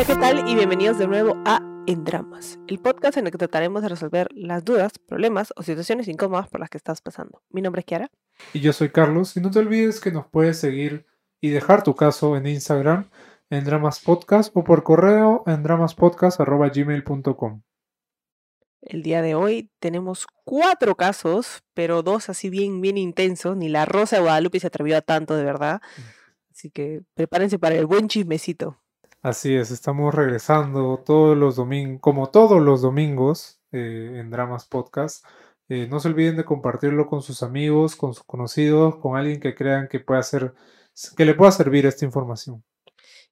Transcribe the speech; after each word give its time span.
Hola, 0.00 0.14
¿qué 0.14 0.16
tal? 0.18 0.48
Y 0.48 0.54
bienvenidos 0.54 0.96
de 0.96 1.06
nuevo 1.06 1.36
a 1.44 1.60
En 1.86 2.04
Dramas, 2.04 2.58
el 2.68 2.78
podcast 2.78 3.18
en 3.18 3.26
el 3.26 3.32
que 3.32 3.36
trataremos 3.36 3.82
de 3.82 3.90
resolver 3.90 4.28
las 4.32 4.64
dudas, 4.64 4.92
problemas 4.98 5.52
o 5.56 5.62
situaciones 5.62 6.08
incómodas 6.08 6.48
por 6.48 6.58
las 6.58 6.70
que 6.70 6.78
estás 6.78 7.02
pasando. 7.02 7.42
Mi 7.50 7.60
nombre 7.60 7.80
es 7.80 7.84
Kiara. 7.84 8.10
Y 8.54 8.60
yo 8.60 8.72
soy 8.72 8.88
Carlos, 8.88 9.36
y 9.36 9.42
no 9.42 9.50
te 9.50 9.58
olvides 9.58 10.00
que 10.00 10.10
nos 10.10 10.26
puedes 10.26 10.58
seguir 10.58 11.04
y 11.42 11.50
dejar 11.50 11.82
tu 11.82 11.94
caso 11.94 12.34
en 12.38 12.46
Instagram, 12.46 13.10
en 13.50 13.62
Dramas 13.64 14.00
Podcast, 14.00 14.56
o 14.56 14.64
por 14.64 14.84
correo 14.84 15.44
en 15.46 15.62
dramaspodcast.gmail.com. 15.62 17.60
El 18.80 19.02
día 19.02 19.20
de 19.20 19.34
hoy 19.34 19.70
tenemos 19.80 20.26
cuatro 20.44 20.94
casos, 20.96 21.62
pero 21.74 22.02
dos 22.02 22.30
así 22.30 22.48
bien, 22.48 22.80
bien 22.80 22.96
intensos. 22.96 23.54
Ni 23.54 23.68
la 23.68 23.84
Rosa 23.84 24.16
de 24.16 24.22
Guadalupe 24.22 24.60
se 24.60 24.68
atrevió 24.68 24.96
a 24.96 25.02
tanto, 25.02 25.36
de 25.36 25.44
verdad. 25.44 25.82
Así 26.50 26.70
que 26.70 27.02
prepárense 27.12 27.58
para 27.58 27.74
el 27.74 27.84
buen 27.84 28.08
chismecito. 28.08 28.79
Así 29.22 29.54
es, 29.54 29.70
estamos 29.70 30.14
regresando 30.14 31.02
todos 31.04 31.36
los 31.36 31.56
domingos, 31.56 32.00
como 32.00 32.30
todos 32.30 32.62
los 32.62 32.80
domingos, 32.80 33.60
eh, 33.70 34.16
en 34.18 34.30
Dramas 34.30 34.64
Podcast. 34.64 35.26
Eh, 35.68 35.86
no 35.90 36.00
se 36.00 36.08
olviden 36.08 36.38
de 36.38 36.46
compartirlo 36.46 37.06
con 37.06 37.20
sus 37.20 37.42
amigos, 37.42 37.96
con 37.96 38.14
sus 38.14 38.24
conocidos, 38.24 38.96
con 38.96 39.18
alguien 39.18 39.38
que 39.38 39.54
crean 39.54 39.88
que 39.88 40.00
pueda 40.00 40.22
ser, 40.22 40.54
que 41.18 41.26
le 41.26 41.34
pueda 41.34 41.52
servir 41.52 41.84
esta 41.84 42.06
información. 42.06 42.64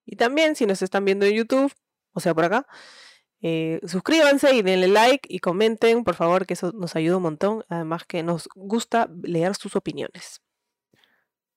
Y 0.05 0.17
también, 0.17 0.57
si 0.57 0.67
nos 0.67 0.83
están 0.83 1.07
viendo 1.07 1.25
en 1.25 1.35
YouTube, 1.35 1.73
o 2.13 2.21
sea, 2.21 2.35
por 2.35 2.45
acá, 2.45 2.67
eh, 3.41 3.81
suscríbanse 3.87 4.55
y 4.55 4.61
denle 4.61 4.89
like 4.89 5.27
y 5.33 5.39
comenten, 5.39 6.05
por 6.05 6.17
favor, 6.17 6.45
que 6.45 6.53
eso 6.53 6.71
nos 6.73 6.97
ayuda 6.97 7.17
un 7.17 7.23
montón. 7.23 7.65
Además 7.71 8.05
que 8.05 8.23
nos 8.23 8.47
gusta 8.55 9.09
leer 9.23 9.55
sus 9.55 9.75
opiniones. 9.75 10.43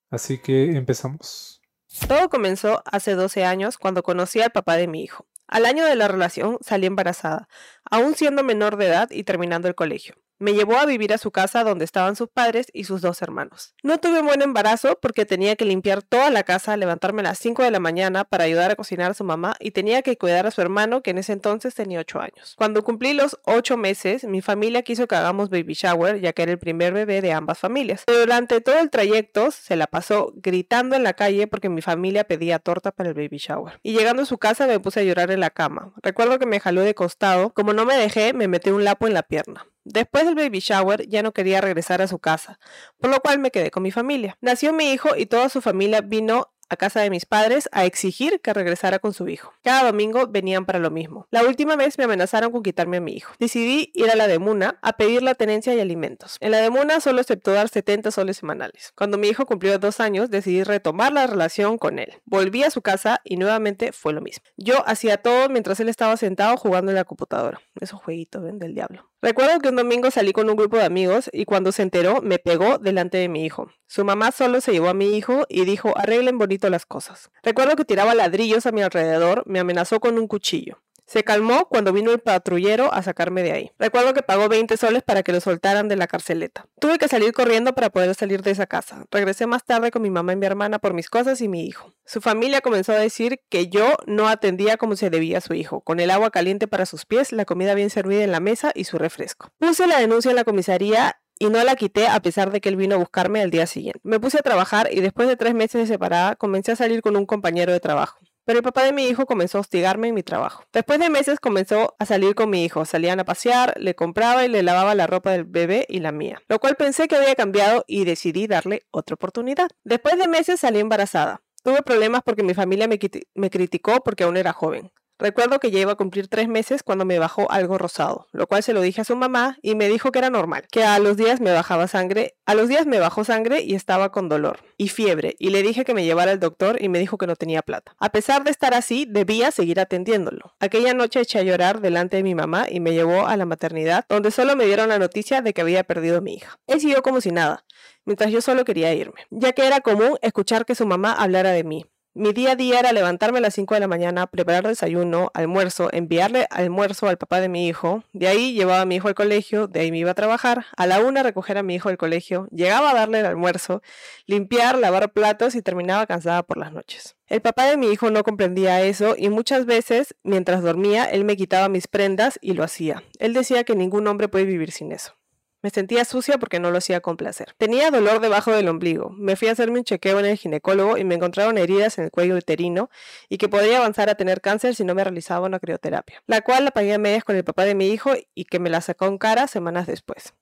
Así 0.10 0.38
que 0.38 0.78
empezamos. 0.78 1.61
Todo 2.08 2.30
comenzó 2.30 2.82
hace 2.86 3.16
12 3.16 3.44
años 3.44 3.78
cuando 3.78 4.02
conocí 4.02 4.42
al 4.42 4.52
papá 4.52 4.78
de 4.78 4.88
mi 4.88 5.04
hijo. 5.04 5.26
Al 5.48 5.66
año 5.66 5.86
de 5.86 5.98
la 5.98 6.08
relación 6.08 6.58
salí 6.62 6.86
embarazada, 6.88 7.50
aún 7.92 8.16
siendo 8.16 8.44
menor 8.44 8.78
de 8.78 8.88
edad 8.88 9.12
y 9.12 9.24
terminando 9.24 9.68
el 9.68 9.76
colegio 9.76 10.16
me 10.42 10.56
llevó 10.56 10.78
a 10.78 10.86
vivir 10.88 11.14
a 11.14 11.20
su 11.20 11.30
casa 11.30 11.64
donde 11.64 11.86
estaban 11.86 12.16
sus 12.16 12.28
padres 12.28 12.66
y 12.74 12.86
sus 12.86 13.02
dos 13.02 13.22
hermanos. 13.22 13.76
No 13.84 14.00
tuve 14.00 14.24
buen 14.24 14.42
embarazo 14.42 14.98
porque 15.00 15.26
tenía 15.26 15.56
que 15.56 15.66
limpiar 15.66 16.02
toda 16.02 16.32
la 16.32 16.42
casa, 16.42 16.76
levantarme 16.76 17.22
a 17.22 17.26
las 17.26 17.38
5 17.38 17.62
de 17.62 17.70
la 17.70 17.80
mañana 17.80 18.24
para 18.24 18.46
ayudar 18.46 18.72
a 18.72 18.76
cocinar 18.76 19.12
a 19.12 19.14
su 19.14 19.24
mamá 19.24 19.56
y 19.60 19.70
tenía 19.70 20.02
que 20.02 20.18
cuidar 20.18 20.48
a 20.48 20.52
su 20.52 20.62
hermano 20.62 21.04
que 21.04 21.12
en 21.12 21.20
ese 21.20 21.34
entonces 21.34 21.76
tenía 21.76 22.00
8 22.00 22.20
años. 22.20 22.56
Cuando 22.58 22.84
cumplí 22.84 23.14
los 23.14 23.40
8 23.46 23.78
meses, 23.78 24.24
mi 24.24 24.42
familia 24.42 24.82
quiso 24.82 25.08
que 25.08 25.14
hagamos 25.14 25.52
baby 25.52 25.74
shower 25.76 26.20
ya 26.20 26.34
que 26.34 26.42
era 26.42 26.52
el 26.52 26.60
primer 26.60 26.92
bebé 26.92 27.22
de 27.22 27.34
ambas 27.34 27.60
familias. 27.60 28.02
Pero 28.08 28.20
durante 28.20 28.62
todo 28.62 28.80
el 28.80 28.90
trayecto 28.90 29.52
se 29.52 29.76
la 29.76 29.86
pasó 29.86 30.34
gritando 30.38 30.96
en 30.96 31.04
la 31.04 31.14
calle 31.14 31.46
porque 31.46 31.70
mi 31.70 31.84
familia 31.84 32.24
pedía 32.24 32.58
torta 32.58 32.92
para 32.92 33.10
el 33.10 33.16
baby 33.16 33.38
shower. 33.38 33.80
Y 33.84 33.94
llegando 33.94 34.24
a 34.24 34.26
su 34.26 34.40
casa 34.40 34.66
me 34.66 34.80
puse 34.80 35.02
a 35.02 35.04
llorar 35.04 35.30
en 35.30 35.40
la 35.40 35.52
cama. 35.52 35.94
Recuerdo 36.02 36.40
que 36.40 36.48
me 36.48 36.60
jaló 36.60 36.82
de 36.82 36.96
costado, 36.96 37.54
como 37.54 37.74
no 37.74 37.81
me 37.86 37.96
dejé, 37.96 38.34
me 38.34 38.48
metí 38.48 38.70
un 38.70 38.84
lapo 38.84 39.08
en 39.08 39.14
la 39.14 39.24
pierna. 39.24 39.68
Después 39.84 40.26
del 40.26 40.36
baby 40.36 40.60
shower 40.60 41.08
ya 41.08 41.24
no 41.24 41.32
quería 41.32 41.60
regresar 41.60 42.02
a 42.02 42.08
su 42.08 42.20
casa, 42.20 42.60
por 43.00 43.10
lo 43.10 43.20
cual 43.20 43.40
me 43.40 43.52
quedé 43.52 43.72
con 43.72 43.84
mi 43.84 43.92
familia. 43.92 44.38
Nació 44.42 44.74
mi 44.74 44.92
hijo 44.92 45.16
y 45.16 45.26
toda 45.26 45.50
su 45.50 45.62
familia 45.62 46.02
vino 46.02 46.54
a 46.72 46.78
casa 46.78 47.02
de 47.02 47.10
mis 47.10 47.26
padres 47.26 47.68
a 47.74 47.84
exigir 47.84 48.40
que 48.42 48.54
regresara 48.54 49.00
con 49.00 49.14
su 49.14 49.28
hijo. 49.28 49.54
Cada 49.62 49.84
domingo 49.84 50.28
venían 50.28 50.66
para 50.66 50.80
lo 50.80 50.90
mismo. 50.90 51.28
La 51.30 51.44
última 51.44 51.76
vez 51.76 51.98
me 51.98 52.06
amenazaron 52.06 52.52
con 52.52 52.64
quitarme 52.64 52.98
a 52.98 53.02
mi 53.02 53.12
hijo. 53.12 53.34
Decidí 53.40 53.92
ir 53.94 54.10
a 54.10 54.16
la 54.16 54.28
de 54.30 54.40
Muna 54.40 54.80
a 54.82 54.94
pedir 54.94 55.22
la 55.22 55.36
tenencia 55.36 55.76
y 55.76 55.82
alimentos. 55.82 56.38
En 56.40 56.52
la 56.52 56.60
de 56.60 56.70
Muna 56.70 57.02
solo 57.02 57.20
aceptó 57.20 57.52
dar 57.52 57.68
70 57.68 58.12
soles 58.12 58.38
semanales. 58.38 58.94
Cuando 58.96 59.18
mi 59.18 59.28
hijo 59.28 59.46
cumplió 59.46 59.78
dos 59.80 60.00
años, 60.00 60.30
decidí 60.30 60.64
retomar 60.64 61.12
la 61.12 61.28
relación 61.28 61.78
con 61.78 62.00
él. 62.00 62.14
Volví 62.24 62.64
a 62.64 62.72
su 62.72 62.82
casa 62.82 63.20
y 63.26 63.36
nuevamente 63.36 63.92
fue 63.92 64.14
lo 64.14 64.22
mismo. 64.22 64.46
Yo 64.56 64.88
hacía 64.88 65.18
todo 65.18 65.50
mientras 65.50 65.82
él 65.82 65.90
estaba 65.90 66.16
sentado 66.16 66.56
jugando 66.56 66.92
en 66.92 66.96
la 66.96 67.04
computadora. 67.04 67.60
Esos 67.82 68.00
jueguitos, 68.00 68.42
¿ven? 68.44 68.60
Del 68.60 68.76
diablo. 68.76 69.11
Recuerdo 69.24 69.60
que 69.60 69.70
un 69.70 69.76
domingo 69.76 70.10
salí 70.10 70.34
con 70.34 70.50
un 70.50 70.56
grupo 70.56 70.78
de 70.78 70.84
amigos 70.84 71.30
y 71.32 71.46
cuando 71.46 71.72
se 71.72 71.84
enteró 71.84 72.24
me 72.24 72.40
pegó 72.40 72.80
delante 72.80 73.20
de 73.20 73.30
mi 73.30 73.46
hijo. 73.46 73.70
Su 73.86 74.04
mamá 74.04 74.32
solo 74.32 74.62
se 74.62 74.72
llevó 74.72 74.90
a 74.90 74.96
mi 74.96 75.16
hijo 75.16 75.46
y 75.48 75.64
dijo 75.64 75.96
arreglen 75.96 76.40
bonito 76.40 76.68
las 76.72 76.88
cosas. 76.88 77.30
Recuerdo 77.44 77.76
que 77.76 77.86
tiraba 77.86 78.16
ladrillos 78.16 78.66
a 78.66 78.72
mi 78.72 78.82
alrededor, 78.82 79.44
me 79.46 79.60
amenazó 79.60 80.00
con 80.00 80.18
un 80.18 80.28
cuchillo. 80.28 80.82
Se 81.12 81.26
calmó 81.26 81.68
cuando 81.68 81.92
vino 81.92 82.10
el 82.12 82.20
patrullero 82.20 82.94
a 82.94 83.04
sacarme 83.04 83.44
de 83.44 83.52
ahí. 83.52 83.72
Recuerdo 83.78 84.14
que 84.14 84.22
pagó 84.22 84.48
20 84.48 84.78
soles 84.78 85.04
para 85.04 85.24
que 85.24 85.34
lo 85.34 85.42
soltaran 85.42 85.90
de 85.90 85.98
la 85.98 86.08
carceleta. 86.08 86.68
Tuve 86.80 87.00
que 87.00 87.10
salir 87.10 87.34
corriendo 87.34 87.76
para 87.76 87.90
poder 87.90 88.16
salir 88.16 88.42
de 88.44 88.52
esa 88.52 88.66
casa. 88.66 89.04
Regresé 89.12 89.46
más 89.46 89.66
tarde 89.66 89.92
con 89.92 90.04
mi 90.04 90.10
mamá 90.10 90.32
y 90.32 90.38
mi 90.38 90.46
hermana 90.46 90.80
por 90.80 90.94
mis 90.94 91.10
cosas 91.10 91.42
y 91.42 91.50
mi 91.50 91.66
hijo. 91.66 91.92
Su 92.06 92.22
familia 92.22 92.62
comenzó 92.62 92.94
a 92.94 92.98
decir 92.98 93.42
que 93.50 93.68
yo 93.68 93.98
no 94.06 94.30
atendía 94.30 94.78
como 94.78 94.96
se 94.96 95.10
debía 95.10 95.40
a 95.40 95.42
su 95.42 95.54
hijo, 95.54 95.82
con 95.82 96.00
el 96.00 96.12
agua 96.12 96.32
caliente 96.32 96.70
para 96.70 96.86
sus 96.86 97.06
pies, 97.06 97.34
la 97.34 97.44
comida 97.44 97.74
bien 97.74 97.90
servida 97.90 98.24
en 98.24 98.32
la 98.32 98.40
mesa 98.40 98.72
y 98.74 98.86
su 98.86 98.98
refresco. 98.98 99.52
Puse 99.60 99.88
la 99.88 100.00
denuncia 100.00 100.30
en 100.30 100.38
la 100.38 100.46
comisaría 100.46 101.20
y 101.38 101.50
no 101.50 101.62
la 101.62 101.76
quité 101.76 102.08
a 102.08 102.22
pesar 102.22 102.52
de 102.52 102.62
que 102.62 102.70
él 102.70 102.78
vino 102.78 102.96
a 102.96 103.00
buscarme 103.00 103.42
al 103.42 103.52
día 103.52 103.68
siguiente. 103.68 104.00
Me 104.04 104.22
puse 104.22 104.38
a 104.38 104.44
trabajar 104.44 104.88
y 104.90 105.02
después 105.02 105.28
de 105.28 105.36
tres 105.36 105.56
meses 105.56 105.82
de 105.82 105.88
separada 105.88 106.38
comencé 106.38 106.72
a 106.72 106.78
salir 106.78 107.02
con 107.02 107.18
un 107.18 107.26
compañero 107.26 107.74
de 107.74 107.82
trabajo. 107.82 108.18
Pero 108.46 108.60
el 108.60 108.64
papá 108.64 108.84
de 108.84 108.94
mi 108.94 109.08
hijo 109.08 109.26
comenzó 109.26 109.58
a 109.58 109.62
hostigarme 109.62 110.08
en 110.08 110.16
mi 110.16 110.24
trabajo. 110.24 110.64
Después 110.74 111.00
de 111.00 111.10
meses 111.10 111.40
comenzó 111.40 111.96
a 112.00 112.06
salir 112.06 112.36
con 112.36 112.50
mi 112.50 112.66
hijo. 112.66 112.86
Salían 112.86 113.20
a 113.20 113.26
pasear, 113.26 113.74
le 113.78 113.96
compraba 113.96 114.46
y 114.46 114.50
le 114.50 114.64
lavaba 114.64 114.96
la 114.96 115.08
ropa 115.08 115.32
del 115.32 115.46
bebé 115.46 115.86
y 115.90 116.00
la 116.00 116.12
mía. 116.12 116.42
Lo 116.48 116.60
cual 116.60 116.76
pensé 116.76 117.08
que 117.08 117.16
había 117.16 117.36
cambiado 117.36 117.84
y 117.88 118.06
decidí 118.06 118.48
darle 118.48 118.84
otra 118.92 119.16
oportunidad. 119.16 119.68
Después 119.84 120.18
de 120.18 120.28
meses 120.28 120.60
salí 120.60 120.80
embarazada. 120.80 121.42
Tuve 121.64 121.84
problemas 121.84 122.22
porque 122.24 122.44
mi 122.44 122.56
familia 122.56 122.88
me, 122.88 123.00
me 123.36 123.50
criticó 123.50 124.02
porque 124.04 124.24
aún 124.24 124.38
era 124.38 124.52
joven. 124.54 124.92
Recuerdo 125.22 125.60
que 125.60 125.70
ya 125.70 125.80
iba 125.80 125.92
a 125.92 125.96
cumplir 125.96 126.28
tres 126.28 126.48
meses 126.48 126.82
cuando 126.82 127.06
me 127.06 127.20
bajó 127.20 127.52
algo 127.52 127.78
rosado, 127.78 128.28
lo 128.32 128.48
cual 128.48 128.64
se 128.64 128.74
lo 128.74 128.82
dije 128.82 129.02
a 129.02 129.04
su 129.04 129.16
mamá 129.16 129.60
y 129.62 129.76
me 129.76 129.88
dijo 129.88 130.12
que 130.12 130.18
era 130.18 130.32
normal, 130.32 130.64
que 130.72 130.84
a 130.84 130.98
los 130.98 131.16
días 131.16 131.40
me 131.40 131.52
bajaba 131.52 131.88
sangre, 131.88 132.34
a 132.48 132.56
los 132.56 132.68
días 132.68 132.88
me 132.88 132.98
bajó 132.98 133.24
sangre 133.24 133.62
y 133.62 133.76
estaba 133.76 134.12
con 134.12 134.30
dolor 134.30 134.62
y 134.78 134.88
fiebre 134.88 135.36
y 135.38 135.52
le 135.52 135.62
dije 135.62 135.86
que 135.86 135.94
me 135.94 136.06
llevara 136.06 136.32
al 136.32 136.40
doctor 136.40 136.82
y 136.82 136.90
me 136.90 136.98
dijo 136.98 137.20
que 137.20 137.28
no 137.28 137.36
tenía 137.36 137.62
plata. 137.62 137.96
A 138.00 138.10
pesar 138.10 138.44
de 138.44 138.50
estar 138.50 138.74
así, 138.74 139.06
debía 139.08 139.52
seguir 139.52 139.80
atendiéndolo. 139.80 140.56
Aquella 140.60 140.96
noche 140.96 141.20
eché 141.20 141.38
a 141.38 141.44
llorar 141.44 141.82
delante 141.82 142.18
de 142.18 142.24
mi 142.24 142.34
mamá 142.34 142.66
y 142.68 142.80
me 142.80 142.94
llevó 142.94 143.28
a 143.28 143.38
la 143.38 143.46
maternidad, 143.46 144.06
donde 144.10 144.32
solo 144.32 144.56
me 144.56 144.66
dieron 144.66 144.90
la 144.90 144.98
noticia 144.98 145.44
de 145.44 145.54
que 145.54 145.62
había 145.62 145.84
perdido 145.84 146.18
a 146.18 146.22
mi 146.22 146.34
hija. 146.34 146.60
Él 146.66 146.82
siguió 146.82 147.04
como 147.04 147.22
si 147.22 147.32
nada, 147.32 147.64
mientras 148.06 148.32
yo 148.32 148.42
solo 148.42 148.66
quería 148.66 148.92
irme, 148.96 149.28
ya 149.30 149.54
que 149.54 149.68
era 149.68 149.82
común 149.82 150.18
escuchar 150.24 150.66
que 150.66 150.74
su 150.74 150.88
mamá 150.88 151.14
hablara 151.14 151.52
de 151.52 151.64
mí. 151.64 151.86
Mi 152.14 152.34
día 152.34 152.52
a 152.52 152.56
día 152.58 152.78
era 152.82 152.92
levantarme 152.92 153.38
a 153.38 153.42
las 153.42 153.54
5 153.54 153.74
de 153.74 153.80
la 153.80 153.88
mañana, 153.88 154.28
preparar 154.28 154.68
desayuno, 154.68 155.32
almuerzo, 155.34 155.88
enviarle 155.94 156.46
almuerzo 156.50 157.08
al 157.08 157.18
papá 157.18 157.40
de 157.40 157.48
mi 157.48 157.70
hijo. 157.70 158.04
De 158.12 158.28
ahí 158.28 158.54
llevaba 158.54 158.82
a 158.82 158.86
mi 158.86 158.98
hijo 158.98 159.08
al 159.08 159.16
colegio, 159.16 159.68
de 159.68 159.80
ahí 159.80 159.92
me 159.92 160.00
iba 160.00 160.12
a 160.12 160.14
trabajar. 160.14 160.66
A 160.76 160.88
la 160.88 161.00
una 161.00 161.24
recoger 161.24 161.58
a 161.58 161.64
mi 161.64 161.74
hijo 161.74 161.88
del 161.88 161.98
colegio, 161.98 162.50
llegaba 162.52 162.92
a 162.92 162.96
darle 162.96 163.22
el 163.22 163.26
almuerzo, 163.28 163.82
limpiar, 164.26 164.78
lavar 164.78 165.14
platos 165.14 165.56
y 165.56 165.62
terminaba 165.62 166.06
cansada 166.06 166.44
por 166.44 166.58
las 166.58 166.74
noches. 166.74 167.16
El 167.28 167.40
papá 167.40 167.68
de 167.68 167.78
mi 167.78 167.90
hijo 167.90 168.12
no 168.12 168.24
comprendía 168.24 168.82
eso 168.82 169.16
y 169.18 169.30
muchas 169.30 169.66
veces, 169.66 170.14
mientras 170.22 170.64
dormía, 170.64 171.06
él 171.06 171.24
me 171.24 171.38
quitaba 171.38 171.70
mis 171.70 171.88
prendas 171.88 172.38
y 172.42 172.56
lo 172.56 172.66
hacía. 172.66 173.04
Él 173.20 173.32
decía 173.32 173.64
que 173.64 173.74
ningún 173.74 174.06
hombre 174.08 174.28
puede 174.28 174.44
vivir 174.44 174.74
sin 174.74 174.92
eso. 174.92 175.14
Me 175.62 175.70
sentía 175.70 176.06
sucia 176.06 176.38
porque 176.40 176.60
no 176.60 176.72
lo 176.72 176.80
hacía 176.80 177.02
con 177.02 177.18
placer. 177.18 177.54
Tenía 177.58 177.92
dolor 177.92 178.20
debajo 178.20 178.52
del 178.52 178.68
ombligo. 178.68 179.12
Me 179.12 179.36
fui 179.36 179.48
a 179.48 179.52
hacerme 179.52 179.80
un 179.80 179.84
chequeo 179.84 180.20
en 180.20 180.26
el 180.26 180.38
ginecólogo 180.38 180.98
y 180.98 181.04
me 181.04 181.16
encontraron 181.16 181.58
heridas 181.58 181.98
en 181.98 182.06
el 182.06 182.12
cuello 182.12 182.36
uterino 182.36 182.90
y 183.30 183.38
que 183.38 183.50
podría 183.50 183.78
avanzar 183.78 184.10
a 184.10 184.16
tener 184.16 184.42
cáncer 184.42 184.74
si 184.76 184.84
no 184.84 184.96
me 184.96 185.04
realizaba 185.04 185.46
una 185.46 185.60
crioterapia, 185.60 186.24
la 186.26 186.42
cual 186.42 186.66
la 186.66 186.72
pagué 186.72 186.94
a 186.94 186.98
medias 186.98 187.24
con 187.24 187.36
el 187.36 187.44
papá 187.44 187.66
de 187.66 187.76
mi 187.76 187.90
hijo 187.90 188.12
y 188.34 188.46
que 188.46 188.60
me 188.60 188.70
la 188.70 188.82
sacó 188.82 189.06
en 189.06 189.18
cara 189.18 189.48
semanas 189.48 189.86
después. 189.88 190.34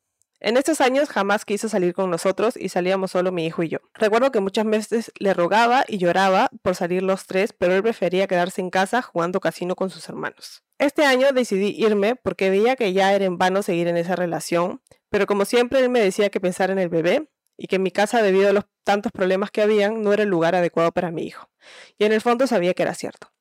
En 0.41 0.55
estos 0.55 0.79
años 0.79 1.09
jamás 1.09 1.43
quiso 1.43 1.67
salir 1.67 1.93
con 1.93 2.09
nosotros 2.09 2.55
y 2.55 2.69
salíamos 2.69 3.11
solo 3.11 3.33
mi 3.33 3.45
hijo 3.45 3.61
y 3.61 3.69
yo. 3.69 3.79
Recuerdo 3.93 4.31
que 4.31 4.39
muchas 4.39 4.65
veces 4.65 5.11
le 5.19 5.33
rogaba 5.33 5.83
y 5.85 5.97
lloraba 5.97 6.49
por 6.61 6.75
salir 6.75 7.03
los 7.03 7.27
tres, 7.27 7.51
pero 7.51 7.75
él 7.75 7.83
prefería 7.83 8.25
quedarse 8.25 8.61
en 8.61 8.69
casa 8.69 9.01
jugando 9.01 9.41
casino 9.41 9.75
con 9.75 9.89
sus 9.89 10.07
hermanos. 10.07 10.63
Este 10.77 11.05
año 11.05 11.33
decidí 11.33 11.75
irme 11.77 12.15
porque 12.15 12.49
veía 12.49 12.77
que 12.77 12.93
ya 12.93 13.13
era 13.13 13.25
en 13.25 13.37
vano 13.37 13.63
seguir 13.63 13.89
en 13.89 13.97
esa 13.97 14.15
relación, 14.15 14.81
pero 15.09 15.27
como 15.27 15.43
siempre 15.43 15.79
él 15.79 15.89
me 15.89 15.99
decía 15.99 16.29
que 16.29 16.39
pensar 16.39 16.71
en 16.71 16.79
el 16.79 16.87
bebé 16.87 17.29
y 17.57 17.67
que 17.67 17.75
en 17.75 17.83
mi 17.83 17.91
casa 17.91 18.21
debido 18.21 18.49
a 18.49 18.53
los 18.53 18.63
tantos 18.85 19.11
problemas 19.11 19.51
que 19.51 19.61
habían 19.61 20.01
no 20.01 20.13
era 20.13 20.23
el 20.23 20.29
lugar 20.29 20.55
adecuado 20.55 20.93
para 20.93 21.11
mi 21.11 21.23
hijo. 21.23 21.49
Y 21.97 22.05
en 22.05 22.13
el 22.13 22.21
fondo 22.21 22.47
sabía 22.47 22.73
que 22.73 22.83
era 22.83 22.95
cierto. 22.95 23.33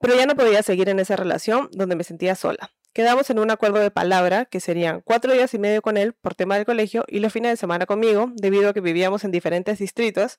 Pero 0.00 0.14
ya 0.14 0.24
no 0.24 0.34
podía 0.34 0.62
seguir 0.62 0.88
en 0.88 0.98
esa 0.98 1.16
relación 1.16 1.68
donde 1.72 1.94
me 1.94 2.04
sentía 2.04 2.34
sola. 2.34 2.72
Quedamos 2.92 3.30
en 3.30 3.38
un 3.38 3.50
acuerdo 3.50 3.78
de 3.78 3.90
palabra 3.90 4.44
que 4.46 4.60
serían 4.60 5.02
cuatro 5.02 5.32
días 5.32 5.54
y 5.54 5.58
medio 5.58 5.82
con 5.82 5.96
él 5.96 6.14
por 6.14 6.34
tema 6.34 6.56
del 6.56 6.64
colegio 6.64 7.04
y 7.06 7.20
los 7.20 7.32
fines 7.32 7.52
de 7.52 7.56
semana 7.56 7.86
conmigo, 7.86 8.32
debido 8.34 8.70
a 8.70 8.74
que 8.74 8.80
vivíamos 8.80 9.24
en 9.24 9.30
diferentes 9.30 9.78
distritos 9.78 10.38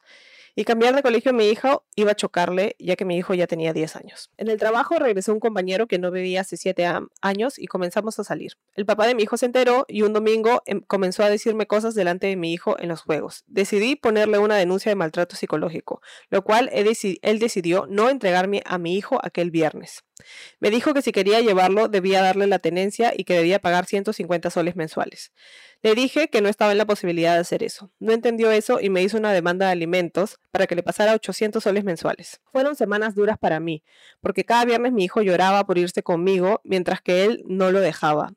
y 0.55 0.63
cambiar 0.63 0.95
de 0.95 1.01
colegio 1.01 1.31
a 1.31 1.33
mi 1.33 1.49
hijo 1.49 1.85
iba 1.95 2.11
a 2.11 2.15
chocarle 2.15 2.75
ya 2.79 2.95
que 2.95 3.05
mi 3.05 3.17
hijo 3.17 3.33
ya 3.33 3.47
tenía 3.47 3.73
10 3.73 3.95
años. 3.95 4.29
En 4.37 4.49
el 4.49 4.57
trabajo 4.57 4.97
regresó 4.97 5.33
un 5.33 5.39
compañero 5.39 5.87
que 5.87 5.99
no 5.99 6.11
vivía 6.11 6.41
hace 6.41 6.57
7 6.57 6.87
años 7.21 7.59
y 7.59 7.67
comenzamos 7.67 8.19
a 8.19 8.23
salir. 8.23 8.53
El 8.75 8.85
papá 8.85 9.07
de 9.07 9.15
mi 9.15 9.23
hijo 9.23 9.37
se 9.37 9.45
enteró 9.45 9.85
y 9.87 10.01
un 10.01 10.13
domingo 10.13 10.61
em, 10.65 10.81
comenzó 10.81 11.23
a 11.23 11.29
decirme 11.29 11.67
cosas 11.67 11.95
delante 11.95 12.27
de 12.27 12.35
mi 12.35 12.53
hijo 12.53 12.79
en 12.79 12.89
los 12.89 13.01
juegos. 13.01 13.43
Decidí 13.47 13.95
ponerle 13.95 14.37
una 14.37 14.55
denuncia 14.55 14.89
de 14.89 14.95
maltrato 14.95 15.35
psicológico, 15.35 16.01
lo 16.29 16.43
cual 16.43 16.69
él 16.73 17.39
decidió 17.39 17.85
no 17.89 18.09
entregarme 18.09 18.61
a 18.65 18.77
mi 18.77 18.95
hijo 18.95 19.19
aquel 19.23 19.51
viernes. 19.51 20.03
Me 20.59 20.69
dijo 20.69 20.93
que 20.93 21.01
si 21.01 21.11
quería 21.11 21.39
llevarlo 21.39 21.87
debía 21.87 22.21
darle 22.21 22.47
la 22.47 22.59
tenencia 22.59 23.13
y 23.15 23.23
que 23.23 23.35
debía 23.35 23.59
pagar 23.59 23.85
150 23.85 24.49
soles 24.49 24.75
mensuales. 24.75 25.31
Le 25.81 25.95
dije 25.95 26.27
que 26.27 26.41
no 26.41 26.49
estaba 26.49 26.73
en 26.73 26.77
la 26.77 26.85
posibilidad 26.85 27.35
de 27.35 27.39
hacer 27.39 27.63
eso. 27.63 27.89
No 27.99 28.11
entendió 28.11 28.51
eso 28.51 28.79
y 28.81 28.89
me 28.89 29.01
hizo 29.01 29.17
una 29.17 29.31
demanda 29.31 29.67
de 29.67 29.71
alimentos 29.71 30.37
para 30.51 30.67
que 30.67 30.75
le 30.75 30.83
pasara 30.83 31.13
800 31.13 31.63
soles 31.63 31.85
mensuales. 31.85 32.41
Fueron 32.51 32.75
semanas 32.75 33.15
duras 33.15 33.37
para 33.37 33.61
mí, 33.61 33.81
porque 34.19 34.43
cada 34.43 34.65
viernes 34.65 34.91
mi 34.91 35.05
hijo 35.05 35.21
lloraba 35.21 35.65
por 35.65 35.77
irse 35.77 36.03
conmigo, 36.03 36.59
mientras 36.65 37.01
que 37.01 37.23
él 37.23 37.43
no 37.47 37.71
lo 37.71 37.79
dejaba. 37.79 38.33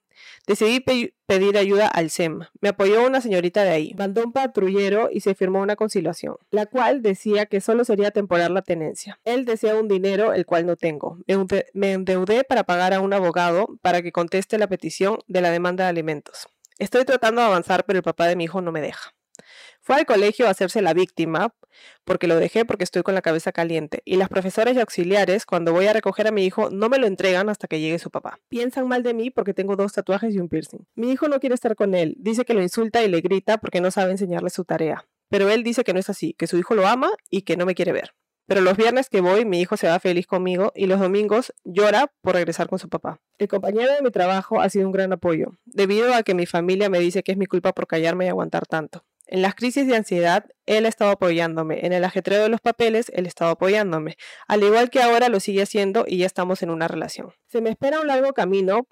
Decidí 0.47 0.79
pedir 1.27 1.59
ayuda 1.59 1.89
al 1.89 2.11
SEM. 2.11 2.43
Me 2.61 2.69
apoyó 2.69 3.05
una 3.05 3.21
señorita 3.21 3.65
de 3.65 3.71
ahí. 3.71 3.95
Mandó 3.99 4.23
un 4.23 4.33
patrullero 4.33 5.09
y 5.11 5.21
se 5.21 5.35
firmó 5.35 5.61
una 5.63 5.75
conciliación, 5.75 6.37
la 6.53 6.67
cual 6.67 7.03
decía 7.03 7.47
que 7.47 7.61
solo 7.61 7.85
sería 7.85 8.13
temporal 8.13 8.55
la 8.55 8.63
tenencia. 8.63 9.19
Él 9.25 9.47
desea 9.47 9.75
un 9.75 9.89
dinero 9.89 10.33
el 10.33 10.47
cual 10.47 10.65
no 10.65 10.77
tengo. 10.77 11.19
me 11.75 11.93
endeudé 11.93 12.45
para 12.45 12.63
pagar 12.63 12.95
a 12.95 13.01
un 13.01 13.13
abogado 13.13 13.67
para 13.83 14.01
que 14.01 14.13
conteste 14.13 14.59
la 14.59 14.69
petición 14.69 15.19
de 15.27 15.41
la 15.41 15.51
demanda 15.51 15.85
de 15.85 15.91
alimentos. 15.91 16.47
Estoy 16.79 17.05
tratando 17.05 17.41
de 17.41 17.49
avanzar, 17.49 17.85
pero 17.85 17.99
el 17.99 18.03
papá 18.03 18.27
de 18.27 18.37
mi 18.37 18.45
hijo 18.45 18.61
no 18.61 18.73
me 18.73 18.81
deja. 18.81 19.15
Fue 19.81 19.97
al 19.97 20.07
colegio 20.07 20.47
a 20.47 20.51
hacerse 20.51 20.83
la 20.83 20.95
víctima 20.95 21.55
porque 22.05 22.27
lo 22.27 22.37
dejé 22.37 22.65
porque 22.65 22.85
estoy 22.85 23.03
con 23.03 23.15
la 23.15 23.23
cabeza 23.23 23.51
caliente. 23.51 24.03
Y 24.05 24.17
las 24.17 24.29
profesoras 24.29 24.77
y 24.77 24.81
auxiliares, 24.81 25.47
cuando 25.47 25.73
voy 25.73 25.87
a 25.87 25.93
recoger 25.93 26.29
a 26.29 26.31
mi 26.31 26.45
hijo, 26.45 26.71
no 26.71 26.89
me 26.89 26.99
lo 26.99 27.07
entregan 27.07 27.49
hasta 27.49 27.67
que 27.67 27.81
llegue 27.81 27.99
su 27.99 28.11
papá. 28.11 28.39
Piensan 28.49 28.87
mal 28.87 29.03
de 29.03 29.15
mí 29.15 29.31
porque 29.31 29.55
tengo 29.55 29.75
dos 29.77 29.93
tatuajes 29.93 30.35
y 30.35 30.39
un 30.39 30.49
piercing. 30.49 30.87
Mi 30.95 31.11
hijo 31.11 31.29
no 31.29 31.41
quiere 31.41 31.55
estar 31.55 31.75
con 31.75 31.95
él. 31.95 32.15
Dice 32.19 32.45
que 32.45 32.55
lo 32.55 32.63
insulta 32.63 33.03
y 33.03 33.09
le 33.09 33.21
grita 33.21 33.59
porque 33.59 33.81
no 33.81 33.91
sabe 33.91 34.13
enseñarle 34.13 34.51
su 34.51 34.65
tarea. 34.65 35.05
Pero 35.29 35.49
él 35.49 35.65
dice 35.65 35.83
que 35.83 35.95
no 35.95 35.99
es 35.99 36.11
así, 36.11 36.35
que 36.35 36.47
su 36.47 36.59
hijo 36.59 36.75
lo 36.75 36.87
ama 36.87 37.11
y 37.31 37.43
que 37.43 37.57
no 37.57 37.67
me 37.67 37.75
quiere 37.75 37.93
ver. 37.93 38.15
Pero 38.47 38.61
los 38.61 38.77
viernes 38.77 39.09
que 39.09 39.21
voy, 39.21 39.45
mi 39.45 39.61
hijo 39.61 39.77
se 39.77 39.89
va 39.89 40.01
feliz 40.01 40.27
conmigo 40.27 40.73
y 40.75 40.87
los 40.87 41.01
domingos 41.01 41.53
llora 41.65 42.13
por 42.23 42.35
regresar 42.35 42.69
con 42.69 42.79
su 42.79 42.89
papá. 42.89 43.21
El 43.39 43.49
compañero 43.49 43.93
de 43.93 44.03
mi 44.03 44.11
trabajo 44.11 44.61
ha 44.61 44.69
sido 44.69 44.87
un 44.87 44.93
gran 44.93 45.13
apoyo, 45.13 45.53
debido 45.65 46.15
a 46.15 46.23
que 46.23 46.35
mi 46.35 46.47
familia 46.47 46.89
me 46.89 46.99
dice 46.99 47.23
que 47.23 47.33
es 47.33 47.39
mi 47.39 47.47
culpa 47.47 47.73
por 47.73 47.87
callarme 47.87 48.27
y 48.27 48.29
aguantar 48.29 48.67
tanto. 48.67 49.05
En 49.27 49.41
las 49.41 49.55
crisis 49.55 49.87
de 49.87 49.97
ansiedad, 49.97 50.45
él 50.67 50.85
ha 50.85 50.89
estado 50.89 51.13
apoyándome. 51.13 51.87
En 51.87 51.93
el 51.93 52.05
ajetreo 52.05 52.43
de 52.43 52.49
los 52.49 52.61
papeles, 52.61 53.11
él 53.15 53.25
ha 53.25 53.29
estado 53.29 53.53
apoyándome. 53.53 54.17
Al 54.47 54.63
igual 54.63 54.91
que 54.91 55.01
ahora 55.01 55.29
lo 55.29 55.41
sigue 55.41 55.63
haciendo 55.63 56.05
y 56.07 56.19
ya 56.19 56.27
estamos 56.27 56.63
en 56.63 56.71
una 56.71 56.89
relación. 56.89 57.33
Se 57.47 57.63
me 57.63 57.71
espera 57.71 58.01
un 58.01 58.09
largo 58.09 58.35
camino 58.35 58.87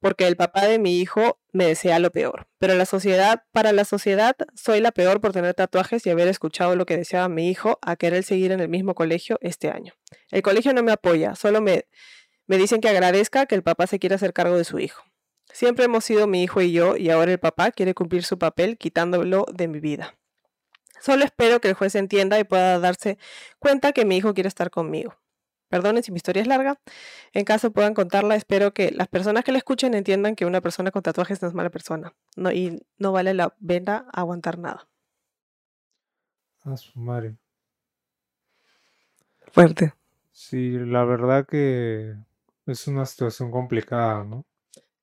porque 0.00 0.26
el 0.26 0.36
papá 0.36 0.66
de 0.66 0.78
mi 0.78 1.00
hijo 1.00 1.40
me 1.52 1.66
desea 1.66 1.98
lo 1.98 2.10
peor. 2.10 2.46
Pero 2.58 2.74
la 2.74 2.86
sociedad, 2.86 3.44
para 3.52 3.72
la 3.72 3.84
sociedad, 3.84 4.36
soy 4.54 4.80
la 4.80 4.92
peor 4.92 5.20
por 5.20 5.32
tener 5.32 5.54
tatuajes 5.54 6.06
y 6.06 6.10
haber 6.10 6.28
escuchado 6.28 6.76
lo 6.76 6.86
que 6.86 6.96
deseaba 6.96 7.28
mi 7.28 7.48
hijo 7.48 7.78
a 7.82 7.96
querer 7.96 8.22
seguir 8.22 8.52
en 8.52 8.60
el 8.60 8.68
mismo 8.68 8.94
colegio 8.94 9.38
este 9.40 9.70
año. 9.70 9.94
El 10.30 10.42
colegio 10.42 10.72
no 10.72 10.82
me 10.82 10.92
apoya, 10.92 11.34
solo 11.34 11.60
me, 11.60 11.86
me 12.46 12.56
dicen 12.56 12.80
que 12.80 12.88
agradezca 12.88 13.46
que 13.46 13.54
el 13.54 13.62
papá 13.62 13.86
se 13.86 13.98
quiera 13.98 14.16
hacer 14.16 14.32
cargo 14.32 14.56
de 14.56 14.64
su 14.64 14.78
hijo. 14.78 15.02
Siempre 15.52 15.86
hemos 15.86 16.04
sido 16.04 16.26
mi 16.26 16.42
hijo 16.42 16.60
y 16.60 16.72
yo, 16.72 16.96
y 16.96 17.10
ahora 17.10 17.32
el 17.32 17.38
papá 17.38 17.70
quiere 17.70 17.94
cumplir 17.94 18.24
su 18.24 18.38
papel 18.38 18.76
quitándolo 18.78 19.46
de 19.52 19.68
mi 19.68 19.80
vida. 19.80 20.14
Solo 21.00 21.24
espero 21.24 21.60
que 21.60 21.68
el 21.68 21.74
juez 21.74 21.94
entienda 21.94 22.38
y 22.38 22.44
pueda 22.44 22.78
darse 22.78 23.18
cuenta 23.58 23.92
que 23.92 24.04
mi 24.04 24.16
hijo 24.16 24.34
quiere 24.34 24.48
estar 24.48 24.70
conmigo. 24.70 25.16
Perdonen 25.68 26.02
si 26.02 26.12
mi 26.12 26.16
historia 26.16 26.42
es 26.42 26.48
larga. 26.48 26.80
En 27.32 27.44
caso 27.44 27.72
puedan 27.72 27.94
contarla, 27.94 28.36
espero 28.36 28.72
que 28.72 28.90
las 28.90 29.08
personas 29.08 29.44
que 29.44 29.52
la 29.52 29.58
escuchen 29.58 29.94
entiendan 29.94 30.34
que 30.34 30.46
una 30.46 30.60
persona 30.60 30.90
con 30.90 31.02
tatuajes 31.02 31.42
no 31.42 31.48
es 31.48 31.54
mala 31.54 31.70
persona 31.70 32.14
no, 32.36 32.52
y 32.52 32.82
no 32.98 33.12
vale 33.12 33.34
la 33.34 33.50
pena 33.50 34.06
aguantar 34.12 34.58
nada. 34.58 34.88
A 36.62 36.76
su 36.76 36.98
madre. 36.98 37.36
Fuerte. 39.52 39.94
Sí, 40.32 40.72
la 40.78 41.04
verdad 41.04 41.46
que 41.46 42.14
es 42.66 42.86
una 42.86 43.06
situación 43.06 43.50
complicada, 43.50 44.24
¿no? 44.24 44.44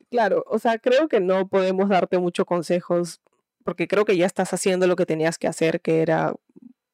Claro, 0.10 0.44
o 0.48 0.60
sea, 0.60 0.78
creo 0.78 1.08
que 1.08 1.20
no 1.20 1.48
podemos 1.48 1.90
darte 1.90 2.20
muchos 2.20 2.46
consejos 2.46 3.22
porque 3.66 3.88
creo 3.88 4.06
que 4.06 4.16
ya 4.16 4.28
estás 4.28 4.54
haciendo 4.54 4.86
lo 4.86 4.96
que 4.96 5.08
tenías 5.08 5.40
que 5.40 5.48
hacer, 5.48 5.82
que 5.82 6.02
era 6.02 6.36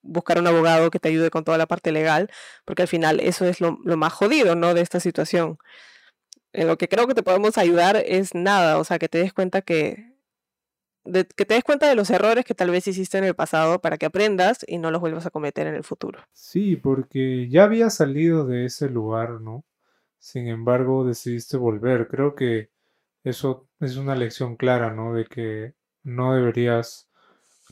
buscar 0.01 0.39
un 0.39 0.47
abogado 0.47 0.91
que 0.91 0.99
te 0.99 1.09
ayude 1.09 1.29
con 1.29 1.43
toda 1.43 1.57
la 1.57 1.67
parte 1.67 1.91
legal, 1.91 2.29
porque 2.65 2.83
al 2.83 2.87
final 2.87 3.19
eso 3.19 3.45
es 3.45 3.61
lo, 3.61 3.77
más 3.97 4.13
jodido, 4.13 4.55
¿no? 4.55 4.73
De 4.73 4.81
esta 4.81 4.99
situación. 4.99 5.57
En 6.53 6.67
lo 6.67 6.77
que 6.77 6.89
creo 6.89 7.07
que 7.07 7.15
te 7.15 7.23
podemos 7.23 7.57
ayudar 7.57 7.97
es 8.05 8.35
nada, 8.35 8.77
o 8.77 8.83
sea, 8.83 8.99
que 8.99 9.09
te 9.09 9.19
des 9.19 9.33
cuenta 9.33 9.61
que, 9.61 10.13
que 11.05 11.45
te 11.45 11.53
des 11.53 11.63
cuenta 11.63 11.87
de 11.87 11.95
los 11.95 12.09
errores 12.09 12.45
que 12.45 12.55
tal 12.55 12.71
vez 12.71 12.87
hiciste 12.87 13.17
en 13.17 13.23
el 13.23 13.35
pasado 13.35 13.79
para 13.79 13.97
que 13.97 14.05
aprendas 14.05 14.65
y 14.67 14.77
no 14.77 14.91
los 14.91 15.01
vuelvas 15.01 15.25
a 15.25 15.31
cometer 15.31 15.67
en 15.67 15.75
el 15.75 15.83
futuro. 15.83 16.19
Sí, 16.33 16.75
porque 16.75 17.47
ya 17.49 17.63
había 17.63 17.89
salido 17.89 18.45
de 18.45 18.65
ese 18.65 18.89
lugar, 18.89 19.41
¿no? 19.41 19.63
Sin 20.19 20.47
embargo, 20.47 21.05
decidiste 21.05 21.57
volver. 21.57 22.07
Creo 22.07 22.35
que 22.35 22.69
eso 23.23 23.67
es 23.79 23.97
una 23.97 24.15
lección 24.15 24.55
clara, 24.55 24.93
¿no? 24.93 25.13
De 25.13 25.25
que 25.25 25.73
no 26.03 26.33
deberías 26.33 27.10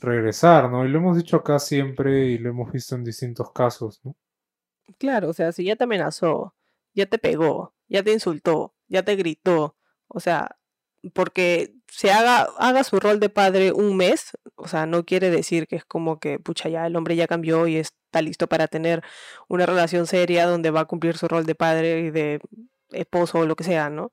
regresar, 0.00 0.70
¿no? 0.70 0.84
Y 0.84 0.88
lo 0.88 0.98
hemos 0.98 1.16
dicho 1.16 1.36
acá 1.36 1.58
siempre 1.58 2.26
y 2.26 2.38
lo 2.38 2.50
hemos 2.50 2.72
visto 2.72 2.94
en 2.94 3.04
distintos 3.04 3.52
casos, 3.52 4.00
¿no? 4.04 4.16
Claro, 4.98 5.28
o 5.28 5.32
sea, 5.32 5.52
si 5.52 5.64
ya 5.64 5.76
te 5.76 5.84
amenazó, 5.84 6.54
ya 6.94 7.06
te 7.06 7.18
pegó, 7.18 7.74
ya 7.88 8.02
te 8.02 8.12
insultó, 8.12 8.74
ya 8.88 9.04
te 9.04 9.16
gritó, 9.16 9.76
o 10.08 10.20
sea, 10.20 10.56
porque 11.14 11.74
se 11.88 12.10
haga, 12.12 12.48
haga 12.58 12.84
su 12.84 13.00
rol 13.00 13.20
de 13.20 13.30
padre 13.30 13.72
un 13.72 13.96
mes, 13.96 14.32
o 14.56 14.68
sea, 14.68 14.86
no 14.86 15.04
quiere 15.04 15.30
decir 15.30 15.66
que 15.66 15.76
es 15.76 15.84
como 15.84 16.18
que, 16.18 16.38
pucha, 16.38 16.68
ya 16.68 16.86
el 16.86 16.96
hombre 16.96 17.16
ya 17.16 17.26
cambió 17.26 17.66
y 17.66 17.76
está 17.76 18.22
listo 18.22 18.48
para 18.48 18.68
tener 18.68 19.02
una 19.48 19.66
relación 19.66 20.06
seria 20.06 20.46
donde 20.46 20.70
va 20.70 20.80
a 20.80 20.84
cumplir 20.86 21.16
su 21.16 21.28
rol 21.28 21.46
de 21.46 21.54
padre 21.54 22.00
y 22.00 22.10
de 22.10 22.40
esposo 22.90 23.40
o 23.40 23.46
lo 23.46 23.56
que 23.56 23.64
sea, 23.64 23.90
¿no? 23.90 24.10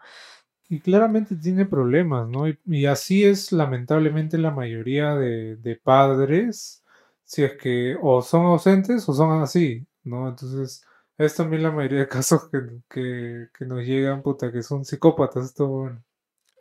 Y 0.69 0.81
claramente 0.81 1.35
tiene 1.35 1.65
problemas, 1.65 2.27
¿no? 2.27 2.45
Y, 2.47 2.85
así 2.87 3.23
es 3.23 3.51
lamentablemente 3.53 4.37
la 4.37 4.51
mayoría 4.51 5.15
de, 5.15 5.79
padres, 5.81 6.83
si 7.23 7.43
es 7.43 7.53
que 7.57 7.95
o 8.01 8.21
son 8.21 8.45
ausentes 8.45 9.07
o 9.07 9.13
son 9.13 9.41
así, 9.41 9.87
¿no? 10.03 10.27
Entonces, 10.27 10.83
es 11.17 11.35
también 11.35 11.63
la 11.63 11.71
mayoría 11.71 11.99
de 11.99 12.07
casos 12.09 12.49
que, 12.49 13.47
nos 13.65 13.85
llegan, 13.85 14.21
puta, 14.21 14.51
que 14.51 14.61
son 14.61 14.83
psicópatas, 14.83 15.45
esto 15.45 15.67
bueno. 15.67 16.03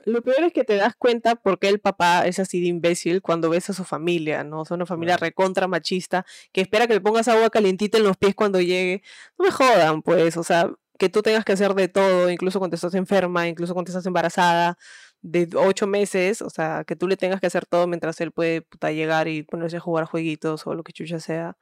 Lo 0.04 0.22
peor 0.22 0.44
es 0.44 0.52
que 0.52 0.62
te 0.62 0.76
das 0.76 0.94
cuenta 0.96 1.34
por 1.34 1.58
qué 1.58 1.68
el 1.68 1.80
papá 1.80 2.26
es 2.26 2.38
así 2.38 2.60
de 2.60 2.68
imbécil 2.68 3.22
cuando 3.22 3.50
ves 3.50 3.70
a 3.70 3.72
su 3.72 3.82
familia, 3.82 4.44
¿no? 4.44 4.64
Son 4.64 4.76
una 4.76 4.86
familia 4.86 5.16
recontra 5.16 5.66
machista 5.66 6.24
que 6.52 6.60
espera 6.60 6.86
que 6.86 6.94
le 6.94 7.00
pongas 7.00 7.26
agua 7.26 7.50
calientita 7.50 7.98
en 7.98 8.04
los 8.04 8.16
pies 8.16 8.36
cuando 8.36 8.60
llegue. 8.60 9.02
No 9.36 9.46
me 9.46 9.50
jodan, 9.50 10.02
pues, 10.02 10.36
o 10.36 10.44
sea, 10.44 10.70
que 10.98 11.08
tú 11.08 11.22
tengas 11.22 11.44
que 11.44 11.52
hacer 11.52 11.74
de 11.74 11.88
todo, 11.88 12.30
incluso 12.30 12.58
cuando 12.58 12.74
estás 12.76 12.94
enferma, 12.94 13.48
incluso 13.48 13.74
cuando 13.74 13.90
estás 13.90 14.06
embarazada, 14.06 14.78
de 15.22 15.48
ocho 15.56 15.86
meses, 15.86 16.42
o 16.42 16.50
sea, 16.50 16.84
que 16.86 16.96
tú 16.96 17.08
le 17.08 17.16
tengas 17.16 17.40
que 17.40 17.46
hacer 17.48 17.66
todo 17.66 17.86
mientras 17.86 18.20
él 18.20 18.32
puede 18.32 18.64
llegar 18.94 19.28
y 19.28 19.42
ponerse 19.42 19.78
a 19.78 19.80
jugar 19.80 20.04
jueguitos 20.04 20.66
o 20.66 20.74
lo 20.74 20.84
que 20.84 20.92
chucha 20.92 21.20
sea. 21.20 21.56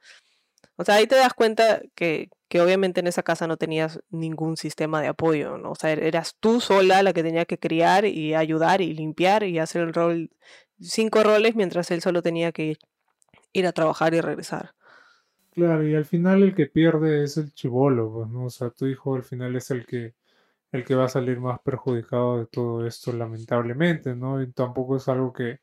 O 0.77 0.83
sea, 0.85 0.95
ahí 0.95 1.07
te 1.07 1.15
das 1.15 1.33
cuenta 1.33 1.81
que, 1.95 2.29
que 2.49 2.61
obviamente 2.61 2.99
en 2.99 3.07
esa 3.07 3.23
casa 3.23 3.47
no 3.47 3.57
tenías 3.57 4.01
ningún 4.09 4.57
sistema 4.57 5.01
de 5.01 5.07
apoyo, 5.07 5.57
¿no? 5.57 5.71
O 5.71 5.75
sea, 5.75 5.91
eras 5.91 6.35
tú 6.39 6.61
sola 6.61 7.01
la 7.03 7.13
que 7.13 7.23
tenía 7.23 7.45
que 7.45 7.57
criar 7.57 8.05
y 8.05 8.35
ayudar 8.35 8.81
y 8.81 8.93
limpiar 8.93 9.43
y 9.43 9.59
hacer 9.59 9.81
el 9.83 9.93
rol, 9.93 10.31
cinco 10.79 11.23
roles, 11.23 11.55
mientras 11.55 11.91
él 11.91 12.01
solo 12.01 12.21
tenía 12.21 12.51
que 12.51 12.77
ir 13.53 13.67
a 13.67 13.71
trabajar 13.71 14.13
y 14.13 14.21
regresar. 14.21 14.75
Claro, 15.55 15.87
y 15.87 15.95
al 15.95 16.03
final 16.03 16.43
el 16.43 16.53
que 16.53 16.65
pierde 16.65 17.23
es 17.23 17.37
el 17.37 17.53
chivolo, 17.53 18.27
¿no? 18.29 18.45
O 18.47 18.49
sea, 18.49 18.71
tu 18.71 18.87
hijo 18.87 19.15
al 19.15 19.23
final 19.23 19.55
es 19.55 19.71
el 19.71 19.85
que, 19.85 20.13
el 20.73 20.83
que 20.83 20.95
va 20.95 21.05
a 21.05 21.09
salir 21.09 21.39
más 21.39 21.61
perjudicado 21.61 22.39
de 22.39 22.45
todo 22.45 22.85
esto, 22.85 23.13
lamentablemente, 23.13 24.15
¿no? 24.15 24.41
Y 24.43 24.51
tampoco 24.51 24.97
es 24.97 25.07
algo 25.07 25.31
que, 25.31 25.61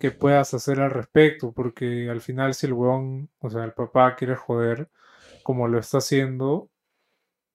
que 0.00 0.10
puedas 0.10 0.52
hacer 0.54 0.80
al 0.80 0.90
respecto, 0.90 1.52
porque 1.52 2.10
al 2.10 2.20
final 2.22 2.54
si 2.54 2.66
el 2.66 2.72
weón, 2.72 3.30
o 3.38 3.50
sea, 3.50 3.62
el 3.62 3.72
papá 3.72 4.16
quiere 4.16 4.34
joder 4.34 4.90
como 5.44 5.68
lo 5.68 5.78
está 5.78 5.98
haciendo, 5.98 6.68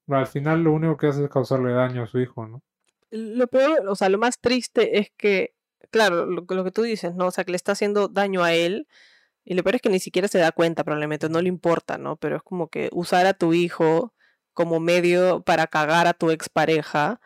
al 0.08 0.28
final 0.28 0.64
lo 0.64 0.72
único 0.72 0.96
que 0.96 1.08
hace 1.08 1.26
es 1.26 1.30
causarle 1.30 1.74
daño 1.74 2.04
a 2.04 2.08
su 2.08 2.22
hijo, 2.22 2.48
¿no? 2.48 2.64
Lo 3.12 3.48
peor, 3.48 3.86
o 3.86 3.96
sea, 3.96 4.08
lo 4.08 4.18
más 4.18 4.40
triste 4.40 5.00
es 5.00 5.12
que, 5.18 5.56
claro, 5.92 6.26
lo, 6.26 6.46
lo 6.48 6.64
que 6.64 6.72
tú 6.72 6.84
dices, 6.84 7.16
¿no? 7.16 7.28
O 7.28 7.32
sea, 7.32 7.44
que 7.44 7.52
le 7.52 7.58
está 7.58 7.74
haciendo 7.74 8.08
daño 8.08 8.44
a 8.44 8.54
él 8.54 8.88
y 9.50 9.56
lo 9.56 9.64
peor 9.64 9.78
es 9.78 9.82
que 9.82 9.90
ni 9.90 10.00
siquiera 10.00 10.28
se 10.28 10.38
da 10.38 10.52
cuenta, 10.52 10.84
probablemente, 10.84 11.28
no 11.28 11.42
le 11.42 11.50
importa, 11.50 11.98
¿no? 11.98 12.18
Pero 12.18 12.36
es 12.36 12.44
como 12.44 12.68
que 12.70 12.88
usar 12.92 13.26
a 13.26 13.34
tu 13.34 13.56
hijo 13.56 14.14
como 14.54 14.80
medio 14.80 15.42
para 15.42 15.66
cagar 15.66 16.06
a 16.06 16.14
tu 16.14 16.30
expareja 16.30 17.20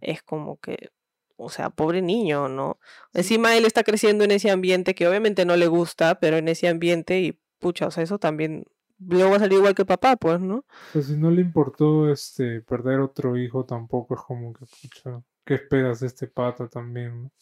es 0.00 0.22
como 0.22 0.60
que, 0.60 0.90
o 1.34 1.50
sea, 1.50 1.70
pobre 1.70 2.00
niño, 2.00 2.48
¿no? 2.48 2.78
Encima 3.12 3.56
él 3.56 3.64
está 3.64 3.82
creciendo 3.82 4.22
en 4.22 4.30
ese 4.30 4.52
ambiente 4.52 4.94
que 4.94 5.08
obviamente 5.08 5.44
no 5.44 5.56
le 5.56 5.66
gusta, 5.66 6.20
pero 6.20 6.36
en 6.36 6.46
ese 6.46 6.68
ambiente 6.68 7.18
y 7.18 7.40
pucha, 7.58 7.88
o 7.88 7.90
sea, 7.90 8.04
eso 8.04 8.20
también 8.20 8.66
luego 9.00 9.30
va 9.30 9.38
a 9.38 9.40
salir 9.40 9.58
igual 9.58 9.74
que 9.74 9.84
papá, 9.84 10.14
pues, 10.14 10.38
¿no? 10.38 10.64
Pues 10.92 11.06
si 11.06 11.16
no 11.16 11.32
le 11.32 11.40
importó 11.40 12.08
este 12.08 12.60
perder 12.60 13.00
otro 13.00 13.36
hijo 13.36 13.64
tampoco 13.64 14.14
es 14.14 14.20
como 14.20 14.52
que 14.52 14.64
pucha, 14.64 15.24
¿qué 15.44 15.54
esperas 15.54 15.98
de 15.98 16.06
este 16.06 16.28
pata 16.28 16.68
también, 16.68 17.24
¿no? 17.24 17.32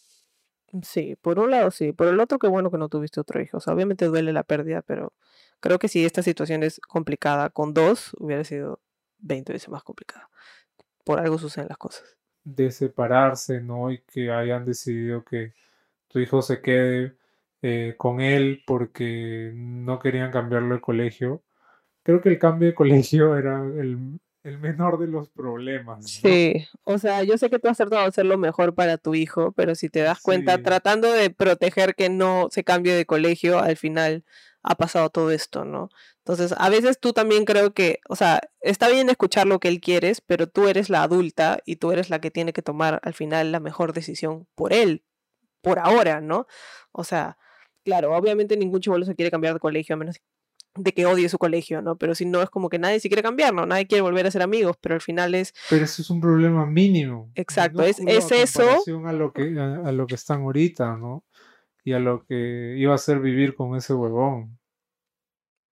Sí, 0.81 1.15
por 1.21 1.37
un 1.39 1.51
lado 1.51 1.69
sí, 1.69 1.91
por 1.91 2.07
el 2.07 2.19
otro 2.19 2.39
qué 2.39 2.47
bueno 2.47 2.71
que 2.71 2.77
no 2.77 2.89
tuviste 2.89 3.19
otro 3.19 3.41
hijo. 3.41 3.57
O 3.57 3.59
sea, 3.59 3.73
obviamente 3.73 4.05
duele 4.05 4.33
la 4.33 4.43
pérdida, 4.43 4.81
pero 4.81 5.13
creo 5.59 5.77
que 5.77 5.87
si 5.87 6.03
esta 6.03 6.23
situación 6.23 6.63
es 6.63 6.79
complicada 6.79 7.49
con 7.51 7.73
dos, 7.73 8.11
hubiera 8.19 8.43
sido 8.43 8.79
20 9.19 9.53
veces 9.53 9.69
más 9.69 9.83
complicada. 9.83 10.29
por 11.05 11.19
algo 11.19 11.37
suceden 11.37 11.67
las 11.69 11.77
cosas. 11.77 12.17
De 12.43 12.71
separarse, 12.71 13.61
¿no? 13.61 13.91
Y 13.91 13.99
que 14.01 14.31
hayan 14.31 14.65
decidido 14.65 15.23
que 15.23 15.53
tu 16.07 16.19
hijo 16.19 16.41
se 16.41 16.61
quede 16.61 17.17
eh, 17.61 17.95
con 17.97 18.21
él 18.21 18.63
porque 18.67 19.51
no 19.55 19.99
querían 19.99 20.31
cambiarlo 20.31 20.75
de 20.75 20.81
colegio. 20.81 21.43
Creo 22.03 22.21
que 22.21 22.29
el 22.29 22.39
cambio 22.39 22.69
de 22.69 22.75
colegio 22.75 23.37
era 23.37 23.63
el, 23.63 24.19
el 24.43 24.59
menor 24.59 24.99
de 24.99 25.07
los 25.07 25.29
problemas. 25.29 25.99
¿no? 26.01 26.07
Sí, 26.07 26.65
o 26.83 26.97
sea, 26.97 27.23
yo 27.23 27.37
sé 27.37 27.49
que 27.49 27.59
tú 27.59 27.69
has 27.69 27.77
tratado 27.77 28.01
de 28.01 28.07
hacer 28.09 28.25
lo 28.25 28.37
mejor 28.37 28.75
para 28.75 28.97
tu 28.97 29.15
hijo, 29.15 29.53
pero 29.53 29.73
si 29.75 29.89
te 29.89 30.01
das 30.01 30.21
cuenta, 30.21 30.57
Sí. 30.57 30.63
tratando 30.63 31.11
de 31.11 31.29
proteger 31.29 31.95
que 31.95 32.09
no 32.09 32.47
se 32.51 32.63
cambie 32.63 32.93
de 32.93 33.05
colegio, 33.05 33.59
al 33.59 33.77
final 33.77 34.25
ha 34.61 34.75
pasado 34.75 35.09
todo 35.09 35.31
esto, 35.31 35.65
¿no? 35.65 35.89
Entonces, 36.19 36.53
a 36.57 36.69
veces 36.69 36.99
tú 36.99 37.11
también 37.13 37.43
creo 37.45 37.73
que, 37.73 37.99
o 38.07 38.15
sea, 38.15 38.41
está 38.61 38.89
bien 38.89 39.09
escuchar 39.09 39.45
lo 39.47 39.59
que 39.59 39.67
él 39.67 39.81
quieres, 39.81 40.21
pero 40.21 40.47
tú 40.47 40.67
eres 40.67 40.89
la 40.89 41.03
adulta 41.03 41.59
y 41.65 41.77
tú 41.77 41.91
eres 41.91 42.09
la 42.09 42.19
que 42.19 42.31
tiene 42.31 42.53
que 42.53 42.61
tomar 42.61 42.99
al 43.03 43.13
final 43.13 43.51
la 43.51 43.59
mejor 43.59 43.91
decisión 43.93 44.47
por 44.55 44.71
él, 44.73 45.03
por 45.61 45.79
ahora, 45.79 46.21
¿no? 46.21 46.47
O 46.93 47.03
sea, 47.03 47.37
claro, 47.83 48.15
obviamente 48.15 48.55
ningún 48.55 48.79
chivolo 48.79 49.05
se 49.05 49.15
quiere 49.15 49.31
cambiar 49.31 49.53
de 49.53 49.59
colegio 49.59 49.95
a 49.95 49.97
menos 49.97 50.19
de 50.75 50.93
que 50.93 51.05
odie 51.05 51.29
su 51.29 51.37
colegio, 51.37 51.81
¿no? 51.81 51.97
Pero 51.97 52.15
si 52.15 52.25
no 52.25 52.41
es 52.41 52.49
como 52.49 52.69
que 52.69 52.79
nadie 52.79 52.99
se 52.99 53.07
quiere 53.09 53.23
cambiar, 53.23 53.53
¿no? 53.53 53.65
Nadie 53.65 53.87
quiere 53.87 54.01
volver 54.01 54.25
a 54.25 54.31
ser 54.31 54.41
amigos, 54.41 54.77
pero 54.81 54.95
al 54.95 55.01
final 55.01 55.35
es 55.35 55.53
Pero 55.69 55.83
eso 55.85 56.01
es 56.01 56.09
un 56.09 56.19
problema 56.21 56.65
mínimo. 56.65 57.31
Exacto, 57.35 57.83
es- 57.83 57.99
es 57.99 58.31
a 58.31 58.35
eso. 58.37 58.63
A 59.07 59.13
lo, 59.13 59.31
que, 59.33 59.59
a, 59.59 59.87
a 59.87 59.91
lo 59.91 60.07
que 60.07 60.15
están 60.15 60.41
ahorita, 60.41 60.97
¿no? 60.97 61.23
Y 61.83 61.93
a 61.93 61.99
lo 61.99 62.25
que 62.25 62.75
iba 62.77 62.95
a 62.95 62.97
ser 62.97 63.19
vivir 63.19 63.55
con 63.55 63.75
ese 63.75 63.93
huevón. 63.93 64.57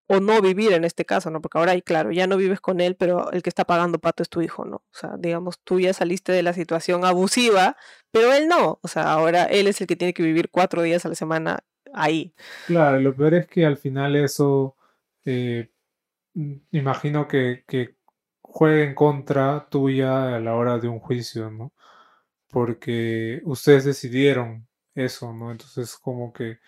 o 0.08 0.20
no 0.20 0.42
vivir 0.42 0.74
en 0.74 0.84
este 0.84 1.06
caso, 1.06 1.32
¿no? 1.32 1.42
Porque 1.42 1.58
ahora, 1.58 1.74
y 1.76 1.82
claro, 1.82 2.12
ya 2.12 2.28
no 2.28 2.36
vives 2.36 2.60
con 2.60 2.82
él, 2.82 2.98
pero 2.98 3.32
el 3.32 3.42
que 3.42 3.50
está 3.50 3.64
pagando 3.64 3.98
pato 3.98 4.22
es 4.22 4.28
tu 4.30 4.42
hijo, 4.42 4.66
¿no? 4.66 4.78
O 4.78 4.84
sea, 4.92 5.16
digamos, 5.18 5.62
tú 5.64 5.80
ya 5.80 5.94
saliste 5.94 6.34
de 6.34 6.44
la 6.44 6.52
situación 6.52 7.06
abusiva, 7.06 7.78
pero 8.12 8.34
él 8.34 8.50
no. 8.50 8.80
O 8.82 8.88
sea, 8.90 9.10
ahora 9.14 9.46
él 9.46 9.68
es 9.68 9.80
el 9.80 9.88
que 9.88 9.96
tiene 9.96 10.14
que 10.14 10.22
vivir 10.24 10.50
cuatro 10.52 10.82
días 10.82 11.06
a 11.06 11.10
la 11.10 11.16
semana 11.16 11.60
ahí. 11.94 12.34
Claro, 12.68 13.00
lo 13.00 13.16
peor 13.16 13.36
es 13.36 13.48
que 13.48 13.66
al 13.66 13.78
final 13.78 14.18
eso, 14.18 14.76
eh, 15.26 15.72
imagino 16.72 17.28
que, 17.28 17.64
que 17.68 17.96
juegue 18.42 18.84
en 18.86 18.96
contra 18.96 19.68
tuya 19.70 20.36
a 20.36 20.40
la 20.40 20.56
hora 20.56 20.78
de 20.80 20.88
un 20.88 21.00
juicio, 21.00 21.50
¿no? 21.52 21.74
Porque 22.50 23.42
ustedes 23.46 23.86
decidieron 23.86 24.68
eso, 24.96 25.34
¿no? 25.34 25.52
Entonces 25.52 25.98
como 25.98 26.34
que 26.34 26.60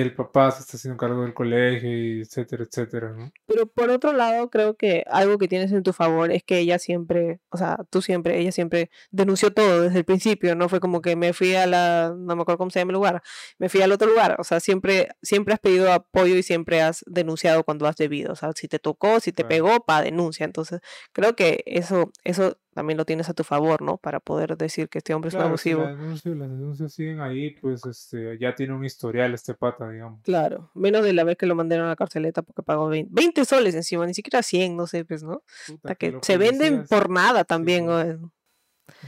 el 0.00 0.14
papá 0.14 0.50
se 0.50 0.60
está 0.60 0.78
haciendo 0.78 0.96
cargo 0.96 1.22
del 1.22 1.34
colegio 1.34 1.90
y 1.90 2.20
etcétera, 2.22 2.64
etcétera, 2.64 3.12
¿no? 3.12 3.30
Pero 3.46 3.66
por 3.66 3.90
otro 3.90 4.14
lado, 4.14 4.48
creo 4.48 4.74
que 4.74 5.04
algo 5.10 5.36
que 5.36 5.48
tienes 5.48 5.70
en 5.70 5.82
tu 5.82 5.92
favor 5.92 6.32
es 6.32 6.42
que 6.42 6.58
ella 6.58 6.78
siempre, 6.78 7.40
o 7.50 7.58
sea, 7.58 7.78
tú 7.90 8.00
siempre, 8.00 8.40
ella 8.40 8.52
siempre 8.52 8.90
denunció 9.10 9.52
todo 9.52 9.82
desde 9.82 9.98
el 9.98 10.04
principio, 10.06 10.54
no 10.54 10.70
fue 10.70 10.80
como 10.80 11.02
que 11.02 11.14
me 11.14 11.34
fui 11.34 11.54
a 11.54 11.66
la, 11.66 12.14
no 12.16 12.36
me 12.36 12.42
acuerdo 12.42 12.56
cómo 12.56 12.70
se 12.70 12.78
llama 12.78 12.92
el 12.92 12.94
lugar, 12.94 13.22
me 13.58 13.68
fui 13.68 13.82
al 13.82 13.92
otro 13.92 14.08
lugar, 14.08 14.36
o 14.38 14.44
sea, 14.44 14.60
siempre, 14.60 15.08
siempre 15.20 15.52
has 15.52 15.60
pedido 15.60 15.92
apoyo 15.92 16.36
y 16.36 16.42
siempre 16.42 16.80
has 16.80 17.04
denunciado 17.06 17.62
cuando 17.62 17.86
has 17.86 17.96
debido, 17.96 18.32
o 18.32 18.36
sea, 18.36 18.52
si 18.54 18.68
te 18.68 18.78
tocó, 18.78 19.20
si 19.20 19.32
te 19.32 19.44
pegó, 19.44 19.84
pa, 19.84 20.00
denuncia, 20.00 20.44
entonces 20.44 20.80
creo 21.12 21.36
que 21.36 21.62
eso, 21.66 22.12
eso 22.24 22.56
también 22.74 22.96
lo 22.96 23.04
tienes 23.04 23.28
a 23.28 23.34
tu 23.34 23.44
favor, 23.44 23.82
¿no? 23.82 23.98
Para 23.98 24.18
poder 24.20 24.56
decir 24.56 24.88
que 24.88 24.98
este 24.98 25.12
hombre 25.14 25.28
es 25.28 25.34
un 25.34 25.40
si 25.40 25.46
abusivo. 25.46 25.82
denuncia- 25.84 26.34
las 26.34 26.48
denuncias 26.50 26.92
siguen 26.92 27.20
ahí, 27.20 27.50
pues 27.60 27.84
este, 27.86 28.38
ya 28.38 28.54
tiene 28.54 28.74
un 28.74 28.84
historial 28.84 29.34
este 29.34 29.54
pata, 29.54 29.88
digamos. 29.90 30.22
Claro, 30.22 30.70
menos 30.74 31.04
de 31.04 31.12
la 31.12 31.24
vez 31.24 31.36
que 31.36 31.46
lo 31.46 31.54
mandaron 31.54 31.86
a 31.86 31.90
la 31.90 31.96
carceleta 31.96 32.42
porque 32.42 32.62
pagó 32.62 32.88
20, 32.88 33.10
20 33.12 33.44
soles 33.44 33.74
encima, 33.74 34.06
ni 34.06 34.14
siquiera 34.14 34.42
100, 34.42 34.76
no 34.76 34.86
sé, 34.86 35.04
pues, 35.04 35.22
¿no? 35.22 35.42
Puta, 35.66 35.80
Hasta 35.90 35.94
que 35.96 36.18
se 36.22 36.38
venden 36.38 36.86
por 36.86 37.10
nada 37.10 37.44
también. 37.44 37.86
pues. 37.86 38.18
¿no? 38.20 38.32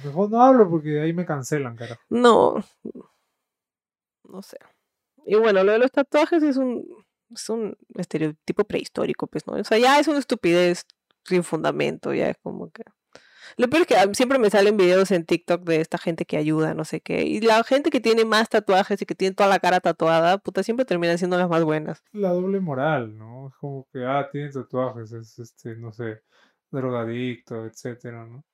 Mejor 0.05 0.31
no 0.31 0.43
hablo 0.43 0.69
porque 0.69 0.91
de 0.91 1.03
ahí 1.03 1.13
me 1.13 1.25
cancelan, 1.27 1.77
carajo. 1.77 2.01
No, 2.09 2.63
no 4.29 4.43
sé. 4.43 4.57
Y 5.27 5.37
bueno, 5.37 5.65
lo 5.65 5.73
de 5.73 5.79
los 5.79 5.91
tatuajes 5.91 6.43
es 6.43 6.57
un, 6.57 6.87
es 7.31 7.49
un 7.49 7.77
estereotipo 7.95 8.65
prehistórico, 8.65 9.27
pues, 9.27 9.47
¿no? 9.47 9.55
O 9.55 9.65
sea, 9.65 9.79
ya 9.79 9.99
es 9.99 10.09
una 10.09 10.19
estupidez 10.19 10.85
sin 11.25 11.43
fundamento, 11.45 12.13
ya 12.13 12.29
es 12.29 12.37
como 12.43 12.71
que... 12.71 12.83
Lo 13.57 13.69
peor 13.69 13.83
es 13.83 13.87
que 13.89 14.15
siempre 14.15 14.39
me 14.39 14.51
salen 14.51 14.77
videos 14.77 15.11
en 15.11 15.25
TikTok 15.25 15.63
de 15.63 15.81
esta 15.81 15.99
gente 15.99 16.25
que 16.25 16.37
ayuda, 16.37 16.75
no 16.75 16.85
sé 16.85 17.01
qué. 17.01 17.25
Y 17.25 17.41
la 17.41 17.63
gente 17.65 17.91
que 17.91 18.01
tiene 18.01 18.25
más 18.25 18.49
tatuajes 18.49 19.01
y 19.03 19.07
que 19.07 19.15
tiene 19.15 19.35
toda 19.35 19.49
la 19.49 19.59
cara 19.61 19.81
tatuada, 19.81 20.39
puta, 20.39 20.63
siempre 20.63 20.85
terminan 20.85 21.19
siendo 21.19 21.37
las 21.37 21.49
más 21.49 21.65
buenas. 21.65 22.03
La 22.13 22.31
doble 22.31 22.61
moral, 22.61 23.17
¿no? 23.17 23.49
Es 23.49 23.55
como 23.57 23.87
que, 23.93 24.05
ah, 24.05 24.29
tiene 24.31 24.51
tatuajes, 24.51 25.13
es 25.13 25.39
este, 25.39 25.77
no 25.77 25.93
sé, 25.93 26.23
drogadicto, 26.71 27.65
etcétera, 27.67 28.27
¿no? 28.27 28.45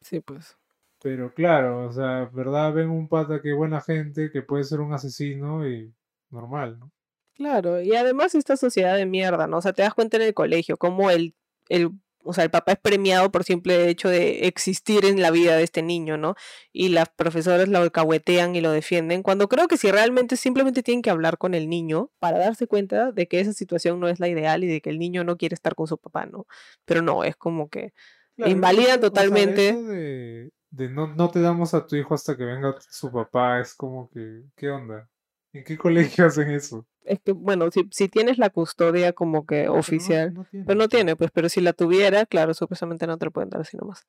Sí, 0.00 0.20
pues. 0.20 0.56
Pero 1.02 1.34
claro, 1.34 1.86
o 1.86 1.92
sea, 1.92 2.30
¿verdad? 2.32 2.72
Ven 2.72 2.88
un 2.88 3.08
pata 3.08 3.42
que 3.42 3.52
buena 3.52 3.80
gente, 3.80 4.30
que 4.30 4.42
puede 4.42 4.64
ser 4.64 4.80
un 4.80 4.92
asesino 4.94 5.68
y 5.68 5.92
normal, 6.30 6.78
¿no? 6.78 6.90
Claro, 7.34 7.80
y 7.80 7.94
además 7.94 8.34
esta 8.34 8.56
sociedad 8.56 8.96
de 8.96 9.06
mierda, 9.06 9.46
¿no? 9.46 9.58
O 9.58 9.62
sea, 9.62 9.72
te 9.72 9.82
das 9.82 9.92
cuenta 9.92 10.16
en 10.16 10.22
el 10.22 10.34
colegio 10.34 10.76
cómo 10.76 11.10
el, 11.10 11.34
el, 11.68 11.90
o 12.24 12.32
sea, 12.32 12.44
el 12.44 12.50
papá 12.50 12.72
es 12.72 12.78
premiado 12.78 13.30
por 13.30 13.44
simple 13.44 13.88
hecho 13.88 14.08
de 14.08 14.46
existir 14.46 15.04
en 15.04 15.20
la 15.22 15.30
vida 15.30 15.56
de 15.56 15.62
este 15.64 15.82
niño, 15.82 16.16
¿no? 16.16 16.34
Y 16.72 16.88
las 16.88 17.08
profesoras 17.10 17.68
lo 17.68 17.78
alcahuetean 17.78 18.56
y 18.56 18.60
lo 18.60 18.70
defienden, 18.72 19.22
cuando 19.22 19.48
creo 19.48 19.68
que 19.68 19.76
si 19.76 19.90
realmente 19.90 20.36
simplemente 20.36 20.82
tienen 20.82 21.02
que 21.02 21.10
hablar 21.10 21.38
con 21.38 21.54
el 21.54 21.68
niño 21.68 22.10
para 22.18 22.38
darse 22.38 22.66
cuenta 22.66 23.12
de 23.12 23.28
que 23.28 23.40
esa 23.40 23.52
situación 23.52 24.00
no 24.00 24.08
es 24.08 24.20
la 24.20 24.28
ideal 24.28 24.64
y 24.64 24.66
de 24.68 24.80
que 24.80 24.90
el 24.90 24.98
niño 24.98 25.24
no 25.24 25.36
quiere 25.36 25.54
estar 25.54 25.74
con 25.74 25.86
su 25.86 25.98
papá, 25.98 26.26
¿no? 26.26 26.46
Pero 26.84 27.02
no, 27.02 27.24
es 27.24 27.36
como 27.36 27.68
que 27.68 27.92
Claro, 28.36 28.50
invalidan 28.52 28.98
eso- 28.98 28.98
o 28.98 29.00
sea, 29.04 29.10
totalmente. 29.10 29.72
de, 29.74 30.50
de 30.70 30.88
no, 30.90 31.06
no 31.14 31.30
te 31.30 31.40
damos 31.40 31.72
a 31.74 31.86
tu 31.86 31.94
hijo 31.96 32.14
hasta 32.14 32.36
que 32.36 32.44
venga 32.44 32.74
su 32.90 33.12
papá, 33.12 33.60
es 33.60 33.74
como 33.74 34.08
que, 34.10 34.42
¿qué 34.56 34.70
onda? 34.70 35.08
¿En 35.54 35.64
qué 35.64 35.78
colegio 35.78 36.26
hacen 36.26 36.50
eso? 36.50 36.86
Es 37.04 37.20
que, 37.20 37.32
bueno, 37.32 37.70
si, 37.70 37.88
si 37.90 38.08
tienes 38.08 38.38
la 38.38 38.50
custodia 38.50 39.12
como 39.12 39.46
que 39.46 39.62
Pero 39.62 39.74
oficial. 39.74 40.34
no 40.34 40.46
Pero 40.50 40.74
no 40.74 40.88
tiene, 40.88 41.16
pues, 41.16 41.30
pero 41.30 41.48
si 41.48 41.60
la 41.60 41.72
tuviera, 41.72 42.26
claro, 42.26 42.54
supuestamente 42.54 43.06
no 43.06 43.18
te 43.18 43.26
lo 43.26 43.30
pueden 43.30 43.50
dar 43.50 43.60
así 43.60 43.76
nomás. 43.76 44.06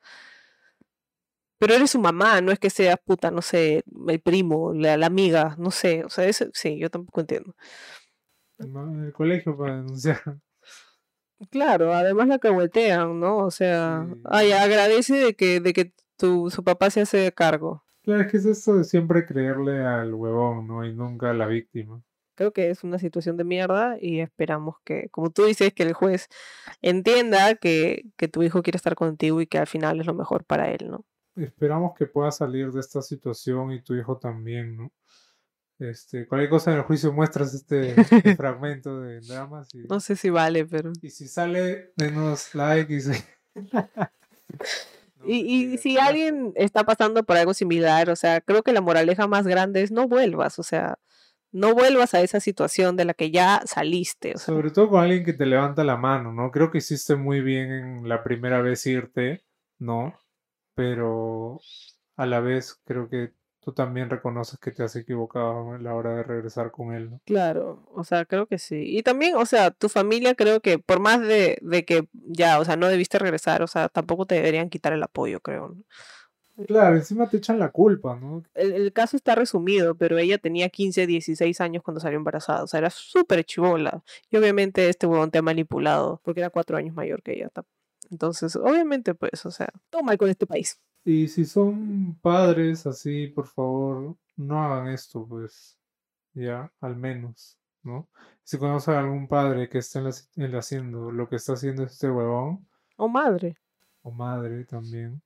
Pero 1.58 1.74
eres 1.74 1.92
su 1.92 2.00
mamá, 2.00 2.42
no 2.42 2.52
es 2.52 2.60
que 2.60 2.70
seas 2.70 2.98
puta, 3.04 3.32
no 3.32 3.42
sé, 3.42 3.84
el 4.08 4.20
primo, 4.20 4.74
la, 4.74 4.98
la 4.98 5.06
amiga, 5.08 5.56
no 5.58 5.72
sé, 5.72 6.04
o 6.04 6.10
sea, 6.10 6.26
eso, 6.26 6.46
sí, 6.54 6.78
yo 6.78 6.90
tampoco 6.90 7.22
entiendo. 7.22 7.56
no, 8.58 8.92
En 8.92 9.06
el 9.06 9.14
colegio 9.14 9.58
para 9.58 9.78
denunciar. 9.78 10.22
Claro, 11.52 11.94
además 11.94 12.30
la 12.30 12.40
cahuetean, 12.40 13.20
¿no? 13.20 13.40
O 13.40 13.52
sea, 13.52 14.06
Sí. 14.10 14.22
ay, 14.24 14.52
agradece 14.54 15.16
de 15.16 15.36
que, 15.36 15.60
de 15.60 15.74
que 15.74 15.94
tu, 16.18 16.50
su 16.50 16.64
papá 16.64 16.90
se 16.90 17.02
hace 17.02 17.30
cargo. 17.34 17.84
Claro, 18.06 18.22
es 18.22 18.28
que 18.32 18.38
es 18.38 18.46
eso 18.46 18.76
de 18.76 18.84
siempre 18.84 19.26
creerle 19.26 19.84
al 19.84 20.14
huevón, 20.14 20.68
¿no? 20.68 20.86
Y 20.86 20.94
nunca 20.94 21.32
a 21.32 21.34
la 21.34 21.48
víctima. 21.48 22.02
Creo 22.36 22.54
que 22.54 22.70
es 22.70 22.84
una 22.84 23.00
situación 23.00 23.36
de 23.36 23.44
mierda 23.46 23.98
y 24.00 24.20
esperamos 24.20 24.76
que, 24.84 25.10
como 25.10 25.32
tú 25.32 25.46
dices, 25.46 25.74
que 25.74 25.84
el 25.84 25.94
juez 25.94 26.28
entienda 26.82 27.56
que, 27.56 28.04
que 28.16 28.28
tu 28.28 28.44
hijo 28.44 28.62
quiere 28.62 28.78
estar 28.78 28.94
contigo 28.94 29.42
y 29.42 29.48
que 29.48 29.58
al 29.58 29.68
final 29.68 30.00
es 30.00 30.06
lo 30.06 30.14
mejor 30.14 30.44
para 30.46 30.70
él, 30.70 30.90
¿no? 30.90 31.04
Esperamos 31.36 31.94
que 31.98 32.06
pueda 32.06 32.32
salir 32.32 32.72
de 32.72 32.80
esta 32.80 33.02
situación 33.02 33.72
y 33.72 33.82
tu 33.82 33.96
hijo 33.96 34.18
también, 34.18 34.78
¿no? 34.78 34.92
Este, 35.80 36.28
cualquier 36.28 36.50
cosa 36.50 36.72
en 36.72 36.78
el 36.78 36.84
juicio 36.84 37.12
muestras 37.12 37.54
este, 37.54 38.00
este 38.00 38.36
fragmento 38.38 39.02
de 39.02 39.20
dramas 39.22 39.74
y, 39.74 39.80
No 39.88 40.00
sé 40.00 40.16
si 40.16 40.30
vale, 40.30 40.66
pero... 40.66 40.94
y 41.02 41.10
si 41.10 41.28
sale, 41.28 41.92
denos 41.98 42.54
like 42.54 42.94
y 42.94 43.02
se- 43.02 43.26
Y, 45.28 45.78
si 45.78 45.98
alguien 45.98 46.54
está 46.56 46.84
pasando 46.84 47.24
por 47.24 47.38
algo 47.38 47.54
similar, 47.54 48.10
o 48.10 48.16
sea, 48.16 48.42
creo 48.42 48.64
que 48.64 48.74
la 48.74 48.82
moraleja 48.82 49.28
más 49.28 49.48
grande 49.48 49.82
es 49.82 49.92
no 49.92 50.08
vuelvas, 50.08 50.60
o 50.60 50.64
sea, 50.64 51.00
no 51.52 51.74
vuelvas 51.74 52.14
a 52.14 52.22
esa 52.22 52.40
situación 52.40 52.96
de 52.96 53.06
la 53.06 53.14
que 53.14 53.32
ya 53.32 53.62
saliste, 53.66 54.34
o 54.36 54.38
sea, 54.38 54.54
Sobre 54.54 54.72
todo 54.72 54.90
con 54.90 55.04
alguien 55.04 55.24
que 55.24 55.34
te 55.34 55.46
levanta 55.46 55.84
la 55.84 55.98
mano, 55.98 56.34
¿no? 56.34 56.52
Creo 56.52 56.70
que 56.70 56.80
hiciste 56.80 57.16
muy 57.16 57.42
bien 57.42 57.72
en 57.72 58.10
la 58.10 58.24
primera 58.24 58.62
vez 58.62 58.86
irte, 58.86 59.44
¿no? 59.80 60.20
Pero 60.76 61.60
a 62.18 62.26
la 62.26 62.40
vez 62.40 62.82
creo 62.86 63.10
que 63.10 63.34
tú 63.66 63.74
también 63.74 64.12
reconoces 64.12 64.60
que 64.60 64.72
te 64.72 64.84
has 64.84 64.96
equivocado 64.96 65.74
a 65.74 65.80
la 65.80 65.96
hora 65.96 66.14
de 66.16 66.24
regresar 66.24 66.70
con 66.70 66.94
él, 66.94 67.10
¿no? 67.10 67.22
claro, 67.26 67.84
o 67.92 68.04
sea, 68.04 68.24
creo 68.26 68.46
que 68.46 68.60
sí. 68.60 68.96
Y 68.96 69.02
también, 69.02 69.36
o 69.36 69.46
sea, 69.48 69.72
tu 69.72 69.90
familia 69.90 70.36
creo 70.36 70.62
que 70.62 70.78
por 70.78 71.00
más 71.00 71.20
de, 71.20 71.58
de 71.62 71.84
que 71.84 72.08
ya, 72.14 72.60
o 72.60 72.66
sea, 72.66 72.76
no 72.76 72.88
debiste 72.88 73.18
regresar, 73.18 73.64
o 73.64 73.68
sea, 73.68 73.90
tampoco 73.90 74.28
te 74.28 74.36
deberían 74.36 74.70
quitar 74.70 74.94
el 74.94 75.02
apoyo, 75.02 75.40
creo, 75.40 75.70
¿no? 75.70 75.84
Claro, 76.68 76.96
encima 76.96 77.28
te 77.28 77.38
echan 77.38 77.60
la 77.60 77.72
culpa, 77.72 78.18
¿no? 78.18 78.44
El, 78.54 78.72
el 78.72 78.94
caso 78.94 79.18
está 79.18 79.36
resumido, 79.36 79.96
pero 79.96 80.18
ella 80.18 80.38
tenía 80.38 80.70
15, 80.70 81.06
16 81.06 81.60
años 81.60 81.84
cuando 81.84 82.00
salió 82.00 82.18
embarazada, 82.18 82.64
o 82.64 82.68
sea, 82.68 82.78
era 82.78 82.92
súper 82.92 83.44
chivola. 83.44 84.04
Y 84.30 84.38
obviamente 84.38 84.88
este 84.88 85.08
huevón 85.08 85.32
te 85.32 85.40
ha 85.40 85.42
manipulado, 85.42 86.22
porque 86.24 86.40
era 86.40 86.52
cuatro 86.52 86.78
años 86.78 86.96
mayor 86.96 87.24
que 87.24 87.34
ella. 87.34 87.50
Entonces, 88.12 88.56
obviamente, 88.56 89.16
pues, 89.16 89.46
o 89.46 89.52
sea, 89.52 89.70
todo 89.90 90.04
mal 90.04 90.18
con 90.18 90.30
este 90.30 90.46
país. 90.46 90.80
Y 91.06 91.28
si 91.28 91.46
son 91.46 92.16
padres 92.22 92.86
así, 92.88 93.28
por 93.28 93.48
favor, 93.48 94.16
no 94.38 94.64
hagan 94.64 94.88
esto, 94.90 95.26
pues, 95.28 95.78
ya, 96.34 96.72
al 96.82 96.96
menos, 96.98 97.58
¿no? 97.84 98.10
Si 98.44 98.58
conocen 98.58 98.96
a 98.96 99.00
algún 99.02 99.28
padre 99.28 99.70
que 99.70 99.78
esté 99.80 100.00
en 100.00 100.06
la, 100.06 100.12
en 100.36 100.52
la 100.52 100.60
haciendo 100.60 101.12
lo 101.12 101.30
que 101.30 101.36
está 101.38 101.54
haciendo 101.54 101.84
este 101.84 102.10
huevón, 102.10 102.68
O 102.98 103.08
madre. 103.08 103.56
o 104.02 104.12
madre 104.12 104.66
también, 104.66 105.22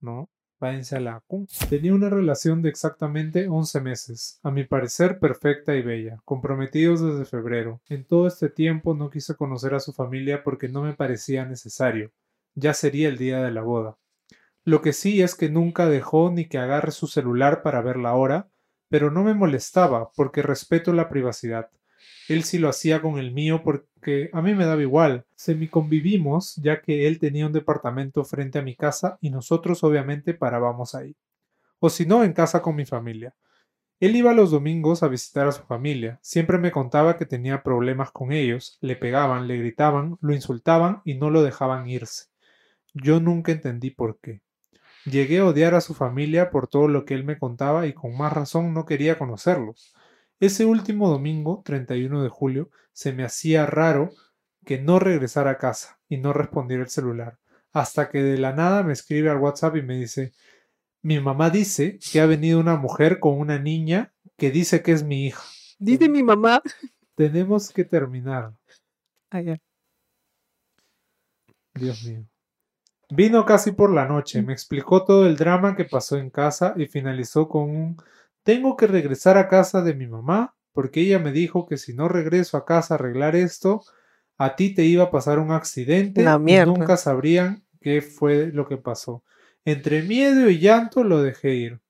¿no? 0.00 0.28
Váyanse 0.60 0.96
a 0.96 1.00
la. 1.00 1.22
Tenía 1.70 1.94
una 1.94 2.10
relación 2.10 2.62
de 2.62 2.68
exactamente 2.68 3.48
11 3.48 3.80
meses, 3.80 4.38
a 4.42 4.50
mi 4.50 4.64
parecer 4.64 5.18
perfecta 5.18 5.74
y 5.74 5.82
bella, 5.82 6.20
comprometidos 6.26 7.00
desde 7.00 7.24
febrero. 7.24 7.80
En 7.88 8.04
todo 8.04 8.26
este 8.28 8.48
tiempo 8.50 8.94
no 8.94 9.10
quise 9.10 9.34
conocer 9.36 9.74
a 9.74 9.80
su 9.80 9.92
familia 9.94 10.44
porque 10.44 10.68
no 10.68 10.82
me 10.82 10.92
parecía 10.94 11.46
necesario. 11.46 12.12
Ya 12.54 12.74
sería 12.74 13.08
el 13.08 13.16
día 13.18 13.42
de 13.42 13.50
la 13.52 13.62
boda. 13.62 13.96
Lo 14.70 14.82
que 14.82 14.92
sí 14.92 15.20
es 15.20 15.34
que 15.34 15.50
nunca 15.50 15.88
dejó 15.88 16.30
ni 16.30 16.44
que 16.44 16.56
agarre 16.56 16.92
su 16.92 17.08
celular 17.08 17.62
para 17.64 17.82
ver 17.82 17.96
la 17.96 18.14
hora, 18.14 18.50
pero 18.88 19.10
no 19.10 19.24
me 19.24 19.34
molestaba 19.34 20.12
porque 20.12 20.42
respeto 20.42 20.92
la 20.92 21.08
privacidad. 21.08 21.70
Él 22.28 22.44
sí 22.44 22.60
lo 22.60 22.68
hacía 22.68 23.02
con 23.02 23.18
el 23.18 23.32
mío 23.32 23.62
porque 23.64 24.30
a 24.32 24.40
mí 24.40 24.54
me 24.54 24.66
daba 24.66 24.80
igual. 24.80 25.26
Semi-convivimos 25.34 26.54
ya 26.62 26.82
que 26.82 27.08
él 27.08 27.18
tenía 27.18 27.46
un 27.46 27.52
departamento 27.52 28.22
frente 28.22 28.60
a 28.60 28.62
mi 28.62 28.76
casa 28.76 29.18
y 29.20 29.30
nosotros 29.30 29.82
obviamente 29.82 30.34
parábamos 30.34 30.94
ahí. 30.94 31.16
O 31.80 31.90
si 31.90 32.06
no, 32.06 32.22
en 32.22 32.32
casa 32.32 32.62
con 32.62 32.76
mi 32.76 32.86
familia. 32.86 33.34
Él 33.98 34.14
iba 34.14 34.34
los 34.34 34.52
domingos 34.52 35.02
a 35.02 35.08
visitar 35.08 35.48
a 35.48 35.52
su 35.52 35.64
familia. 35.64 36.20
Siempre 36.22 36.58
me 36.58 36.70
contaba 36.70 37.16
que 37.16 37.26
tenía 37.26 37.64
problemas 37.64 38.12
con 38.12 38.30
ellos, 38.30 38.78
le 38.80 38.94
pegaban, 38.94 39.48
le 39.48 39.56
gritaban, 39.56 40.16
lo 40.20 40.32
insultaban 40.32 41.02
y 41.04 41.14
no 41.14 41.28
lo 41.28 41.42
dejaban 41.42 41.88
irse. 41.88 42.26
Yo 42.94 43.18
nunca 43.18 43.50
entendí 43.50 43.90
por 43.90 44.20
qué. 44.20 44.42
Llegué 45.04 45.38
a 45.38 45.46
odiar 45.46 45.74
a 45.74 45.80
su 45.80 45.94
familia 45.94 46.50
por 46.50 46.68
todo 46.68 46.88
lo 46.88 47.04
que 47.04 47.14
él 47.14 47.24
me 47.24 47.38
contaba 47.38 47.86
y 47.86 47.94
con 47.94 48.16
más 48.16 48.32
razón 48.32 48.74
no 48.74 48.84
quería 48.84 49.18
conocerlos. 49.18 49.94
Ese 50.40 50.64
último 50.64 51.08
domingo, 51.08 51.62
31 51.64 52.22
de 52.22 52.28
julio, 52.28 52.70
se 52.92 53.12
me 53.12 53.24
hacía 53.24 53.66
raro 53.66 54.10
que 54.64 54.78
no 54.78 54.98
regresara 54.98 55.52
a 55.52 55.58
casa 55.58 56.00
y 56.08 56.18
no 56.18 56.32
respondiera 56.32 56.82
el 56.82 56.90
celular, 56.90 57.38
hasta 57.72 58.08
que 58.10 58.22
de 58.22 58.38
la 58.38 58.52
nada 58.52 58.82
me 58.82 58.92
escribe 58.92 59.30
al 59.30 59.38
WhatsApp 59.38 59.76
y 59.76 59.82
me 59.82 59.96
dice, 59.96 60.32
mi 61.02 61.18
mamá 61.18 61.50
dice 61.50 61.98
que 62.12 62.20
ha 62.20 62.26
venido 62.26 62.60
una 62.60 62.76
mujer 62.76 63.20
con 63.20 63.38
una 63.38 63.58
niña 63.58 64.12
que 64.36 64.50
dice 64.50 64.82
que 64.82 64.92
es 64.92 65.02
mi 65.02 65.26
hija. 65.26 65.42
Dice 65.78 66.08
mi 66.08 66.22
mamá. 66.22 66.62
Tenemos 67.14 67.70
que 67.70 67.84
terminar. 67.84 68.54
Ah, 69.30 69.40
ya. 69.40 69.58
Dios 71.74 72.04
mío. 72.04 72.26
Vino 73.10 73.44
casi 73.44 73.72
por 73.72 73.92
la 73.92 74.06
noche, 74.06 74.42
me 74.42 74.52
explicó 74.52 75.04
todo 75.04 75.26
el 75.26 75.36
drama 75.36 75.74
que 75.74 75.84
pasó 75.84 76.16
en 76.16 76.30
casa 76.30 76.74
y 76.76 76.86
finalizó 76.86 77.48
con 77.48 77.70
un 77.70 77.96
tengo 78.42 78.76
que 78.76 78.86
regresar 78.86 79.36
a 79.36 79.48
casa 79.48 79.82
de 79.82 79.94
mi 79.94 80.06
mamá 80.06 80.54
porque 80.72 81.00
ella 81.00 81.18
me 81.18 81.32
dijo 81.32 81.66
que 81.66 81.76
si 81.76 81.92
no 81.92 82.08
regreso 82.08 82.56
a 82.56 82.64
casa 82.64 82.94
a 82.94 82.96
arreglar 82.96 83.36
esto, 83.36 83.82
a 84.38 84.56
ti 84.56 84.72
te 84.72 84.84
iba 84.84 85.04
a 85.04 85.10
pasar 85.10 85.38
un 85.38 85.50
accidente 85.50 86.22
La 86.22 86.40
y 86.44 86.64
nunca 86.64 86.96
sabrían 86.96 87.64
qué 87.80 88.00
fue 88.00 88.50
lo 88.52 88.66
que 88.66 88.76
pasó. 88.76 89.24
Entre 89.64 90.02
miedo 90.02 90.48
y 90.48 90.58
llanto 90.58 91.04
lo 91.04 91.22
dejé 91.22 91.54
ir. 91.54 91.80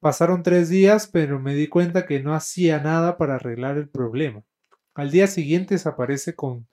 Pasaron 0.00 0.42
tres 0.42 0.68
días, 0.68 1.08
pero 1.12 1.40
me 1.40 1.54
di 1.54 1.66
cuenta 1.66 2.06
que 2.06 2.20
no 2.20 2.34
hacía 2.34 2.80
nada 2.80 3.18
para 3.18 3.34
arreglar 3.34 3.76
el 3.76 3.88
problema. 3.88 4.44
Al 4.94 5.10
día 5.10 5.26
siguiente 5.26 5.74
desaparece 5.74 6.34
con 6.34 6.68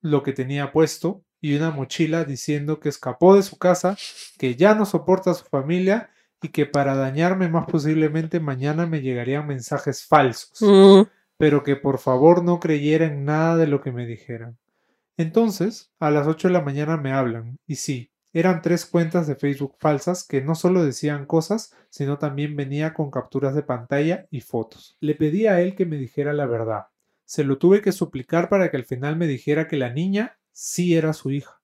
lo 0.00 0.22
que 0.22 0.32
tenía 0.32 0.70
puesto 0.72 1.22
y 1.44 1.54
una 1.54 1.70
mochila 1.70 2.24
diciendo 2.24 2.80
que 2.80 2.88
escapó 2.88 3.36
de 3.36 3.42
su 3.42 3.58
casa, 3.58 3.98
que 4.38 4.56
ya 4.56 4.74
no 4.74 4.86
soporta 4.86 5.32
a 5.32 5.34
su 5.34 5.44
familia 5.44 6.08
y 6.40 6.48
que 6.48 6.64
para 6.64 6.94
dañarme 6.94 7.50
más 7.50 7.66
posiblemente 7.66 8.40
mañana 8.40 8.86
me 8.86 9.02
llegarían 9.02 9.46
mensajes 9.46 10.06
falsos, 10.06 10.58
Mm, 10.62 11.02
pero 11.36 11.62
que 11.62 11.76
por 11.76 11.98
favor 11.98 12.42
no 12.42 12.60
creyera 12.60 13.04
en 13.04 13.26
nada 13.26 13.58
de 13.58 13.66
lo 13.66 13.82
que 13.82 13.92
me 13.92 14.06
dijeran. 14.06 14.56
Entonces, 15.18 15.92
a 16.00 16.10
las 16.10 16.26
8 16.26 16.48
de 16.48 16.54
la 16.54 16.62
mañana 16.62 16.96
me 16.96 17.12
hablan, 17.12 17.58
y 17.66 17.74
sí, 17.74 18.10
eran 18.32 18.62
tres 18.62 18.86
cuentas 18.86 19.26
de 19.26 19.36
Facebook 19.36 19.74
falsas 19.78 20.26
que 20.26 20.40
no 20.40 20.54
solo 20.54 20.82
decían 20.82 21.26
cosas, 21.26 21.74
sino 21.90 22.16
también 22.16 22.56
venía 22.56 22.94
con 22.94 23.10
capturas 23.10 23.54
de 23.54 23.64
pantalla 23.64 24.26
y 24.30 24.40
fotos. 24.40 24.96
Le 24.98 25.14
pedí 25.14 25.46
a 25.46 25.60
él 25.60 25.74
que 25.74 25.84
me 25.84 25.98
dijera 25.98 26.32
la 26.32 26.46
verdad. 26.46 26.86
Se 27.26 27.44
lo 27.44 27.58
tuve 27.58 27.82
que 27.82 27.92
suplicar 27.92 28.48
para 28.48 28.70
que 28.70 28.78
al 28.78 28.86
final 28.86 29.16
me 29.16 29.26
dijera 29.26 29.68
que 29.68 29.76
la 29.76 29.90
niña 29.90 30.38
sí 30.54 30.94
era 30.94 31.12
su 31.12 31.30
hija, 31.30 31.60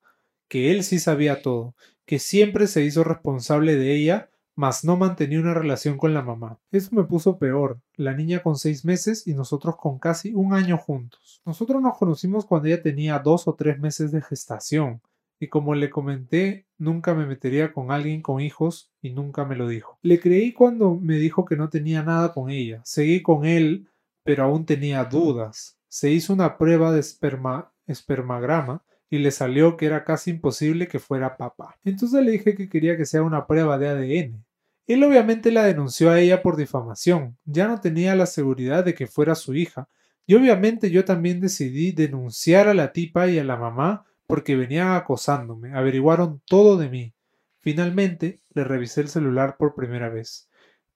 que 0.48 0.70
él 0.70 0.84
sí 0.84 0.98
sabía 0.98 1.40
todo, 1.40 1.74
que 2.04 2.18
siempre 2.18 2.66
se 2.66 2.84
hizo 2.84 3.04
responsable 3.04 3.76
de 3.76 3.94
ella, 3.94 4.30
mas 4.54 4.84
no 4.84 4.98
mantenía 4.98 5.40
una 5.40 5.54
relación 5.54 5.96
con 5.96 6.12
la 6.12 6.20
mamá. 6.20 6.58
Eso 6.70 6.90
me 6.92 7.04
puso 7.04 7.38
peor, 7.38 7.80
la 7.94 8.12
niña 8.12 8.42
con 8.42 8.56
seis 8.56 8.84
meses 8.84 9.26
y 9.26 9.32
nosotros 9.32 9.76
con 9.76 9.98
casi 9.98 10.34
un 10.34 10.52
año 10.52 10.76
juntos. 10.76 11.40
Nosotros 11.46 11.80
nos 11.80 11.96
conocimos 11.96 12.44
cuando 12.44 12.68
ella 12.68 12.82
tenía 12.82 13.18
dos 13.20 13.48
o 13.48 13.54
tres 13.54 13.78
meses 13.78 14.12
de 14.12 14.20
gestación, 14.20 15.00
y 15.38 15.48
como 15.48 15.74
le 15.74 15.88
comenté, 15.88 16.66
nunca 16.76 17.14
me 17.14 17.24
metería 17.24 17.72
con 17.72 17.90
alguien 17.90 18.20
con 18.20 18.42
hijos 18.42 18.92
y 19.00 19.10
nunca 19.10 19.46
me 19.46 19.56
lo 19.56 19.66
dijo. 19.68 19.98
Le 20.02 20.20
creí 20.20 20.52
cuando 20.52 20.96
me 20.96 21.16
dijo 21.16 21.46
que 21.46 21.56
no 21.56 21.70
tenía 21.70 22.02
nada 22.02 22.34
con 22.34 22.50
ella. 22.50 22.82
Seguí 22.84 23.22
con 23.22 23.46
él, 23.46 23.88
pero 24.22 24.44
aún 24.44 24.66
tenía 24.66 25.02
dudas. 25.06 25.78
Se 25.88 26.10
hizo 26.10 26.34
una 26.34 26.58
prueba 26.58 26.92
de 26.92 27.00
esperma, 27.00 27.72
espermagrama 27.90 28.82
y 29.10 29.18
le 29.18 29.30
salió 29.30 29.76
que 29.76 29.86
era 29.86 30.04
casi 30.04 30.30
imposible 30.30 30.88
que 30.88 30.98
fuera 30.98 31.36
papá. 31.36 31.78
Entonces 31.84 32.22
le 32.22 32.30
dije 32.30 32.54
que 32.54 32.68
quería 32.68 32.96
que 32.96 33.06
sea 33.06 33.22
una 33.22 33.46
prueba 33.46 33.78
de 33.78 33.88
ADN. 33.88 34.44
Él 34.86 35.04
obviamente 35.04 35.50
la 35.50 35.64
denunció 35.64 36.10
a 36.10 36.18
ella 36.18 36.42
por 36.42 36.56
difamación. 36.56 37.36
Ya 37.44 37.68
no 37.68 37.80
tenía 37.80 38.14
la 38.14 38.26
seguridad 38.26 38.84
de 38.84 38.94
que 38.94 39.06
fuera 39.06 39.34
su 39.34 39.54
hija. 39.54 39.88
Y 40.26 40.34
obviamente 40.34 40.90
yo 40.90 41.04
también 41.04 41.40
decidí 41.40 41.92
denunciar 41.92 42.68
a 42.68 42.74
la 42.74 42.92
tipa 42.92 43.28
y 43.28 43.38
a 43.38 43.44
la 43.44 43.56
mamá 43.56 44.04
porque 44.26 44.54
venían 44.54 44.92
acosándome, 44.92 45.74
averiguaron 45.74 46.40
todo 46.46 46.76
de 46.76 46.88
mí. 46.88 47.14
Finalmente 47.60 48.40
le 48.54 48.64
revisé 48.64 49.00
el 49.00 49.08
celular 49.08 49.56
por 49.56 49.74
primera 49.74 50.08
vez. 50.08 50.49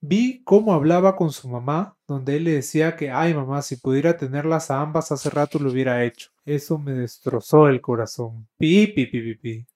Vi 0.07 0.43
cómo 0.45 0.75
hablaba 0.75 1.17
con 1.17 1.31
su 1.31 1.49
mamá, 1.49 1.97
donde 2.07 2.37
él 2.37 2.45
le 2.45 2.53
decía 2.53 2.95
que, 2.95 3.11
ay 3.11 3.33
mamá, 3.33 3.63
si 3.63 3.77
pudiera 3.77 4.19
tenerlas 4.19 4.71
a 4.71 4.83
ambas 4.83 5.11
hace 5.11 5.31
rato 5.31 5.59
lo 5.59 5.71
hubiera 5.71 6.05
hecho. 6.05 6.29
Eso 6.45 6.79
me 6.79 6.93
destrozó 6.93 7.69
el 7.69 7.81
corazón. 7.81 8.47
Pi, 8.59 8.89
pi, 8.89 9.07
pi, 9.07 9.23
pi, 9.23 9.35
pi. 9.37 9.67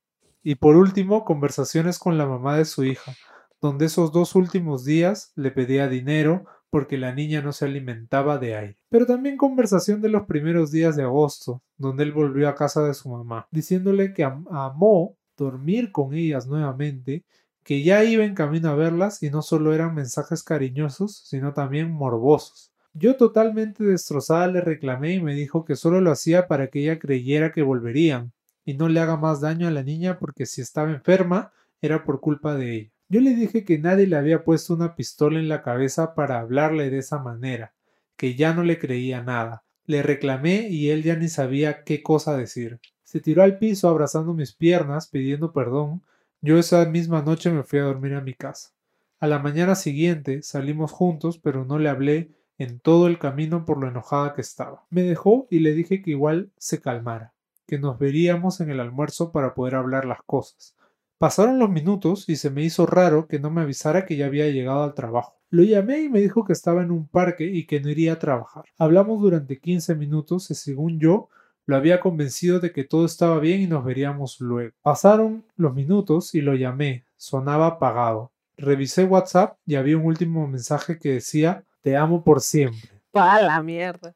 Y 0.42 0.56
por 0.56 0.76
último, 0.76 1.24
conversaciones 1.24 1.98
con 1.98 2.18
la 2.18 2.26
mamá 2.26 2.58
de 2.58 2.66
su 2.66 2.84
hija, 2.84 3.14
donde 3.62 3.86
esos 3.86 4.12
dos 4.12 4.34
últimos 4.34 4.84
días 4.84 5.32
le 5.34 5.50
pedía 5.50 5.88
dinero 5.88 6.44
porque 6.68 6.98
la 6.98 7.14
niña 7.14 7.40
no 7.40 7.52
se 7.52 7.64
alimentaba 7.64 8.36
de 8.36 8.54
aire. 8.54 8.76
Pero 8.90 9.06
también 9.06 9.38
conversación 9.38 10.02
de 10.02 10.10
los 10.10 10.26
primeros 10.26 10.70
días 10.70 10.94
de 10.94 11.04
agosto, 11.04 11.62
donde 11.78 12.04
él 12.04 12.12
volvió 12.12 12.50
a 12.50 12.54
casa 12.54 12.82
de 12.84 12.92
su 12.92 13.08
mamá, 13.08 13.48
diciéndole 13.50 14.12
que 14.12 14.24
am 14.24 14.44
amó 14.50 15.16
dormir 15.38 15.90
con 15.90 16.12
ellas 16.12 16.46
nuevamente, 16.46 17.24
que 17.68 17.82
ya 17.82 18.02
iba 18.02 18.24
en 18.24 18.34
camino 18.34 18.70
a 18.70 18.74
verlas 18.74 19.22
y 19.22 19.28
no 19.28 19.42
solo 19.42 19.74
eran 19.74 19.94
mensajes 19.94 20.42
cariñosos, 20.42 21.18
sino 21.26 21.52
también 21.52 21.90
morbosos. 21.90 22.72
Yo 22.94 23.16
totalmente 23.16 23.84
destrozada 23.84 24.46
le 24.46 24.62
reclamé 24.62 25.12
y 25.12 25.20
me 25.20 25.34
dijo 25.34 25.66
que 25.66 25.76
solo 25.76 26.00
lo 26.00 26.10
hacía 26.10 26.48
para 26.48 26.68
que 26.68 26.80
ella 26.80 26.98
creyera 26.98 27.52
que 27.52 27.60
volverían 27.60 28.32
y 28.64 28.72
no 28.72 28.88
le 28.88 29.00
haga 29.00 29.18
más 29.18 29.42
daño 29.42 29.68
a 29.68 29.70
la 29.70 29.82
niña 29.82 30.18
porque 30.18 30.46
si 30.46 30.62
estaba 30.62 30.90
enferma 30.90 31.52
era 31.82 32.04
por 32.04 32.20
culpa 32.20 32.54
de 32.54 32.74
ella. 32.74 32.90
Yo 33.10 33.20
le 33.20 33.34
dije 33.34 33.66
que 33.66 33.78
nadie 33.78 34.06
le 34.06 34.16
había 34.16 34.44
puesto 34.44 34.72
una 34.72 34.96
pistola 34.96 35.38
en 35.38 35.50
la 35.50 35.60
cabeza 35.60 36.14
para 36.14 36.40
hablarle 36.40 36.88
de 36.88 36.96
esa 36.96 37.18
manera, 37.18 37.74
que 38.16 38.34
ya 38.34 38.54
no 38.54 38.62
le 38.62 38.78
creía 38.78 39.22
nada. 39.22 39.62
Le 39.84 40.02
reclamé 40.02 40.70
y 40.70 40.88
él 40.88 41.02
ya 41.02 41.16
ni 41.16 41.28
sabía 41.28 41.84
qué 41.84 42.02
cosa 42.02 42.34
decir. 42.34 42.80
Se 43.04 43.20
tiró 43.20 43.42
al 43.42 43.58
piso 43.58 43.90
abrazando 43.90 44.32
mis 44.32 44.54
piernas, 44.54 45.08
pidiendo 45.08 45.52
perdón. 45.52 46.00
Yo 46.40 46.56
esa 46.56 46.84
misma 46.84 47.20
noche 47.22 47.50
me 47.50 47.64
fui 47.64 47.80
a 47.80 47.84
dormir 47.84 48.14
a 48.14 48.20
mi 48.20 48.32
casa. 48.32 48.70
A 49.18 49.26
la 49.26 49.40
mañana 49.40 49.74
siguiente 49.74 50.42
salimos 50.42 50.92
juntos, 50.92 51.38
pero 51.38 51.64
no 51.64 51.80
le 51.80 51.88
hablé 51.88 52.30
en 52.58 52.78
todo 52.78 53.08
el 53.08 53.18
camino 53.18 53.64
por 53.64 53.78
lo 53.78 53.88
enojada 53.88 54.34
que 54.34 54.40
estaba. 54.40 54.84
Me 54.88 55.02
dejó 55.02 55.48
y 55.50 55.58
le 55.58 55.72
dije 55.72 56.00
que 56.00 56.12
igual 56.12 56.52
se 56.56 56.80
calmara, 56.80 57.34
que 57.66 57.80
nos 57.80 57.98
veríamos 57.98 58.60
en 58.60 58.70
el 58.70 58.78
almuerzo 58.78 59.32
para 59.32 59.54
poder 59.54 59.74
hablar 59.74 60.04
las 60.04 60.22
cosas. 60.22 60.76
Pasaron 61.18 61.58
los 61.58 61.70
minutos 61.70 62.28
y 62.28 62.36
se 62.36 62.50
me 62.50 62.62
hizo 62.62 62.86
raro 62.86 63.26
que 63.26 63.40
no 63.40 63.50
me 63.50 63.62
avisara 63.62 64.06
que 64.06 64.16
ya 64.16 64.26
había 64.26 64.48
llegado 64.48 64.84
al 64.84 64.94
trabajo. 64.94 65.40
Lo 65.50 65.64
llamé 65.64 66.02
y 66.02 66.08
me 66.08 66.20
dijo 66.20 66.44
que 66.44 66.52
estaba 66.52 66.84
en 66.84 66.92
un 66.92 67.08
parque 67.08 67.46
y 67.46 67.66
que 67.66 67.80
no 67.80 67.88
iría 67.88 68.12
a 68.12 68.18
trabajar. 68.20 68.66
Hablamos 68.78 69.20
durante 69.20 69.58
15 69.58 69.96
minutos 69.96 70.52
y 70.52 70.54
según 70.54 71.00
yo 71.00 71.30
lo 71.68 71.76
había 71.76 72.00
convencido 72.00 72.60
de 72.60 72.72
que 72.72 72.84
todo 72.84 73.04
estaba 73.04 73.38
bien 73.40 73.60
y 73.60 73.66
nos 73.66 73.84
veríamos 73.84 74.40
luego. 74.40 74.72
Pasaron 74.80 75.44
los 75.54 75.74
minutos 75.74 76.34
y 76.34 76.40
lo 76.40 76.54
llamé. 76.54 77.04
Sonaba 77.18 77.66
apagado. 77.66 78.32
Revisé 78.56 79.04
WhatsApp 79.04 79.58
y 79.66 79.74
había 79.74 79.98
un 79.98 80.06
último 80.06 80.48
mensaje 80.48 80.98
que 80.98 81.12
decía 81.12 81.64
te 81.82 81.94
amo 81.94 82.24
por 82.24 82.40
siempre. 82.40 82.88
Pa' 83.10 83.42
la 83.42 83.62
mierda. 83.62 84.14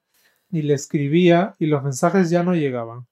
Y 0.50 0.62
le 0.62 0.72
escribía 0.72 1.54
y 1.58 1.66
los 1.66 1.82
mensajes 1.82 2.30
ya 2.30 2.42
no 2.42 2.54
llegaban. 2.54 3.06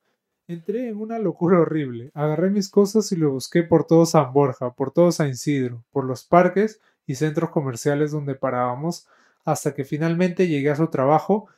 Entré 0.48 0.88
en 0.88 0.96
una 0.96 1.18
locura 1.18 1.60
horrible. 1.60 2.10
Agarré 2.14 2.48
mis 2.48 2.70
cosas 2.70 3.12
y 3.12 3.16
lo 3.16 3.32
busqué 3.32 3.62
por 3.62 3.86
todo 3.86 4.06
San 4.06 4.32
Borja, 4.32 4.72
por 4.72 4.90
todo 4.90 5.12
San 5.12 5.28
Isidro, 5.28 5.84
por 5.90 6.06
los 6.06 6.24
parques 6.24 6.80
y 7.06 7.16
centros 7.16 7.50
comerciales 7.50 8.10
donde 8.10 8.36
parábamos, 8.36 9.06
hasta 9.44 9.74
que 9.74 9.84
finalmente 9.84 10.48
llegué 10.48 10.70
a 10.70 10.76
su 10.76 10.86
trabajo. 10.86 11.48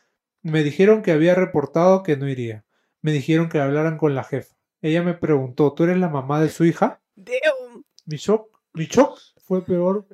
Me 0.42 0.64
dijeron 0.64 1.02
que 1.02 1.12
había 1.12 1.36
reportado 1.36 2.02
que 2.02 2.16
no 2.16 2.28
iría. 2.28 2.64
Me 3.02 3.12
dijeron 3.12 3.48
que 3.48 3.60
hablaran 3.60 3.98
con 3.98 4.14
la 4.14 4.24
jefa. 4.24 4.54
Ella 4.80 5.02
me 5.02 5.14
preguntó, 5.14 5.74
¿tú 5.74 5.84
eres 5.84 5.98
la 5.98 6.08
mamá 6.08 6.40
de 6.40 6.48
su 6.48 6.64
hija? 6.64 7.00
Damn. 7.14 7.84
Mi 8.06 8.16
shock 8.16 8.48
Mi 8.74 8.86
shock 8.86 9.18
fue 9.44 9.64
peor 9.64 10.06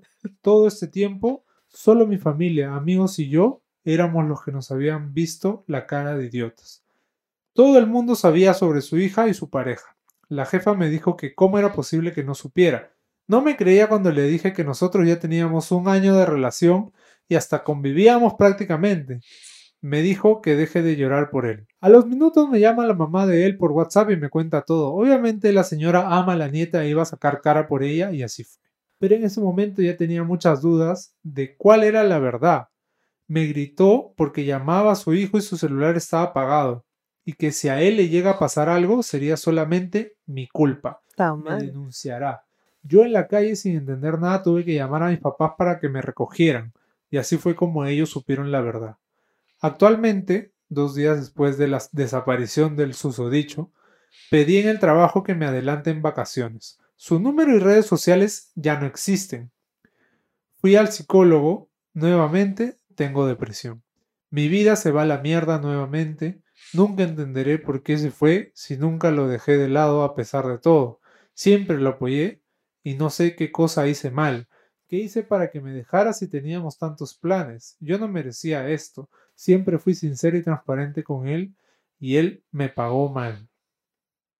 todo 0.42 0.66
este 0.66 0.88
tiempo. 0.88 1.44
Solo 1.68 2.06
mi 2.06 2.18
familia, 2.18 2.74
amigos 2.74 3.18
y 3.18 3.28
yo 3.28 3.62
éramos 3.84 4.26
los 4.26 4.42
que 4.42 4.52
nos 4.52 4.70
habían 4.70 5.14
visto 5.14 5.64
la 5.66 5.86
cara 5.86 6.16
de 6.16 6.26
idiotas. 6.26 6.84
Todo 7.52 7.78
el 7.78 7.86
mundo 7.86 8.14
sabía 8.14 8.54
sobre 8.54 8.82
su 8.82 8.98
hija 8.98 9.28
y 9.28 9.34
su 9.34 9.50
pareja. 9.50 9.96
La 10.28 10.44
jefa 10.44 10.74
me 10.74 10.90
dijo 10.90 11.16
que 11.16 11.34
cómo 11.34 11.58
era 11.58 11.72
posible 11.72 12.12
que 12.12 12.22
no 12.22 12.34
supiera. 12.34 12.92
No 13.26 13.40
me 13.40 13.56
creía 13.56 13.88
cuando 13.88 14.12
le 14.12 14.22
dije 14.24 14.52
que 14.52 14.64
nosotros 14.64 15.06
ya 15.06 15.18
teníamos 15.18 15.72
un 15.72 15.88
año 15.88 16.16
de 16.16 16.26
relación 16.26 16.92
y 17.28 17.34
hasta 17.34 17.64
convivíamos 17.64 18.34
prácticamente. 18.34 19.20
Me 19.80 20.02
dijo 20.02 20.42
que 20.42 20.56
deje 20.56 20.82
de 20.82 20.96
llorar 20.96 21.30
por 21.30 21.46
él. 21.46 21.66
A 21.80 21.88
los 21.88 22.06
minutos 22.06 22.48
me 22.48 22.58
llama 22.58 22.86
la 22.86 22.94
mamá 22.94 23.26
de 23.26 23.46
él 23.46 23.56
por 23.56 23.70
WhatsApp 23.72 24.10
y 24.10 24.16
me 24.16 24.28
cuenta 24.28 24.62
todo. 24.62 24.92
Obviamente 24.92 25.52
la 25.52 25.62
señora 25.62 26.16
ama 26.16 26.32
a 26.32 26.36
la 26.36 26.48
nieta 26.48 26.84
e 26.84 26.88
iba 26.88 27.02
a 27.02 27.06
sacar 27.06 27.40
cara 27.40 27.68
por 27.68 27.82
ella 27.82 28.10
y 28.12 28.22
así 28.22 28.44
fue. 28.44 28.62
Pero 28.98 29.14
en 29.14 29.24
ese 29.24 29.40
momento 29.40 29.80
ya 29.80 29.96
tenía 29.96 30.24
muchas 30.24 30.60
dudas 30.60 31.14
de 31.22 31.56
cuál 31.56 31.84
era 31.84 32.02
la 32.02 32.18
verdad. 32.18 32.68
Me 33.28 33.46
gritó 33.46 34.14
porque 34.16 34.44
llamaba 34.44 34.92
a 34.92 34.96
su 34.96 35.14
hijo 35.14 35.38
y 35.38 35.42
su 35.42 35.56
celular 35.56 35.96
estaba 35.96 36.24
apagado 36.24 36.84
y 37.24 37.34
que 37.34 37.52
si 37.52 37.68
a 37.68 37.80
él 37.80 37.96
le 37.98 38.08
llega 38.08 38.30
a 38.32 38.38
pasar 38.38 38.68
algo 38.68 39.02
sería 39.02 39.36
solamente 39.36 40.16
mi 40.26 40.48
culpa. 40.48 41.02
Me 41.58 41.66
denunciará. 41.66 42.44
Yo 42.82 43.04
en 43.04 43.12
la 43.12 43.28
calle 43.28 43.54
sin 43.54 43.76
entender 43.76 44.18
nada 44.18 44.42
tuve 44.42 44.64
que 44.64 44.74
llamar 44.74 45.02
a 45.02 45.10
mis 45.10 45.20
papás 45.20 45.52
para 45.58 45.78
que 45.78 45.88
me 45.88 46.00
recogieran 46.00 46.72
y 47.10 47.18
así 47.18 47.36
fue 47.36 47.54
como 47.54 47.84
ellos 47.84 48.08
supieron 48.10 48.50
la 48.50 48.60
verdad. 48.62 48.96
Actualmente, 49.60 50.52
dos 50.68 50.94
días 50.94 51.18
después 51.18 51.58
de 51.58 51.68
la 51.68 51.82
desaparición 51.92 52.76
del 52.76 52.94
susodicho, 52.94 53.72
pedí 54.30 54.58
en 54.58 54.68
el 54.68 54.78
trabajo 54.78 55.22
que 55.22 55.34
me 55.34 55.46
adelanten 55.46 56.02
vacaciones. 56.02 56.78
Su 56.96 57.20
número 57.20 57.54
y 57.54 57.58
redes 57.58 57.86
sociales 57.86 58.52
ya 58.54 58.78
no 58.78 58.86
existen. 58.86 59.50
Fui 60.60 60.76
al 60.76 60.92
psicólogo, 60.92 61.70
nuevamente 61.92 62.78
tengo 62.94 63.26
depresión. 63.26 63.82
Mi 64.30 64.48
vida 64.48 64.76
se 64.76 64.90
va 64.90 65.02
a 65.02 65.06
la 65.06 65.18
mierda 65.18 65.58
nuevamente. 65.58 66.42
Nunca 66.72 67.04
entenderé 67.04 67.58
por 67.58 67.82
qué 67.82 67.96
se 67.96 68.10
fue 68.10 68.52
si 68.54 68.76
nunca 68.76 69.10
lo 69.10 69.28
dejé 69.28 69.56
de 69.56 69.68
lado 69.68 70.02
a 70.02 70.14
pesar 70.14 70.46
de 70.46 70.58
todo. 70.58 71.00
Siempre 71.34 71.78
lo 71.78 71.90
apoyé 71.90 72.42
y 72.82 72.94
no 72.94 73.10
sé 73.10 73.36
qué 73.36 73.52
cosa 73.52 73.86
hice 73.86 74.10
mal. 74.10 74.48
¿Qué 74.88 74.96
hice 74.96 75.22
para 75.22 75.50
que 75.50 75.60
me 75.60 75.72
dejara 75.72 76.12
si 76.12 76.28
teníamos 76.28 76.78
tantos 76.78 77.14
planes? 77.14 77.76
Yo 77.78 77.98
no 77.98 78.08
merecía 78.08 78.68
esto. 78.68 79.08
Siempre 79.38 79.78
fui 79.78 79.94
sincero 79.94 80.36
y 80.36 80.42
transparente 80.42 81.04
con 81.04 81.28
él 81.28 81.54
y 82.00 82.16
él 82.16 82.42
me 82.50 82.68
pagó 82.68 83.08
mal. 83.08 83.48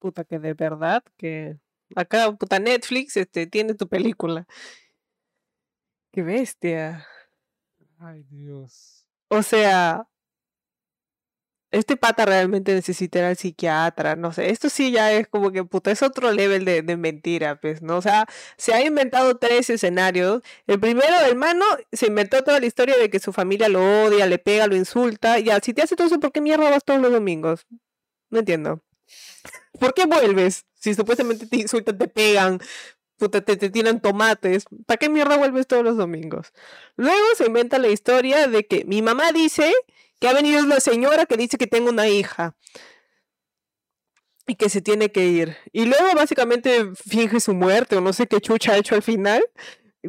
Puta 0.01 0.25
que 0.25 0.41
de 0.41 0.55
verdad 0.55 1.05
que 1.17 1.57
acá 1.95 2.33
puta 2.33 2.59
Netflix 2.59 3.17
este 3.17 3.47
tiene 3.47 3.75
tu 3.75 3.87
película. 3.87 4.49
Qué 6.11 6.25
bestia. 6.25 7.07
Ay, 8.01 8.25
Dios. 8.25 9.07
O 9.29 9.45
sea, 9.45 10.09
este 11.71 11.97
pata 11.97 12.25
realmente 12.25 12.75
necesita 12.75 13.19
ir 13.19 13.25
al 13.27 13.37
psiquiatra, 13.37 14.17
no 14.17 14.33
sé, 14.33 14.51
esto 14.51 14.71
sí 14.71 14.91
ya 14.91 15.13
es 15.13 15.29
como 15.29 15.53
que 15.53 15.65
puta, 15.65 15.91
es 15.91 16.03
otro 16.03 16.33
level 16.33 16.65
de, 16.65 16.83
de, 16.83 16.97
mentira, 16.97 17.61
pues, 17.61 17.83
¿no? 17.83 17.99
O 17.99 18.03
sea, 18.03 18.27
se 18.57 18.73
ha 18.75 18.85
inventado 18.85 19.37
tres 19.37 19.69
escenarios. 19.71 20.43
El 20.67 20.81
primero, 20.81 21.15
el 21.27 21.37
mano, 21.37 21.65
se 21.93 22.07
inventó 22.07 22.43
toda 22.43 22.61
la 22.61 22.67
historia 22.67 22.97
de 22.97 23.11
que 23.11 23.21
su 23.21 23.33
familia 23.33 23.69
lo 23.69 24.05
odia, 24.05 24.27
le 24.27 24.39
pega, 24.39 24.67
lo 24.67 24.77
insulta. 24.77 25.39
Ya, 25.39 25.61
si 25.61 25.75
te 25.75 25.83
hace 25.83 25.97
todo 25.97 26.07
eso, 26.07 26.21
¿por 26.21 26.33
qué 26.33 26.41
mierda 26.41 26.71
vas 26.71 26.85
todos 26.85 27.01
los 27.01 27.13
domingos? 27.13 27.67
No 28.31 28.41
entiendo. 28.41 28.83
¿Por 29.79 29.95
qué 29.95 30.07
vuelves? 30.07 30.67
Si 30.75 30.95
supuestamente 30.95 31.47
te 31.47 31.57
insultan, 31.57 31.99
te 31.99 32.09
pegan, 32.09 32.61
puta, 33.19 33.41
te, 33.43 33.57
te 33.57 33.71
tiran 33.71 34.01
tomates. 34.01 34.65
¿Para 34.87 34.99
qué 34.99 35.09
mierda 35.09 35.37
vuelves 35.37 35.67
todos 35.67 35.85
los 35.85 35.97
domingos? 35.97 36.53
Luego 36.97 37.27
se 37.37 37.47
inventa 37.47 37.79
la 37.79 37.89
historia 37.89 38.47
de 38.49 38.67
que 38.67 38.85
mi 38.85 39.03
mamá 39.03 39.33
dice 39.33 39.73
que 40.19 40.29
ha 40.29 40.33
venido 40.33 40.63
una 40.63 40.81
señora 40.81 41.27
que 41.27 41.37
dice 41.37 41.59
que 41.59 41.67
tengo 41.67 41.91
una 41.91 42.09
hija 42.09 42.57
y 44.47 44.55
que 44.55 44.69
se 44.69 44.81
tiene 44.81 45.13
que 45.13 45.27
ir. 45.27 45.57
Y 45.73 45.85
luego 45.85 46.15
básicamente 46.15 46.91
finge 46.95 47.41
su 47.41 47.55
muerte 47.55 47.97
o 47.97 48.01
no 48.01 48.13
sé 48.13 48.27
qué 48.27 48.41
chucha 48.41 48.73
ha 48.73 48.79
hecho 48.79 48.95
al 48.95 49.03
final 49.03 49.45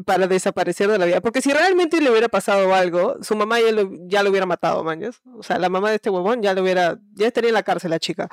para 0.05 0.27
desaparecer 0.27 0.89
de 0.89 0.97
la 0.97 1.05
vida. 1.05 1.21
Porque 1.21 1.41
si 1.41 1.51
realmente 1.51 1.99
le 2.01 2.09
hubiera 2.09 2.29
pasado 2.29 2.73
algo, 2.73 3.17
su 3.21 3.35
mamá 3.35 3.59
ya 3.59 3.71
lo, 3.71 3.89
ya 4.07 4.23
lo 4.23 4.29
hubiera 4.29 4.45
matado, 4.45 4.83
maños. 4.83 5.21
O 5.35 5.43
sea, 5.43 5.59
la 5.59 5.69
mamá 5.69 5.89
de 5.89 5.95
este 5.95 6.09
huevón 6.09 6.41
ya 6.41 6.53
lo 6.53 6.61
hubiera, 6.61 6.99
ya 7.13 7.27
estaría 7.27 7.49
en 7.49 7.55
la 7.55 7.63
cárcel 7.63 7.91
la 7.91 7.99
chica. 7.99 8.29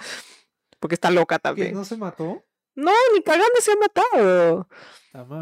Porque 0.79 0.95
está 0.95 1.11
loca 1.11 1.39
también. 1.39 1.75
¿No 1.75 1.85
se 1.85 1.97
mató? 1.97 2.45
No, 2.77 2.93
ni 3.15 3.23
cagando 3.23 3.61
se 3.61 3.73
ha 3.73 3.77
matado. 3.77 4.69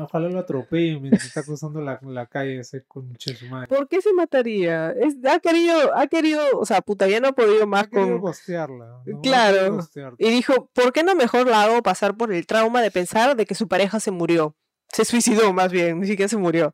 Ojalá 0.04 0.28
lo 0.28 0.38
atropellen 0.38 1.02
mientras 1.02 1.26
está 1.26 1.42
cruzando 1.42 1.80
la, 1.80 1.98
la 2.02 2.26
calle 2.26 2.60
ese 2.60 2.84
conche 2.84 3.34
su 3.34 3.46
madre. 3.46 3.66
¿Por 3.66 3.88
qué 3.88 4.00
se 4.00 4.12
mataría? 4.12 4.92
Es, 4.92 5.16
ha 5.28 5.40
querido, 5.40 5.96
ha 5.96 6.06
querido, 6.06 6.42
o 6.54 6.64
sea, 6.64 6.80
puta, 6.80 7.08
ya 7.08 7.18
no 7.18 7.28
ha 7.28 7.32
podido 7.32 7.66
más 7.66 7.84
ha 7.84 7.90
con. 7.90 8.20
Gostearla, 8.20 9.02
Claro. 9.22 9.78
Y 10.18 10.30
dijo, 10.30 10.70
¿por 10.72 10.92
qué 10.92 11.02
no 11.02 11.16
mejor 11.16 11.48
la 11.48 11.64
hago 11.64 11.82
pasar 11.82 12.16
por 12.16 12.32
el 12.32 12.46
trauma 12.46 12.82
de 12.82 12.92
pensar 12.92 13.34
de 13.34 13.46
que 13.46 13.56
su 13.56 13.66
pareja 13.66 13.98
se 13.98 14.12
murió? 14.12 14.54
Se 14.92 15.04
suicidó 15.04 15.52
más 15.52 15.72
bien, 15.72 15.98
ni 16.00 16.06
siquiera 16.06 16.28
se 16.28 16.36
murió 16.36 16.72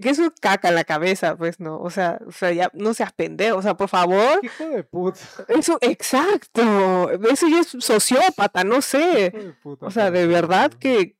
que 0.00 0.10
eso 0.10 0.32
caca 0.40 0.68
en 0.68 0.74
la 0.74 0.84
cabeza, 0.84 1.36
pues, 1.36 1.60
¿no? 1.60 1.80
O 1.80 1.90
sea, 1.90 2.18
o 2.26 2.32
sea, 2.32 2.52
ya 2.52 2.70
no 2.74 2.94
seas 2.94 3.12
pendejo, 3.12 3.58
o 3.58 3.62
sea, 3.62 3.76
por 3.76 3.88
favor. 3.88 4.40
Hijo 4.42 4.64
de 4.64 4.82
puta. 4.82 5.20
Eso, 5.48 5.78
exacto. 5.80 7.10
Eso 7.30 7.48
ya 7.48 7.60
es 7.60 7.68
sociópata, 7.78 8.64
no 8.64 8.82
sé. 8.82 9.54
o 9.62 9.90
sea, 9.90 10.10
de 10.10 10.26
verdad 10.26 10.72
que, 10.72 11.16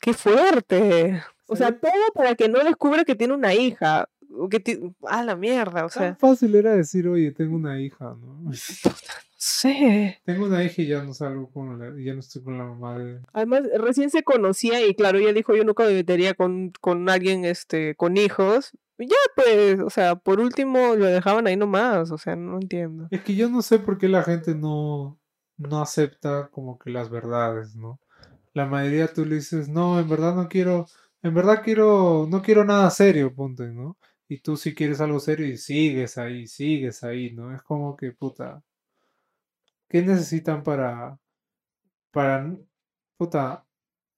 qué 0.00 0.12
fuerte. 0.12 1.22
O 1.46 1.56
sea, 1.56 1.72
todo 1.78 1.92
para 2.14 2.34
que 2.34 2.48
no 2.48 2.62
descubra 2.64 3.04
que 3.04 3.14
tiene 3.14 3.34
una 3.34 3.54
hija. 3.54 4.08
Que 4.50 4.92
ah, 5.08 5.22
la 5.22 5.36
mierda, 5.36 5.84
o 5.84 5.88
sea. 5.88 6.16
Tan 6.16 6.18
fácil 6.18 6.54
era 6.54 6.74
decir, 6.74 7.08
oye, 7.08 7.32
tengo 7.32 7.56
una 7.56 7.80
hija, 7.80 8.16
¿no? 8.20 8.50
Sí. 9.46 10.14
Tengo 10.24 10.46
una 10.46 10.64
hija 10.64 10.80
y 10.80 10.86
ya 10.86 11.02
no 11.02 11.12
salgo 11.12 11.50
con 11.50 11.78
la, 11.78 11.92
ya 12.02 12.14
no 12.14 12.20
estoy 12.20 12.42
con 12.42 12.56
la 12.56 12.64
mamá 12.64 12.98
de. 12.98 13.20
Además, 13.34 13.64
recién 13.76 14.08
se 14.08 14.22
conocía 14.22 14.86
y 14.86 14.94
claro, 14.94 15.18
ella 15.18 15.34
dijo 15.34 15.54
yo 15.54 15.64
nunca 15.64 15.84
me 15.84 15.92
metería 15.92 16.32
con, 16.32 16.72
con 16.80 17.10
alguien 17.10 17.44
este, 17.44 17.94
con 17.94 18.16
hijos. 18.16 18.72
Ya 18.96 19.16
pues, 19.36 19.80
o 19.80 19.90
sea, 19.90 20.16
por 20.16 20.40
último 20.40 20.96
lo 20.96 21.04
dejaban 21.04 21.46
ahí 21.46 21.56
nomás, 21.56 22.10
o 22.10 22.16
sea, 22.16 22.36
no 22.36 22.54
entiendo. 22.54 23.08
Es 23.10 23.20
que 23.20 23.34
yo 23.34 23.50
no 23.50 23.60
sé 23.60 23.78
por 23.78 23.98
qué 23.98 24.08
la 24.08 24.22
gente 24.22 24.54
no, 24.54 25.20
no 25.58 25.82
acepta 25.82 26.48
como 26.50 26.78
que 26.78 26.88
las 26.88 27.10
verdades, 27.10 27.76
¿no? 27.76 28.00
La 28.54 28.64
mayoría 28.64 29.12
tú 29.12 29.26
le 29.26 29.36
dices, 29.36 29.68
no, 29.68 30.00
en 30.00 30.08
verdad 30.08 30.34
no 30.34 30.48
quiero, 30.48 30.86
en 31.22 31.34
verdad 31.34 31.60
quiero, 31.62 32.26
no 32.30 32.40
quiero 32.40 32.64
nada 32.64 32.88
serio, 32.88 33.34
punto, 33.34 33.64
¿no? 33.64 33.98
Y 34.28 34.40
tú 34.40 34.56
sí 34.56 34.74
quieres 34.74 35.00
algo 35.00 35.20
serio 35.20 35.46
y 35.46 35.56
sigues 35.56 36.18
ahí, 36.18 36.46
sigues 36.46 37.04
ahí, 37.04 37.32
¿no? 37.32 37.54
Es 37.54 37.62
como 37.62 37.96
que, 37.96 38.12
puta, 38.12 38.62
¿Qué 39.88 40.02
necesitan 40.02 40.62
para, 40.64 41.18
para, 42.12 42.56
puta, 43.16 43.64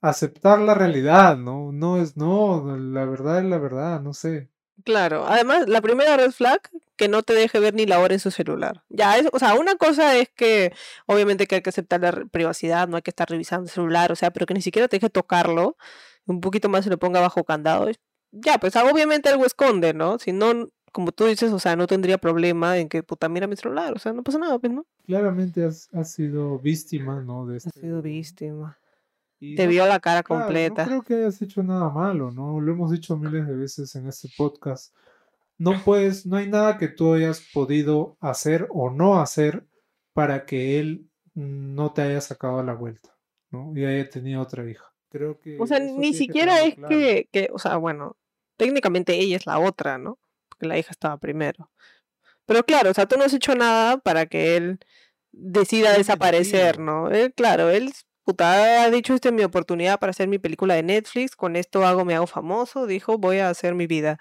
aceptar 0.01 0.61
la 0.61 0.75
realidad, 0.75 1.37
¿no? 1.37 1.73
No 1.73 2.01
es, 2.01 2.17
no, 2.17 2.77
la 2.79 3.05
verdad 3.05 3.41
es 3.41 3.45
la 3.45 3.59
verdad, 3.59 4.01
no 4.01 4.15
sé. 4.15 4.51
Claro, 4.85 5.27
además, 5.27 5.69
la 5.69 5.81
primera 5.83 6.17
red 6.17 6.31
flag, 6.33 6.61
que 6.97 7.09
no 7.09 7.23
te 7.23 7.35
deje 7.35 7.59
ver 7.61 7.75
ni 7.75 7.87
la 7.87 7.99
hora 7.99 8.15
en 8.15 8.21
su 8.21 8.31
celular. 8.31 8.85
Ya, 8.89 9.19
es, 9.19 9.29
o 9.33 9.39
sea, 9.39 9.55
una 9.55 9.77
cosa 9.77 10.17
es 10.17 10.31
que 10.31 10.73
obviamente 11.07 11.47
que 11.47 11.57
hay 11.57 11.63
que 11.63 11.71
aceptar 11.71 12.01
la 12.01 12.13
privacidad, 12.31 12.89
no 12.89 12.97
hay 12.97 13.03
que 13.03 13.11
estar 13.11 13.29
revisando 13.29 13.65
el 13.65 13.71
celular, 13.71 14.13
o 14.13 14.17
sea, 14.17 14.31
pero 14.33 14.47
que 14.47 14.55
ni 14.55 14.63
siquiera 14.63 14.89
te 14.89 14.97
deje 14.97 15.11
tocarlo, 15.11 15.77
un 16.27 16.41
poquito 16.41 16.69
más 16.69 16.85
se 16.85 16.91
lo 16.91 16.99
ponga 16.99 17.21
bajo 17.21 17.45
candado. 17.45 17.91
Ya, 18.41 18.59
pues 18.59 18.77
obviamente 18.77 19.29
algo 19.29 19.47
esconde, 19.47 19.95
¿no? 19.95 20.19
Si 20.19 20.33
no, 20.33 20.71
como 20.93 21.13
tú 21.13 21.27
dices, 21.27 21.53
o 21.53 21.59
sea, 21.59 21.77
no 21.77 21.87
tendría 21.87 22.19
problema 22.19 22.79
en 22.79 22.89
que, 22.89 23.03
puta, 23.03 23.29
mira 23.29 23.47
mi 23.47 23.57
celular, 23.57 23.93
o 23.95 23.99
sea, 23.99 24.13
no 24.13 24.23
pasa 24.23 24.39
nada, 24.39 24.59
pues, 24.59 24.73
¿no? 24.73 24.87
Claramente 25.07 25.65
has, 25.65 25.89
sido 26.05 26.59
víctima, 26.59 27.23
¿no? 27.23 27.47
De 27.47 27.59
este... 27.59 27.69
Has 27.69 27.81
sido 27.81 28.03
víctima. 28.03 28.79
Te 29.39 29.67
vio 29.67 29.87
la 29.87 30.01
cara 30.01 30.23
completa. 30.23 30.85
No 30.85 30.89
creo 30.89 31.03
que 31.03 31.15
hayas 31.15 31.43
hecho 31.43 31.63
nada 31.63 31.91
malo, 31.91 32.31
¿no? 32.31 32.61
Lo 32.61 32.73
hemos 32.73 32.91
dicho 32.91 33.17
miles 33.17 33.47
de 33.47 33.55
veces 33.55 33.95
en 33.95 34.09
este 34.09 34.31
podcast. 34.37 34.95
No 35.59 35.83
puedes, 35.85 36.27
no 36.27 36.37
hay 36.37 36.49
nada 36.49 36.79
que 36.79 36.89
tú 36.89 37.13
hayas 37.13 37.43
podido 37.53 38.17
hacer 38.21 38.67
o 38.71 38.91
no 38.91 39.21
hacer 39.21 39.67
para 40.15 40.47
que 40.47 40.79
él 40.79 41.11
no 41.35 41.93
te 41.93 42.03
haya 42.03 42.21
sacado 42.23 42.59
a 42.59 42.65
la 42.65 42.73
vuelta, 42.73 43.15
¿no? 43.51 43.77
Y 43.77 43.85
haya 43.85 44.09
tenido 44.09 44.41
otra 44.41 44.69
hija. 44.69 44.85
Creo 45.11 45.39
que. 45.39 45.59
O 45.61 45.67
sea, 45.67 45.79
ni 45.79 46.15
siquiera 46.15 46.63
es 46.63 46.77
que, 46.89 47.29
que, 47.31 47.51
o 47.53 47.59
sea, 47.59 47.77
bueno, 47.77 48.17
técnicamente 48.57 49.15
ella 49.15 49.37
es 49.37 49.47
la 49.47 49.59
otra, 49.59 49.99
¿no? 49.99 50.19
que 50.59 50.67
la 50.67 50.79
hija 50.79 50.91
estaba 50.91 51.19
primero. 51.19 51.71
Pero 52.47 52.65
claro, 52.65 52.91
o 52.91 52.95
sea, 52.95 53.07
tú 53.07 53.17
no 53.17 53.25
has 53.25 53.35
hecho 53.35 53.55
nada 53.55 53.99
para 53.99 54.27
que 54.27 54.57
él 54.57 54.79
decida 55.33 55.93
desaparecer, 55.93 56.79
¿no? 56.79 57.11
Él, 57.11 57.33
claro, 57.35 57.71
él 57.71 57.93
puta, 58.25 58.83
ha 58.85 58.91
dicho, 58.91 59.15
esta 59.15 59.29
es 59.29 59.35
mi 59.35 59.45
oportunidad 59.45 60.01
para 60.01 60.11
hacer 60.11 60.29
mi 60.29 60.39
película 60.39 60.75
de 60.75 60.83
Netflix, 60.83 61.37
con 61.37 61.57
esto 61.57 61.87
hago, 61.87 62.05
me 62.05 62.15
hago 62.15 62.27
famoso, 62.27 62.87
dijo, 62.87 63.19
voy 63.19 63.39
a 63.39 63.51
hacer 63.51 63.75
mi 63.75 63.87
vida. 63.87 64.19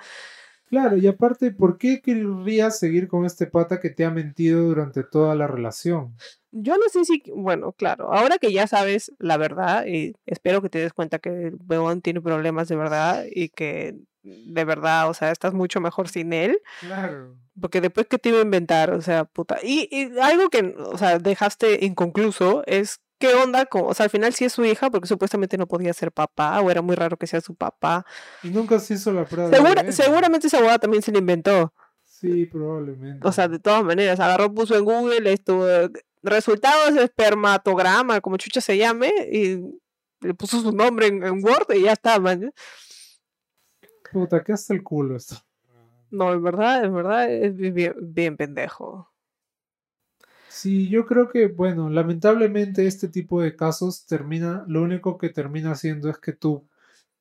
Claro, 0.67 0.97
y 0.97 1.05
aparte, 1.07 1.51
¿por 1.51 1.77
qué 1.77 2.01
querrías 2.01 2.79
seguir 2.79 3.07
con 3.07 3.25
este 3.25 3.45
pata 3.45 3.79
que 3.79 3.91
te 3.91 4.03
ha 4.03 4.09
mentido 4.09 4.63
durante 4.63 5.03
toda 5.03 5.35
la 5.35 5.47
relación? 5.47 6.15
Yo 6.51 6.75
no 6.77 6.89
sé 6.91 7.05
si, 7.05 7.21
bueno, 7.35 7.73
claro, 7.73 8.11
ahora 8.11 8.37
que 8.39 8.51
ya 8.51 8.65
sabes 8.65 9.11
la 9.19 9.37
verdad, 9.37 9.85
y 9.85 10.13
espero 10.25 10.61
que 10.61 10.69
te 10.69 10.79
des 10.79 10.93
cuenta 10.93 11.19
que 11.19 11.51
Beón 11.63 12.01
tiene 12.01 12.21
problemas 12.21 12.67
de 12.67 12.75
verdad 12.77 13.25
y 13.29 13.49
que 13.49 13.95
de 14.25 14.65
verdad, 14.65 15.09
o 15.09 15.13
sea, 15.13 15.31
estás 15.31 15.53
mucho 15.53 15.79
mejor 15.79 16.09
sin 16.09 16.33
él. 16.33 16.59
Claro. 16.79 17.37
Porque 17.61 17.79
después 17.79 18.07
que 18.07 18.17
te 18.17 18.29
iba 18.29 18.39
a 18.39 18.43
inventar, 18.43 18.91
o 18.91 19.01
sea, 19.01 19.25
puta. 19.25 19.59
Y, 19.63 19.87
y 19.91 20.17
algo 20.19 20.49
que, 20.49 20.75
o 20.77 20.97
sea, 20.97 21.19
dejaste 21.19 21.85
inconcluso 21.85 22.63
es 22.65 22.99
qué 23.17 23.33
onda, 23.33 23.65
con, 23.65 23.83
o 23.85 23.93
sea, 23.93 24.05
al 24.05 24.09
final 24.09 24.33
sí 24.33 24.45
es 24.45 24.53
su 24.53 24.63
hija, 24.65 24.89
porque 24.89 25.07
supuestamente 25.07 25.57
no 25.57 25.67
podía 25.67 25.93
ser 25.93 26.11
papá, 26.11 26.59
o 26.61 26.69
era 26.71 26.81
muy 26.81 26.95
raro 26.95 27.17
que 27.17 27.27
sea 27.27 27.41
su 27.41 27.55
papá. 27.55 28.05
Y 28.43 28.49
nunca 28.49 28.79
se 28.79 28.95
hizo 28.95 29.11
la 29.13 29.25
prueba. 29.25 29.49
Segura- 29.49 29.83
de 29.83 29.91
seguramente 29.91 30.47
esa 30.47 30.61
boda 30.61 30.79
también 30.79 31.01
se 31.03 31.11
la 31.11 31.19
inventó. 31.19 31.73
Sí, 32.03 32.45
probablemente. 32.45 33.27
O 33.27 33.31
sea, 33.31 33.47
de 33.47 33.59
todas 33.59 33.83
maneras, 33.83 34.19
agarró, 34.19 34.53
puso 34.53 34.75
en 34.77 34.85
Google 34.85 35.31
esto, 35.33 35.65
resultados 36.23 36.93
de 36.95 37.03
espermatograma, 37.03 38.21
como 38.21 38.37
chucha 38.37 38.61
se 38.61 38.77
llame, 38.77 39.11
y 39.31 39.59
le 40.21 40.33
puso 40.33 40.61
su 40.61 40.71
nombre 40.71 41.07
en, 41.07 41.23
en 41.23 41.43
Word 41.43 41.73
y 41.75 41.81
ya 41.81 41.91
está, 41.93 42.19
man. 42.19 42.51
Puta, 44.11 44.43
que 44.43 44.53
hasta 44.53 44.73
el 44.73 44.81
culo 44.83 45.17
esto. 45.17 45.35
No, 46.11 46.31
en 46.31 46.41
verdad, 46.43 46.85
en 46.85 46.93
verdad 46.95 47.29
es 47.29 47.55
bi- 47.55 47.71
bien, 47.71 47.93
bien 47.99 48.37
pendejo. 48.37 49.11
Sí, 50.57 50.87
yo 50.89 51.05
creo 51.05 51.29
que, 51.29 51.47
bueno, 51.47 51.89
lamentablemente 51.89 52.87
este 52.87 53.09
tipo 53.09 53.41
de 53.41 53.55
casos 53.57 54.05
termina, 54.05 54.63
lo 54.67 54.83
único 54.83 55.17
que 55.17 55.29
termina 55.29 55.71
haciendo 55.71 56.09
es 56.09 56.17
que 56.17 56.31
tú 56.33 56.65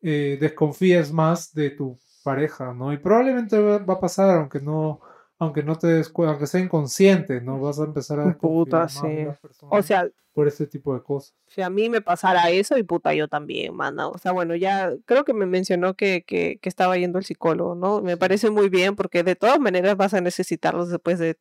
eh, 0.02 0.38
desconfíes 0.40 1.12
más 1.12 1.52
de 1.54 1.70
tu 1.70 1.98
pareja, 2.22 2.72
¿no? 2.74 2.92
Y 2.92 2.98
probablemente 2.98 3.58
va, 3.58 3.78
va 3.78 3.94
a 3.94 4.00
pasar, 4.00 4.30
aunque 4.38 4.60
no, 4.60 5.00
aunque 5.44 5.62
no 5.62 5.76
te 5.76 5.86
des 5.86 6.12
aunque 6.14 6.46
sea 6.46 6.60
inconsciente, 6.60 7.40
¿no? 7.40 7.60
Vas 7.60 7.78
a 7.78 7.84
empezar 7.84 8.20
a 8.20 8.36
Puta, 8.36 8.88
sí. 8.88 9.26
O 9.70 9.82
sea, 9.82 10.08
por 10.32 10.48
este 10.48 10.66
tipo 10.66 10.94
de 10.94 11.02
cosas. 11.02 11.34
si 11.46 11.62
a 11.62 11.70
mí 11.70 11.88
me 11.88 12.00
pasara 12.00 12.50
eso, 12.50 12.76
y 12.76 12.82
puta, 12.82 13.14
yo 13.14 13.28
también, 13.28 13.74
mana. 13.74 14.08
O 14.08 14.18
sea, 14.18 14.32
bueno, 14.32 14.56
ya 14.56 14.92
creo 15.06 15.24
que 15.24 15.32
me 15.32 15.46
mencionó 15.46 15.94
que, 15.94 16.24
que, 16.26 16.58
que 16.60 16.68
estaba 16.68 16.98
yendo 16.98 17.18
al 17.18 17.24
psicólogo, 17.24 17.76
¿no? 17.76 18.02
Me 18.02 18.16
parece 18.16 18.50
muy 18.50 18.68
bien 18.68 18.96
porque 18.96 19.22
de 19.22 19.36
todas 19.36 19.60
maneras 19.60 19.96
vas 19.96 20.12
a 20.12 20.20
necesitarlos 20.20 20.90
después 20.90 21.18
de 21.18 21.38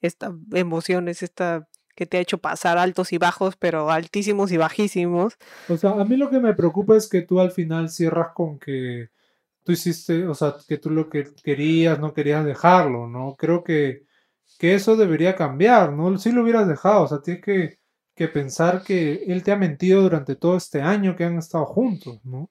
estas 0.00 0.32
emociones, 0.52 1.22
esta 1.22 1.68
que 1.96 2.06
te 2.06 2.18
ha 2.18 2.20
hecho 2.20 2.38
pasar 2.38 2.78
altos 2.78 3.12
y 3.12 3.18
bajos, 3.18 3.56
pero 3.56 3.90
altísimos 3.90 4.52
y 4.52 4.58
bajísimos. 4.58 5.38
O 5.68 5.76
sea, 5.76 5.92
a 5.92 6.04
mí 6.04 6.16
lo 6.16 6.30
que 6.30 6.38
me 6.38 6.54
preocupa 6.54 6.94
es 6.94 7.08
que 7.08 7.22
tú 7.22 7.40
al 7.40 7.50
final 7.50 7.88
cierras 7.88 8.28
con 8.34 8.58
que 8.58 9.08
tú 9.66 9.72
hiciste, 9.72 10.28
o 10.28 10.34
sea, 10.34 10.54
que 10.68 10.78
tú 10.78 10.90
lo 10.90 11.10
que 11.10 11.24
querías, 11.42 11.98
no 11.98 12.14
querías 12.14 12.44
dejarlo, 12.46 13.08
¿no? 13.08 13.34
Creo 13.36 13.64
que, 13.64 14.04
que 14.58 14.74
eso 14.74 14.96
debería 14.96 15.34
cambiar, 15.36 15.92
¿no? 15.92 16.16
Si 16.18 16.30
lo 16.32 16.42
hubieras 16.42 16.68
dejado, 16.68 17.02
o 17.04 17.08
sea, 17.08 17.20
tienes 17.20 17.42
que, 17.44 17.80
que 18.14 18.28
pensar 18.28 18.82
que 18.84 19.24
él 19.26 19.42
te 19.42 19.52
ha 19.52 19.56
mentido 19.56 20.02
durante 20.02 20.36
todo 20.36 20.56
este 20.56 20.82
año 20.82 21.16
que 21.16 21.24
han 21.24 21.38
estado 21.38 21.66
juntos, 21.66 22.20
¿no? 22.24 22.50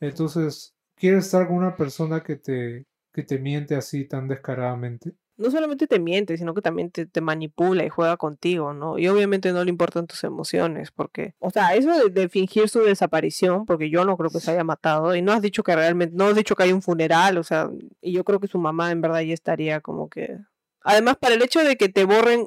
Entonces, 0.00 0.74
¿quieres 0.96 1.26
estar 1.26 1.46
con 1.48 1.56
una 1.58 1.76
persona 1.76 2.22
que 2.22 2.36
te, 2.36 2.86
que 3.12 3.22
te 3.24 3.38
miente 3.38 3.76
así 3.76 4.06
tan 4.06 4.26
descaradamente? 4.28 5.12
No 5.36 5.50
solamente 5.50 5.86
te 5.86 5.98
miente, 5.98 6.36
sino 6.36 6.54
que 6.54 6.62
también 6.62 6.90
te, 6.90 7.20
manipula 7.20 7.84
y 7.84 7.88
juega 7.88 8.16
contigo, 8.16 8.72
¿no? 8.72 8.98
Y 8.98 9.08
obviamente 9.08 9.52
no 9.52 9.64
le 9.64 9.70
importan 9.70 10.06
tus 10.06 10.22
emociones, 10.22 10.92
porque, 10.92 11.34
o 11.40 11.50
sea, 11.50 11.74
eso 11.74 12.08
de, 12.08 12.28
fingir 12.28 12.68
su 12.68 12.80
desaparición, 12.80 13.66
porque 13.66 13.90
yo 13.90 14.04
no 14.04 14.16
creo 14.16 14.30
que 14.30 14.40
se 14.40 14.52
haya 14.52 14.62
matado, 14.62 15.16
y 15.16 15.22
no 15.22 15.32
has 15.32 15.42
dicho 15.42 15.64
que 15.64 15.74
realmente, 15.74 16.14
no 16.16 16.26
has 16.26 16.36
dicho 16.36 16.54
que 16.54 16.62
hay 16.62 16.72
un 16.72 16.82
funeral, 16.82 17.36
o 17.38 17.42
sea, 17.42 17.68
y 18.00 18.12
yo 18.12 18.22
creo 18.22 18.38
que 18.38 18.46
su 18.46 18.58
mamá 18.58 18.92
en 18.92 19.00
verdad 19.00 19.22
ya 19.22 19.34
estaría 19.34 19.80
como 19.80 20.08
que... 20.08 20.38
Además, 20.82 21.16
para 21.16 21.34
el 21.34 21.42
hecho 21.42 21.64
de 21.64 21.76
que 21.76 21.88
te 21.88 22.04
borren, 22.04 22.46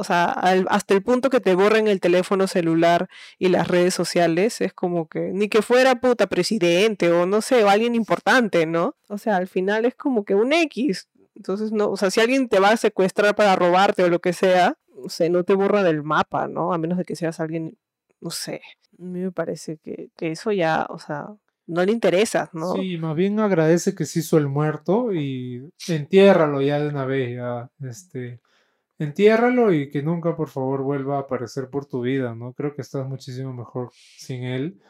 o 0.00 0.04
sea, 0.04 0.26
hasta 0.26 0.94
el 0.94 1.02
punto 1.02 1.28
que 1.28 1.40
te 1.40 1.56
borren 1.56 1.88
el 1.88 1.98
teléfono 2.00 2.46
celular 2.46 3.08
y 3.36 3.48
las 3.48 3.66
redes 3.66 3.94
sociales, 3.94 4.60
es 4.60 4.72
como 4.72 5.08
que, 5.08 5.32
ni 5.32 5.48
que 5.48 5.60
fuera 5.60 5.96
puta 5.96 6.28
presidente 6.28 7.10
o 7.10 7.26
no 7.26 7.40
sé, 7.40 7.64
o 7.64 7.68
alguien 7.68 7.96
importante, 7.96 8.64
¿no? 8.64 8.94
O 9.08 9.18
sea, 9.18 9.34
al 9.34 9.48
final 9.48 9.86
es 9.86 9.96
como 9.96 10.24
que 10.24 10.36
un 10.36 10.52
X. 10.52 11.08
Entonces, 11.38 11.70
no, 11.70 11.88
o 11.88 11.96
sea, 11.96 12.10
si 12.10 12.20
alguien 12.20 12.48
te 12.48 12.58
va 12.58 12.70
a 12.70 12.76
secuestrar 12.76 13.36
para 13.36 13.54
robarte 13.54 14.02
o 14.02 14.08
lo 14.08 14.18
que 14.18 14.32
sea, 14.32 14.76
no 14.92 15.08
sé, 15.08 15.30
no 15.30 15.44
te 15.44 15.54
borra 15.54 15.84
del 15.84 16.02
mapa, 16.02 16.48
¿no? 16.48 16.72
A 16.72 16.78
menos 16.78 16.98
de 16.98 17.04
que 17.04 17.14
seas 17.14 17.38
alguien, 17.38 17.78
no 18.20 18.30
sé. 18.30 18.60
A 18.98 19.02
mí 19.02 19.20
me 19.20 19.30
parece 19.30 19.78
que, 19.78 20.10
que 20.16 20.32
eso 20.32 20.50
ya, 20.50 20.88
o 20.90 20.98
sea, 20.98 21.28
no 21.68 21.84
le 21.84 21.92
interesa, 21.92 22.50
¿no? 22.52 22.72
Sí, 22.72 22.98
más 22.98 23.14
bien 23.14 23.38
agradece 23.38 23.94
que 23.94 24.04
se 24.04 24.18
hizo 24.18 24.36
el 24.36 24.48
muerto 24.48 25.14
y 25.14 25.70
entiérralo 25.86 26.60
ya 26.60 26.80
de 26.80 26.88
una 26.88 27.04
vez, 27.04 27.36
ya, 27.36 27.70
este, 27.88 28.40
entiérralo 28.98 29.72
y 29.72 29.90
que 29.90 30.02
nunca, 30.02 30.34
por 30.34 30.48
favor, 30.48 30.82
vuelva 30.82 31.18
a 31.18 31.20
aparecer 31.20 31.70
por 31.70 31.86
tu 31.86 32.00
vida, 32.00 32.34
¿no? 32.34 32.52
Creo 32.52 32.74
que 32.74 32.82
estás 32.82 33.06
muchísimo 33.06 33.52
mejor 33.52 33.90
sin 33.92 34.42
él. 34.42 34.80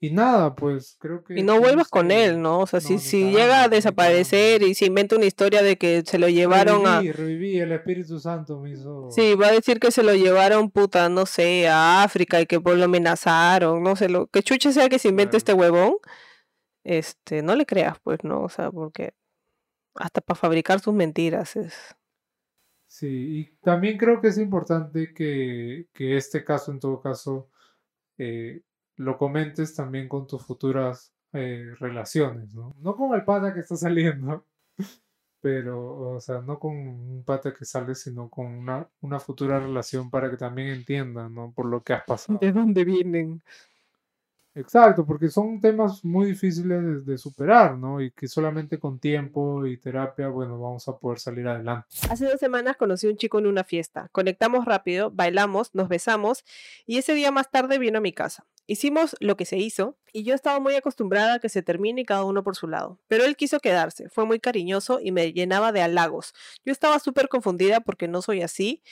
Y 0.00 0.12
nada, 0.12 0.54
pues 0.54 0.96
creo 1.00 1.24
que 1.24 1.38
Y 1.38 1.42
no 1.42 1.58
vuelvas 1.58 1.88
con 1.88 2.12
él, 2.12 2.40
¿no? 2.40 2.60
O 2.60 2.66
sea, 2.68 2.80
si, 2.80 2.94
no, 2.94 2.98
si 3.00 3.32
llega 3.32 3.64
a 3.64 3.68
desaparecer 3.68 4.62
y 4.62 4.74
se 4.74 4.86
inventa 4.86 5.16
una 5.16 5.24
historia 5.24 5.60
de 5.60 5.76
que 5.76 6.04
se 6.06 6.18
lo 6.18 6.28
llevaron 6.28 6.86
a... 6.86 7.00
Reviví, 7.00 7.12
reviví, 7.12 7.58
el 7.58 7.72
Espíritu 7.72 8.20
Santo 8.20 8.60
me 8.60 8.70
hizo... 8.70 9.10
Sí, 9.10 9.34
va 9.34 9.48
a 9.48 9.52
decir 9.52 9.80
que 9.80 9.90
se 9.90 10.04
lo 10.04 10.14
llevaron, 10.14 10.70
puta, 10.70 11.08
no 11.08 11.26
sé, 11.26 11.66
a 11.66 12.04
África 12.04 12.40
y 12.40 12.46
que 12.46 12.60
pues 12.60 12.78
lo 12.78 12.84
amenazaron, 12.84 13.82
no 13.82 13.96
sé, 13.96 14.08
lo 14.08 14.28
que 14.28 14.44
chuche 14.44 14.72
sea 14.72 14.88
que 14.88 15.00
se 15.00 15.08
invente 15.08 15.30
Claro. 15.30 15.38
este 15.38 15.52
huevón, 15.54 15.94
este, 16.84 17.42
no 17.42 17.56
le 17.56 17.66
creas, 17.66 17.98
pues, 17.98 18.22
¿no? 18.22 18.42
O 18.42 18.48
sea, 18.48 18.70
porque 18.70 19.14
hasta 19.96 20.20
para 20.20 20.38
fabricar 20.38 20.78
sus 20.78 20.94
mentiras 20.94 21.56
es... 21.56 21.74
Sí, 22.86 23.06
y 23.08 23.56
también 23.62 23.98
creo 23.98 24.20
que 24.20 24.28
es 24.28 24.38
importante 24.38 25.12
que, 25.12 25.88
que 25.92 26.16
este 26.16 26.44
caso, 26.44 26.70
en 26.70 26.78
todo 26.78 27.00
caso, 27.00 27.50
eh, 28.16 28.62
lo 28.98 29.16
comentes 29.16 29.74
también 29.74 30.08
con 30.08 30.26
tus 30.26 30.44
futuras 30.44 31.12
eh, 31.32 31.72
relaciones, 31.78 32.54
¿no? 32.54 32.74
No 32.80 32.96
con 32.96 33.14
el 33.14 33.24
pata 33.24 33.54
que 33.54 33.60
está 33.60 33.76
saliendo, 33.76 34.44
pero, 35.40 36.14
o 36.14 36.20
sea, 36.20 36.40
no 36.40 36.58
con 36.58 36.76
un 36.76 37.22
pata 37.24 37.54
que 37.54 37.64
sale, 37.64 37.94
sino 37.94 38.28
con 38.28 38.46
una, 38.46 38.88
una 39.00 39.20
futura 39.20 39.60
relación 39.60 40.10
para 40.10 40.30
que 40.30 40.36
también 40.36 40.68
entiendan, 40.68 41.34
¿no? 41.34 41.52
Por 41.52 41.66
lo 41.66 41.82
que 41.82 41.94
has 41.94 42.04
pasado. 42.04 42.38
¿De 42.40 42.52
dónde 42.52 42.84
vienen? 42.84 43.40
Exacto, 44.54 45.06
porque 45.06 45.28
son 45.28 45.60
temas 45.60 46.04
muy 46.04 46.26
difíciles 46.26 46.82
de, 46.82 47.00
de 47.02 47.18
superar, 47.18 47.78
¿no? 47.78 48.00
Y 48.00 48.10
que 48.10 48.26
solamente 48.26 48.80
con 48.80 48.98
tiempo 48.98 49.64
y 49.64 49.76
terapia, 49.76 50.26
bueno, 50.26 50.58
vamos 50.58 50.88
a 50.88 50.98
poder 50.98 51.20
salir 51.20 51.46
adelante. 51.46 51.86
Hace 52.10 52.24
dos 52.24 52.40
semanas 52.40 52.76
conocí 52.76 53.06
a 53.06 53.10
un 53.10 53.16
chico 53.16 53.38
en 53.38 53.46
una 53.46 53.62
fiesta. 53.62 54.08
Conectamos 54.10 54.64
rápido, 54.64 55.12
bailamos, 55.12 55.72
nos 55.72 55.88
besamos 55.88 56.44
y 56.84 56.98
ese 56.98 57.14
día 57.14 57.30
más 57.30 57.48
tarde 57.52 57.78
vino 57.78 57.98
a 57.98 58.00
mi 58.00 58.12
casa. 58.12 58.44
Hicimos 58.70 59.16
lo 59.18 59.38
que 59.38 59.46
se 59.46 59.56
hizo 59.56 59.96
y 60.12 60.24
yo 60.24 60.34
estaba 60.34 60.60
muy 60.60 60.74
acostumbrada 60.74 61.34
a 61.34 61.38
que 61.38 61.48
se 61.48 61.62
termine 61.62 62.04
cada 62.04 62.24
uno 62.24 62.42
por 62.42 62.54
su 62.54 62.68
lado. 62.68 63.00
Pero 63.08 63.24
él 63.24 63.34
quiso 63.34 63.60
quedarse, 63.60 64.10
fue 64.10 64.26
muy 64.26 64.40
cariñoso 64.40 65.00
y 65.02 65.10
me 65.10 65.32
llenaba 65.32 65.72
de 65.72 65.80
halagos. 65.80 66.34
Yo 66.66 66.72
estaba 66.72 66.98
súper 66.98 67.30
confundida 67.30 67.80
porque 67.80 68.08
no 68.08 68.20
soy 68.20 68.42
así 68.42 68.82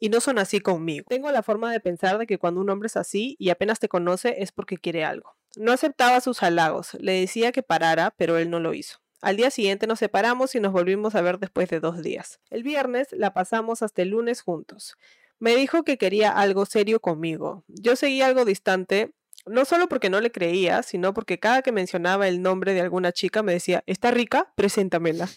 y 0.00 0.08
no 0.08 0.18
son 0.18 0.40
así 0.40 0.58
conmigo. 0.58 1.06
Tengo 1.08 1.30
la 1.30 1.44
forma 1.44 1.70
de 1.70 1.78
pensar 1.78 2.18
de 2.18 2.26
que 2.26 2.38
cuando 2.38 2.60
un 2.60 2.70
hombre 2.70 2.88
es 2.88 2.96
así 2.96 3.36
y 3.38 3.50
apenas 3.50 3.78
te 3.78 3.88
conoce 3.88 4.42
es 4.42 4.50
porque 4.50 4.78
quiere 4.78 5.04
algo. 5.04 5.36
No 5.56 5.70
aceptaba 5.70 6.20
sus 6.20 6.42
halagos, 6.42 6.94
le 6.94 7.12
decía 7.12 7.52
que 7.52 7.62
parara, 7.62 8.12
pero 8.16 8.36
él 8.36 8.50
no 8.50 8.58
lo 8.58 8.74
hizo. 8.74 8.98
Al 9.22 9.36
día 9.36 9.50
siguiente 9.50 9.86
nos 9.86 10.00
separamos 10.00 10.56
y 10.56 10.60
nos 10.60 10.72
volvimos 10.72 11.14
a 11.14 11.20
ver 11.20 11.38
después 11.38 11.68
de 11.68 11.78
dos 11.78 12.02
días. 12.02 12.40
El 12.50 12.64
viernes 12.64 13.06
la 13.12 13.32
pasamos 13.32 13.82
hasta 13.82 14.02
el 14.02 14.08
lunes 14.08 14.40
juntos. 14.40 14.96
Me 15.38 15.56
dijo 15.56 15.84
que 15.84 15.98
quería 15.98 16.30
algo 16.32 16.66
serio 16.66 17.00
conmigo. 17.00 17.64
Yo 17.68 17.96
seguía 17.96 18.26
algo 18.26 18.44
distante, 18.44 19.12
no 19.46 19.64
solo 19.64 19.88
porque 19.88 20.10
no 20.10 20.20
le 20.20 20.30
creía, 20.30 20.82
sino 20.82 21.14
porque 21.14 21.38
cada 21.38 21.62
que 21.62 21.72
mencionaba 21.72 22.28
el 22.28 22.42
nombre 22.42 22.74
de 22.74 22.80
alguna 22.80 23.12
chica 23.12 23.42
me 23.42 23.52
decía, 23.52 23.82
¿está 23.86 24.10
rica? 24.10 24.52
Preséntamela. 24.56 25.28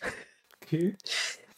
¿Qué? 0.69 0.95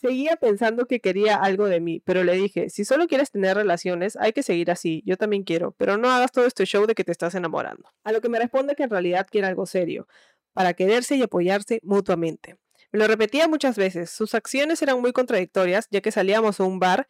Seguía 0.05 0.35
pensando 0.35 0.85
que 0.85 0.99
quería 0.99 1.35
algo 1.35 1.65
de 1.65 1.79
mí, 1.79 1.99
pero 2.05 2.23
le 2.23 2.33
dije, 2.33 2.69
si 2.69 2.85
solo 2.85 3.07
quieres 3.07 3.31
tener 3.31 3.57
relaciones, 3.57 4.15
hay 4.17 4.33
que 4.33 4.43
seguir 4.43 4.69
así, 4.69 5.01
yo 5.03 5.17
también 5.17 5.43
quiero, 5.43 5.71
pero 5.79 5.97
no 5.97 6.11
hagas 6.11 6.31
todo 6.31 6.45
este 6.45 6.65
show 6.65 6.85
de 6.85 6.93
que 6.93 7.03
te 7.03 7.11
estás 7.11 7.33
enamorando. 7.33 7.89
A 8.03 8.11
lo 8.11 8.21
que 8.21 8.29
me 8.29 8.37
responde 8.37 8.75
que 8.75 8.83
en 8.83 8.91
realidad 8.91 9.25
quiere 9.27 9.47
algo 9.47 9.65
serio, 9.65 10.07
para 10.53 10.73
quererse 10.75 11.15
y 11.15 11.23
apoyarse 11.23 11.79
mutuamente. 11.81 12.57
Me 12.91 12.99
lo 12.99 13.07
repetía 13.07 13.47
muchas 13.47 13.77
veces, 13.77 14.11
sus 14.11 14.35
acciones 14.35 14.79
eran 14.83 15.01
muy 15.01 15.11
contradictorias, 15.11 15.87
ya 15.89 16.01
que 16.01 16.11
salíamos 16.11 16.59
a 16.59 16.65
un 16.65 16.77
bar 16.77 17.07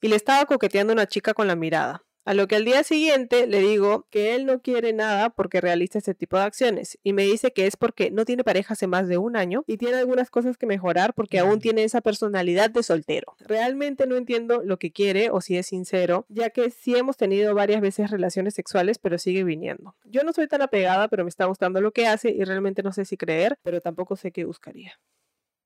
y 0.00 0.06
le 0.06 0.14
estaba 0.14 0.46
coqueteando 0.46 0.92
a 0.92 0.94
una 0.94 1.06
chica 1.06 1.34
con 1.34 1.48
la 1.48 1.56
mirada. 1.56 2.05
A 2.26 2.34
lo 2.34 2.48
que 2.48 2.56
al 2.56 2.64
día 2.64 2.82
siguiente 2.82 3.46
le 3.46 3.60
digo 3.60 4.08
que 4.10 4.34
él 4.34 4.46
no 4.46 4.60
quiere 4.60 4.92
nada 4.92 5.30
porque 5.30 5.60
realiza 5.60 5.98
este 5.98 6.12
tipo 6.12 6.36
de 6.36 6.42
acciones 6.42 6.98
y 7.04 7.12
me 7.12 7.22
dice 7.22 7.52
que 7.52 7.68
es 7.68 7.76
porque 7.76 8.10
no 8.10 8.24
tiene 8.24 8.42
pareja 8.42 8.74
hace 8.74 8.88
más 8.88 9.06
de 9.06 9.16
un 9.16 9.36
año 9.36 9.62
y 9.68 9.76
tiene 9.76 9.98
algunas 9.98 10.28
cosas 10.28 10.58
que 10.58 10.66
mejorar 10.66 11.14
porque 11.14 11.38
aún 11.38 11.60
tiene 11.60 11.84
esa 11.84 12.00
personalidad 12.00 12.68
de 12.68 12.82
soltero. 12.82 13.36
Realmente 13.38 14.08
no 14.08 14.16
entiendo 14.16 14.60
lo 14.64 14.76
que 14.76 14.90
quiere 14.90 15.30
o 15.30 15.40
si 15.40 15.56
es 15.56 15.68
sincero, 15.68 16.26
ya 16.28 16.50
que 16.50 16.70
sí 16.70 16.96
hemos 16.96 17.16
tenido 17.16 17.54
varias 17.54 17.80
veces 17.80 18.10
relaciones 18.10 18.54
sexuales 18.54 18.98
pero 18.98 19.18
sigue 19.18 19.44
viniendo. 19.44 19.94
Yo 20.04 20.24
no 20.24 20.32
soy 20.32 20.48
tan 20.48 20.62
apegada 20.62 21.06
pero 21.06 21.22
me 21.22 21.28
está 21.28 21.44
gustando 21.44 21.80
lo 21.80 21.92
que 21.92 22.08
hace 22.08 22.30
y 22.30 22.42
realmente 22.42 22.82
no 22.82 22.90
sé 22.92 23.04
si 23.04 23.16
creer, 23.16 23.56
pero 23.62 23.80
tampoco 23.80 24.16
sé 24.16 24.32
qué 24.32 24.44
buscaría. 24.44 24.98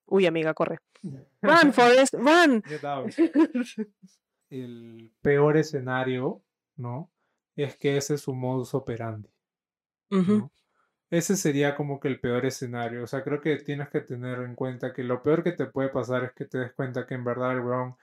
Uy, 0.04 0.26
amiga, 0.26 0.52
corre. 0.52 0.80
Run, 1.40 1.72
Forrest, 1.72 2.12
run. 2.14 2.62
El 4.50 5.12
peor 5.22 5.56
escenario, 5.56 6.42
¿no? 6.80 7.10
Es 7.56 7.76
que 7.76 7.96
ese 7.96 8.14
es 8.14 8.22
su 8.22 8.34
modus 8.34 8.74
operandi. 8.74 9.28
Ese 11.10 11.36
sería 11.36 11.74
como 11.74 11.98
que 11.98 12.08
el 12.08 12.20
peor 12.20 12.46
escenario. 12.46 13.02
O 13.04 13.06
sea, 13.06 13.22
creo 13.22 13.40
que 13.40 13.56
tienes 13.56 13.88
que 13.88 14.00
tener 14.00 14.40
en 14.40 14.54
cuenta 14.54 14.92
que 14.92 15.02
lo 15.02 15.22
peor 15.22 15.42
que 15.42 15.52
te 15.52 15.66
puede 15.66 15.88
pasar 15.88 16.24
es 16.24 16.32
que 16.32 16.44
te 16.44 16.58
des 16.58 16.72
cuenta 16.72 17.06
que 17.06 17.14
en 17.14 17.24
verdad 17.24 17.52
el 17.52 17.60
weón 17.60 17.96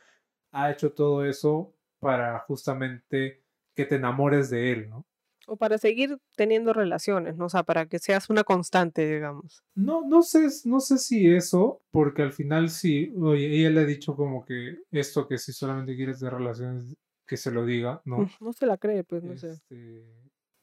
ha 0.52 0.72
hecho 0.72 0.92
todo 0.92 1.26
eso 1.26 1.74
para 2.00 2.40
justamente 2.40 3.44
que 3.76 3.86
te 3.86 3.96
enamores 3.96 4.50
de 4.50 4.72
él, 4.72 4.90
¿no? 4.90 5.06
O 5.50 5.56
para 5.56 5.78
seguir 5.78 6.18
teniendo 6.36 6.74
relaciones, 6.74 7.38
¿no? 7.38 7.46
O 7.46 7.50
sea, 7.50 7.63
para 7.63 7.86
que 7.86 8.00
seas 8.00 8.30
una 8.30 8.44
constante, 8.44 9.10
digamos. 9.10 9.63
No, 9.76 10.06
no 10.06 10.22
sé, 10.22 10.50
no 10.66 10.82
sé 10.82 10.98
si 10.98 11.34
eso, 11.34 11.82
porque 11.92 12.22
al 12.22 12.34
final 12.34 12.70
sí, 12.70 13.13
oye, 13.18 13.48
ella 13.58 13.70
le 13.70 13.80
ha 13.80 13.86
dicho 13.86 14.13
como 14.18 14.44
que 14.44 14.80
esto 14.92 15.26
que 15.26 15.38
si 15.38 15.54
solamente 15.54 15.96
quieres 15.96 16.20
de 16.20 16.30
relaciones, 16.30 16.98
que 17.28 17.38
se 17.38 17.52
lo 17.52 17.66
diga, 17.66 18.02
¿no? 18.06 18.28
No 18.40 18.54
se 18.54 18.66
la 18.66 18.78
cree, 18.78 19.04
pues, 19.04 19.24
no 19.24 19.38
sé. 19.38 19.52
Este, 19.52 20.06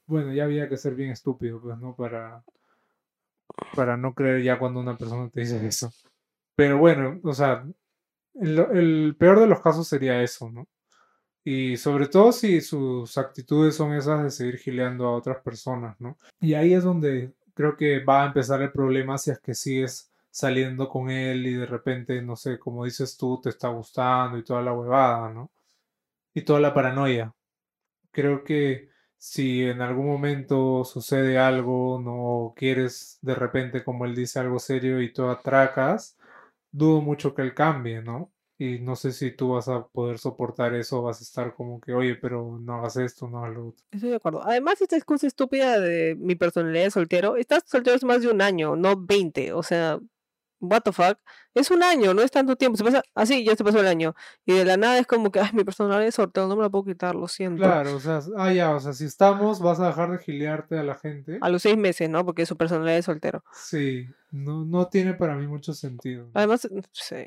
bueno, 0.07 0.33
ya 0.33 0.45
había 0.45 0.69
que 0.69 0.77
ser 0.77 0.95
bien 0.95 1.11
estúpido, 1.11 1.61
pues, 1.61 1.79
¿no? 1.79 1.95
Para, 1.95 2.43
para 3.75 3.97
no 3.97 4.15
creer 4.15 4.43
ya 4.43 4.59
cuando 4.59 4.81
una 4.81 4.97
persona 4.97 5.29
te 5.31 5.41
dice 5.41 5.65
eso. 5.67 5.93
Pero 6.57 6.79
bueno, 6.79 7.21
o 7.23 7.35
sea, 7.35 7.65
el, 8.35 8.59
el 8.59 9.17
peor 9.19 9.41
de 9.41 9.47
los 9.47 9.61
casos 9.61 9.87
sería 9.87 10.23
eso, 10.23 10.51
¿no? 10.51 10.67
Y 11.45 11.77
sobre 11.77 12.09
todo 12.09 12.33
si 12.33 12.63
sus 12.63 13.19
actitudes 13.19 13.77
son 13.77 13.93
esas 13.93 14.25
de 14.25 14.31
seguir 14.31 14.57
gileando 14.57 15.07
a 15.07 15.17
otras 15.17 15.43
personas, 15.43 16.01
¿no? 16.01 16.17
Y 16.41 16.55
ahí 16.55 16.73
es 16.73 16.85
donde 16.85 17.35
creo 17.53 17.77
que 17.77 18.03
va 18.03 18.25
a 18.25 18.27
empezar 18.27 18.63
el 18.63 18.73
problema 18.73 19.19
si 19.19 19.31
es 19.31 19.39
que 19.41 19.55
sigues 19.55 20.11
saliendo 20.31 20.89
con 20.89 21.11
él 21.11 21.47
y 21.47 21.55
de 21.55 21.67
repente, 21.67 22.21
no 22.23 22.35
sé, 22.35 22.59
como 22.59 22.85
dices 22.85 23.17
tú, 23.17 23.41
te 23.41 23.51
está 23.51 23.69
gustando 23.69 24.39
y 24.39 24.43
toda 24.43 24.63
la 24.63 24.73
huevada, 24.73 25.33
¿no? 25.33 25.51
Y 26.35 26.43
toda 26.43 26.61
la 26.61 26.75
paranoia. 26.75 27.33
Creo 28.11 28.45
que 28.45 28.91
si 29.17 29.65
en 29.65 29.81
algún 29.81 30.07
momento 30.07 30.85
sucede 30.85 31.39
algo, 31.39 31.99
no 31.99 32.53
quieres 32.55 33.19
de 33.23 33.35
repente, 33.35 33.83
como 33.83 34.05
él 34.05 34.15
dice, 34.15 34.39
algo 34.39 34.59
serio 34.59 35.01
y 35.01 35.13
tú 35.13 35.27
atracas, 35.29 36.19
dudo 36.71 37.01
mucho 37.01 37.35
que 37.35 37.43
él 37.43 37.55
cambie, 37.55 38.03
¿no? 38.03 38.33
Y 38.59 38.79
no 38.81 38.95
sé 38.95 39.13
si 39.13 39.33
tú 39.33 39.51
vas 39.51 39.69
a 39.69 39.87
poder 39.87 40.19
soportar 40.19 40.75
eso, 40.75 41.03
vas 41.03 41.21
a 41.21 41.25
estar 41.25 41.55
como 41.55 41.81
que, 41.81 41.93
oye, 41.93 42.15
pero 42.17 42.59
no 42.61 42.75
hagas 42.75 42.97
esto, 42.97 43.27
no 43.27 43.39
hagas 43.39 43.55
lo 43.55 43.69
otro. 43.69 43.85
Estoy 43.91 44.11
de 44.11 44.17
acuerdo. 44.17 44.43
Además, 44.45 44.81
esta 44.81 44.97
excusa 44.97 45.27
estúpida 45.27 45.81
de 45.81 46.17
mi 46.17 46.37
personalidad 46.37 46.85
de 46.85 46.91
soltero, 46.91 47.37
estás 47.37 47.65
soltero 47.67 47.97
más 48.07 48.23
de 48.23 48.29
un 48.29 48.43
año, 48.43 48.77
no 48.77 48.95
20. 48.97 49.53
O 49.55 49.63
sea, 49.63 49.99
what 50.71 50.83
the 50.83 50.93
fuck. 50.93 51.19
Es 51.55 51.71
un 51.71 51.83
año, 51.83 52.15
no 52.15 52.23
es 52.23 52.31
tanto 52.31 52.57
tiempo. 52.57 52.77
Se 52.77 52.85
pasa 52.85 53.03
así, 53.15 53.45
ya 53.45 53.55
se 53.57 53.65
pasó 53.65 53.81
el 53.81 53.87
año. 53.87 54.15
Y 54.45 54.55
de 54.55 54.65
la 54.65 54.77
nada 54.77 54.99
es 54.99 55.07
como 55.07 55.31
que, 55.31 55.41
ay, 55.41 55.51
mi 55.53 55.65
personalidad 55.65 56.05
de 56.05 56.13
soltero, 56.13 56.49
no 56.49 56.57
me 56.57 56.63
la 56.63 56.71
puedo 56.71 56.85
quitar, 56.85 57.15
lo 57.15 57.29
siento. 57.29 57.63
Claro, 57.63 57.97
o 57.97 58.01
sea, 58.01 58.21
ah, 58.37 58.53
ya, 58.53 58.75
o 58.75 58.81
sea, 58.81 58.93
si 58.93 59.05
estamos, 59.05 59.61
vas 59.61 59.81
a 59.81 59.89
dejar 59.89 60.11
de 60.11 60.19
gilearte 60.19 60.79
a 60.79 60.83
la 60.83 60.95
gente. 60.95 61.39
A 61.41 61.49
los 61.49 61.63
seis 61.63 61.77
meses, 61.77 62.09
¿no? 62.11 62.25
Porque 62.25 62.43
es 62.43 62.49
su 62.49 62.57
personalidad 62.57 62.97
de 62.97 63.03
soltero. 63.03 63.45
Sí, 63.53 64.07
no, 64.31 64.65
no 64.65 64.89
tiene 64.89 65.15
para 65.15 65.37
mí 65.37 65.47
mucho 65.47 65.73
sentido. 65.73 66.31
Además, 66.35 66.69
sí. 66.93 67.27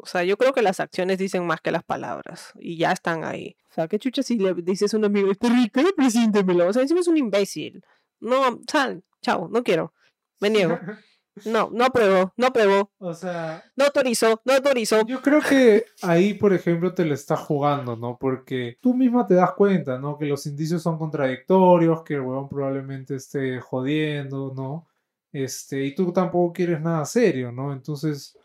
O 0.00 0.06
sea, 0.06 0.22
yo 0.24 0.36
creo 0.36 0.52
que 0.52 0.62
las 0.62 0.80
acciones 0.80 1.18
dicen 1.18 1.46
más 1.46 1.60
que 1.60 1.72
las 1.72 1.82
palabras. 1.82 2.52
Y 2.58 2.76
ya 2.76 2.92
están 2.92 3.24
ahí. 3.24 3.56
O 3.70 3.74
sea, 3.74 3.88
qué 3.88 3.98
chucha 3.98 4.22
si 4.22 4.38
le 4.38 4.54
dices 4.54 4.94
a 4.94 4.96
un 4.96 5.04
amigo, 5.04 5.30
está 5.30 5.48
rica, 5.48 5.82
preséntemelo. 5.96 6.68
O 6.68 6.72
sea, 6.72 6.82
encima 6.82 7.00
es 7.00 7.08
un 7.08 7.16
imbécil. 7.16 7.82
No, 8.20 8.60
sal, 8.70 9.02
chao, 9.20 9.48
no 9.48 9.62
quiero. 9.62 9.92
Me 10.40 10.50
niego. 10.50 10.78
No, 11.46 11.70
no 11.72 11.84
apruebo, 11.84 12.32
no 12.36 12.46
apruebo. 12.48 12.90
O 12.98 13.14
sea, 13.14 13.62
No 13.76 13.84
autorizo, 13.86 14.40
no 14.44 14.52
autorizo. 14.54 15.06
yo 15.06 15.22
creo 15.22 15.40
que 15.40 15.84
ahí, 16.02 16.34
por 16.34 16.52
ejemplo, 16.52 16.92
te 16.94 17.04
lo 17.04 17.14
está 17.14 17.36
jugando, 17.36 17.96
¿no? 17.96 18.18
Porque 18.18 18.78
tú 18.80 18.94
misma 18.94 19.26
te 19.26 19.34
das 19.34 19.52
cuenta, 19.52 19.98
¿no? 19.98 20.18
Que 20.18 20.26
los 20.26 20.44
indicios 20.46 20.82
son 20.82 20.98
contradictorios, 20.98 22.02
que 22.02 22.14
el 22.14 22.20
huevón 22.20 22.48
probablemente 22.48 23.16
esté 23.16 23.60
jodiendo, 23.60 24.52
¿no? 24.54 24.88
Este, 25.32 25.84
y 25.84 25.94
tú 25.94 26.12
tampoco 26.12 26.52
quieres 26.52 26.80
nada 26.80 27.04
serio, 27.06 27.50
¿no? 27.50 27.72
Entonces, 27.72 28.36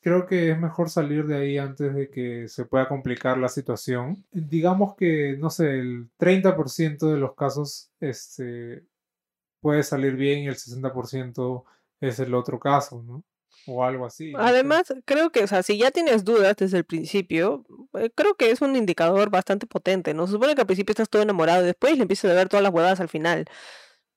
creo 0.00 0.24
que 0.24 0.52
es 0.52 0.58
mejor 0.60 0.88
salir 0.88 1.26
de 1.26 1.36
ahí 1.36 1.58
antes 1.58 1.92
de 1.92 2.08
que 2.08 2.46
se 2.48 2.64
pueda 2.64 2.86
complicar 2.88 3.38
la 3.38 3.48
situación. 3.48 4.24
Digamos 4.30 4.94
que, 4.94 5.36
no 5.36 5.50
sé, 5.50 5.80
el 5.80 6.08
30% 6.16 7.10
de 7.10 7.18
los 7.18 7.34
casos, 7.34 7.90
este, 7.98 8.84
puede 9.60 9.82
salir 9.82 10.14
bien 10.14 10.40
y 10.44 10.46
el 10.46 10.54
60% 10.54 11.64
es 12.00 12.18
el 12.20 12.34
otro 12.34 12.58
caso, 12.58 13.02
¿no? 13.02 13.24
O 13.66 13.82
algo 13.84 14.06
así. 14.06 14.32
Además, 14.36 14.92
creo 15.04 15.30
que, 15.30 15.42
o 15.42 15.46
sea, 15.46 15.62
si 15.62 15.78
ya 15.78 15.90
tienes 15.90 16.24
dudas 16.24 16.56
desde 16.56 16.78
el 16.78 16.84
principio, 16.84 17.64
eh, 17.94 18.10
creo 18.14 18.34
que 18.36 18.50
es 18.50 18.60
un 18.60 18.76
indicador 18.76 19.30
bastante 19.30 19.66
potente, 19.66 20.14
¿no? 20.14 20.26
Se 20.26 20.34
supone 20.34 20.54
que 20.54 20.60
al 20.60 20.66
principio 20.66 20.92
estás 20.92 21.08
todo 21.08 21.22
enamorado 21.22 21.62
después 21.64 21.96
le 21.96 22.02
empiezas 22.02 22.30
a 22.30 22.34
ver 22.34 22.48
todas 22.48 22.62
las 22.62 22.72
huevadas 22.72 23.00
al 23.00 23.08
final. 23.08 23.46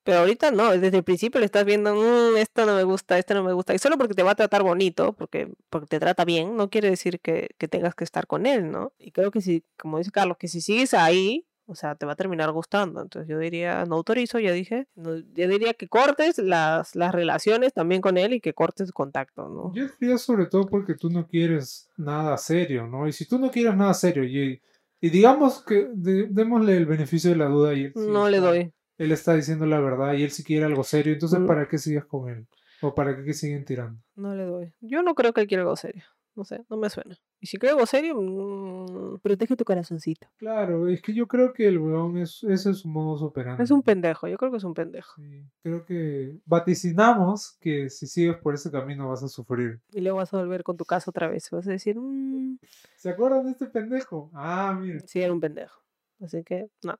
Pero 0.04 0.20
ahorita 0.20 0.52
no, 0.52 0.72
desde 0.78 0.98
el 0.98 1.04
principio 1.04 1.40
le 1.40 1.46
estás 1.46 1.66
viendo, 1.66 1.94
"Mm, 1.96 2.38
esto 2.38 2.66
no 2.66 2.76
me 2.76 2.84
gusta, 2.84 3.18
esto 3.18 3.34
no 3.34 3.44
me 3.44 3.54
gusta. 3.54 3.74
Y 3.76 3.80
solo 3.80 3.98
porque 3.98 4.14
te 4.14 4.24
va 4.24 4.32
a 4.32 4.36
tratar 4.36 4.64
bonito, 4.64 5.14
porque, 5.14 5.52
porque 5.70 5.88
te 5.88 6.00
trata 6.00 6.26
bien, 6.26 6.56
no 6.56 6.70
quiere 6.70 6.90
decir 6.90 7.20
que, 7.20 7.50
que 7.58 7.68
tengas 7.68 7.96
que 7.96 8.04
estar 8.06 8.26
con 8.28 8.46
él, 8.46 8.72
¿no? 8.72 8.94
Y 8.98 9.12
creo 9.12 9.32
que 9.32 9.42
si, 9.42 9.64
como 9.78 9.98
dice 10.00 10.12
Carlos, 10.12 10.38
que 10.40 10.48
si 10.48 10.62
sigues 10.62 10.94
ahí, 10.94 11.46
o 11.70 11.76
sea, 11.76 11.96
te 11.96 12.06
va 12.06 12.14
a 12.14 12.16
terminar 12.16 12.52
gustando. 12.52 13.02
Entonces 13.02 13.30
yo 13.30 13.38
diría, 13.40 13.86
no 13.86 13.96
autorizo, 13.96 14.40
ya 14.40 14.52
dije. 14.52 14.88
No, 14.96 15.16
yo 15.18 15.48
diría 15.48 15.74
que 15.74 15.88
cortes 15.88 16.38
las, 16.40 16.96
las 16.96 17.14
relaciones 17.14 17.74
también 17.74 18.02
con 18.02 18.18
él 18.18 18.34
y 18.34 18.42
que 18.42 18.54
cortes 18.54 18.92
contacto, 18.92 19.48
¿no? 19.48 19.72
Yo 19.74 19.86
diría 20.00 20.18
sobre 20.18 20.48
todo 20.48 20.66
porque 20.66 20.96
tú 20.96 21.10
no 21.10 21.28
quieres 21.28 21.90
nada 21.98 22.36
serio, 22.38 22.88
¿no? 22.88 23.08
Y 23.08 23.12
si 23.14 23.28
tú 23.28 23.38
no 23.38 23.52
quieres 23.52 23.76
nada 23.76 23.94
serio 23.94 24.24
y, 24.24 24.62
y 25.00 25.10
digamos 25.10 25.64
que 25.64 25.88
de- 25.94 26.28
démosle 26.28 26.76
el 26.76 26.86
beneficio 26.86 27.30
de 27.30 27.36
la 27.38 27.46
duda 27.46 27.74
y 27.74 27.84
él 27.86 27.94
sí 27.96 28.08
No 28.10 28.28
le 28.30 28.38
está- 28.38 28.50
doy. 28.50 28.74
Él 28.98 29.12
está 29.14 29.34
diciendo 29.34 29.66
la 29.66 29.80
verdad 29.80 30.14
y 30.14 30.24
él 30.24 30.32
sí 30.32 30.44
quiere 30.44 30.66
algo 30.66 30.84
serio, 30.84 31.14
entonces 31.14 31.40
Mm. 31.40 31.46
¿para 31.48 31.68
qué 31.70 31.78
sigues 31.78 32.04
con 32.06 32.28
él? 32.30 32.48
¿O 32.82 32.94
para 32.96 33.24
qué 33.24 33.34
siguen 33.34 33.64
tirando? 33.64 34.02
No 34.16 34.34
le 34.36 34.44
doy. 34.44 34.74
Yo 34.82 35.04
no 35.04 35.16
creo 35.16 35.32
que 35.34 35.42
él 35.42 35.48
quiera 35.48 35.64
algo 35.64 35.76
serio. 35.76 36.04
No 36.36 36.44
sé, 36.46 36.62
no 36.70 36.78
me 36.78 36.90
suena. 36.90 37.18
Y 37.42 37.48
si 37.48 37.58
algo 37.68 37.86
serio, 37.86 38.16
mm, 38.20 39.20
protege 39.20 39.56
tu 39.56 39.64
corazoncito. 39.64 40.28
Claro, 40.38 40.90
es 40.90 41.02
que 41.02 41.14
yo 41.14 41.26
creo 41.28 41.54
que 41.54 41.68
el 41.68 41.78
weón 41.78 42.18
es, 42.18 42.44
ese 42.44 42.72
es 42.72 42.80
su 42.80 42.90
modo 42.90 43.28
operandi. 43.28 43.64
Es 43.64 43.72
un 43.72 43.82
pendejo, 43.82 44.28
yo 44.28 44.38
creo 44.38 44.52
que 44.52 44.58
es 44.58 44.64
un 44.66 44.74
pendejo. 44.74 45.16
Sí, 45.16 45.46
creo 45.64 45.86
que 45.86 46.36
vaticinamos 46.46 47.58
que 47.62 47.90
si 47.90 48.08
sigues 48.08 48.36
por 48.38 48.56
ese 48.56 48.70
camino 48.70 49.08
vas 49.08 49.24
a 49.24 49.30
sufrir. 49.30 49.80
Y 49.94 50.02
luego 50.02 50.18
vas 50.18 50.34
a 50.34 50.38
volver 50.38 50.64
con 50.64 50.76
tu 50.76 50.84
casa 50.84 51.10
otra 51.10 51.30
vez. 51.30 51.50
Vas 51.52 51.68
a 51.68 51.72
decir, 51.72 51.98
mmm, 51.98 52.58
¿Se 52.98 53.10
acuerdan 53.10 53.46
de 53.46 53.52
este 53.52 53.68
pendejo? 53.68 54.30
Ah, 54.34 54.78
mira. 54.78 55.00
sí, 55.08 55.22
era 55.22 55.32
un 55.32 55.40
pendejo. 55.40 55.82
Así 56.22 56.44
que, 56.44 56.70
no. 56.84 57.00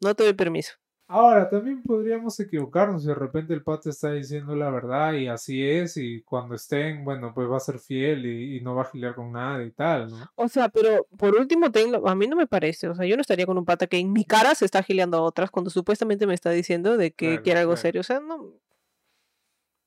No 0.00 0.14
te 0.14 0.24
doy 0.24 0.32
permiso. 0.32 0.72
Ahora, 1.06 1.50
también 1.50 1.82
podríamos 1.82 2.40
equivocarnos 2.40 3.02
si 3.02 3.08
de 3.08 3.14
repente 3.14 3.52
el 3.52 3.62
pata 3.62 3.90
está 3.90 4.10
diciendo 4.12 4.56
la 4.56 4.70
verdad 4.70 5.12
y 5.12 5.26
así 5.28 5.62
es 5.62 5.98
y 5.98 6.22
cuando 6.22 6.54
estén, 6.54 7.04
bueno, 7.04 7.32
pues 7.34 7.46
va 7.48 7.58
a 7.58 7.60
ser 7.60 7.78
fiel 7.78 8.24
y, 8.24 8.56
y 8.56 8.60
no 8.62 8.74
va 8.74 8.82
a 8.82 8.90
gilear 8.90 9.14
con 9.14 9.30
nada 9.30 9.62
y 9.62 9.70
tal, 9.70 10.08
¿no? 10.10 10.16
O 10.34 10.48
sea, 10.48 10.70
pero 10.70 11.06
por 11.18 11.34
último, 11.36 11.70
tengo- 11.70 12.08
a 12.08 12.14
mí 12.14 12.26
no 12.26 12.36
me 12.36 12.46
parece. 12.46 12.88
O 12.88 12.94
sea, 12.94 13.04
yo 13.06 13.16
no 13.16 13.20
estaría 13.20 13.44
con 13.44 13.58
un 13.58 13.66
pata 13.66 13.86
que 13.86 13.98
en 13.98 14.12
mi 14.12 14.24
cara 14.24 14.54
se 14.54 14.64
está 14.64 14.82
gileando 14.82 15.18
a 15.18 15.22
otras 15.22 15.50
cuando 15.50 15.68
supuestamente 15.70 16.26
me 16.26 16.32
está 16.34 16.50
diciendo 16.50 16.96
de 16.96 17.12
que 17.12 17.26
Claro, 17.28 17.42
quiere 17.42 17.60
algo 17.60 17.72
claro. 17.72 17.82
serio. 17.82 18.00
O 18.00 18.04
sea, 18.04 18.20
no. 18.20 18.54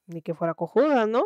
Ni 0.05 0.21
que 0.21 0.35
fuera 0.35 0.53
cojuda, 0.53 1.07
¿no? 1.07 1.25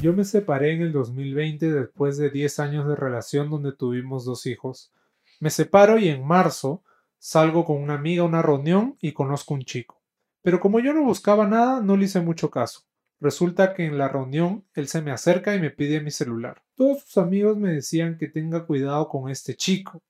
Yo 0.00 0.12
me 0.12 0.24
separé 0.24 0.72
en 0.74 0.82
el 0.82 0.92
2020 0.92 1.70
después 1.72 2.16
de 2.18 2.30
10 2.30 2.58
años 2.60 2.88
de 2.88 2.96
relación 2.96 3.50
donde 3.50 3.72
tuvimos 3.72 4.24
dos 4.24 4.46
hijos. 4.46 4.92
Me 5.40 5.50
separo 5.50 5.98
y 5.98 6.08
en 6.08 6.24
marzo 6.26 6.82
salgo 7.18 7.64
con 7.64 7.82
una 7.82 7.94
amiga 7.94 8.22
a 8.22 8.26
una 8.26 8.42
reunión 8.42 8.96
y 9.00 9.12
conozco 9.12 9.54
un 9.54 9.62
chico. 9.62 10.00
Pero 10.42 10.60
como 10.60 10.80
yo 10.80 10.92
no 10.92 11.04
buscaba 11.04 11.46
nada, 11.46 11.80
no 11.80 11.96
le 11.96 12.04
hice 12.04 12.20
mucho 12.20 12.50
caso. 12.50 12.84
Resulta 13.20 13.74
que 13.74 13.84
en 13.84 13.98
la 13.98 14.08
reunión 14.08 14.64
él 14.74 14.86
se 14.86 15.02
me 15.02 15.10
acerca 15.10 15.54
y 15.54 15.60
me 15.60 15.70
pide 15.70 16.00
mi 16.00 16.10
celular. 16.10 16.62
Todos 16.76 17.02
sus 17.02 17.18
amigos 17.18 17.56
me 17.56 17.72
decían 17.72 18.16
que 18.16 18.28
tenga 18.28 18.64
cuidado 18.64 19.08
con 19.08 19.28
este 19.28 19.56
chico. 19.56 20.02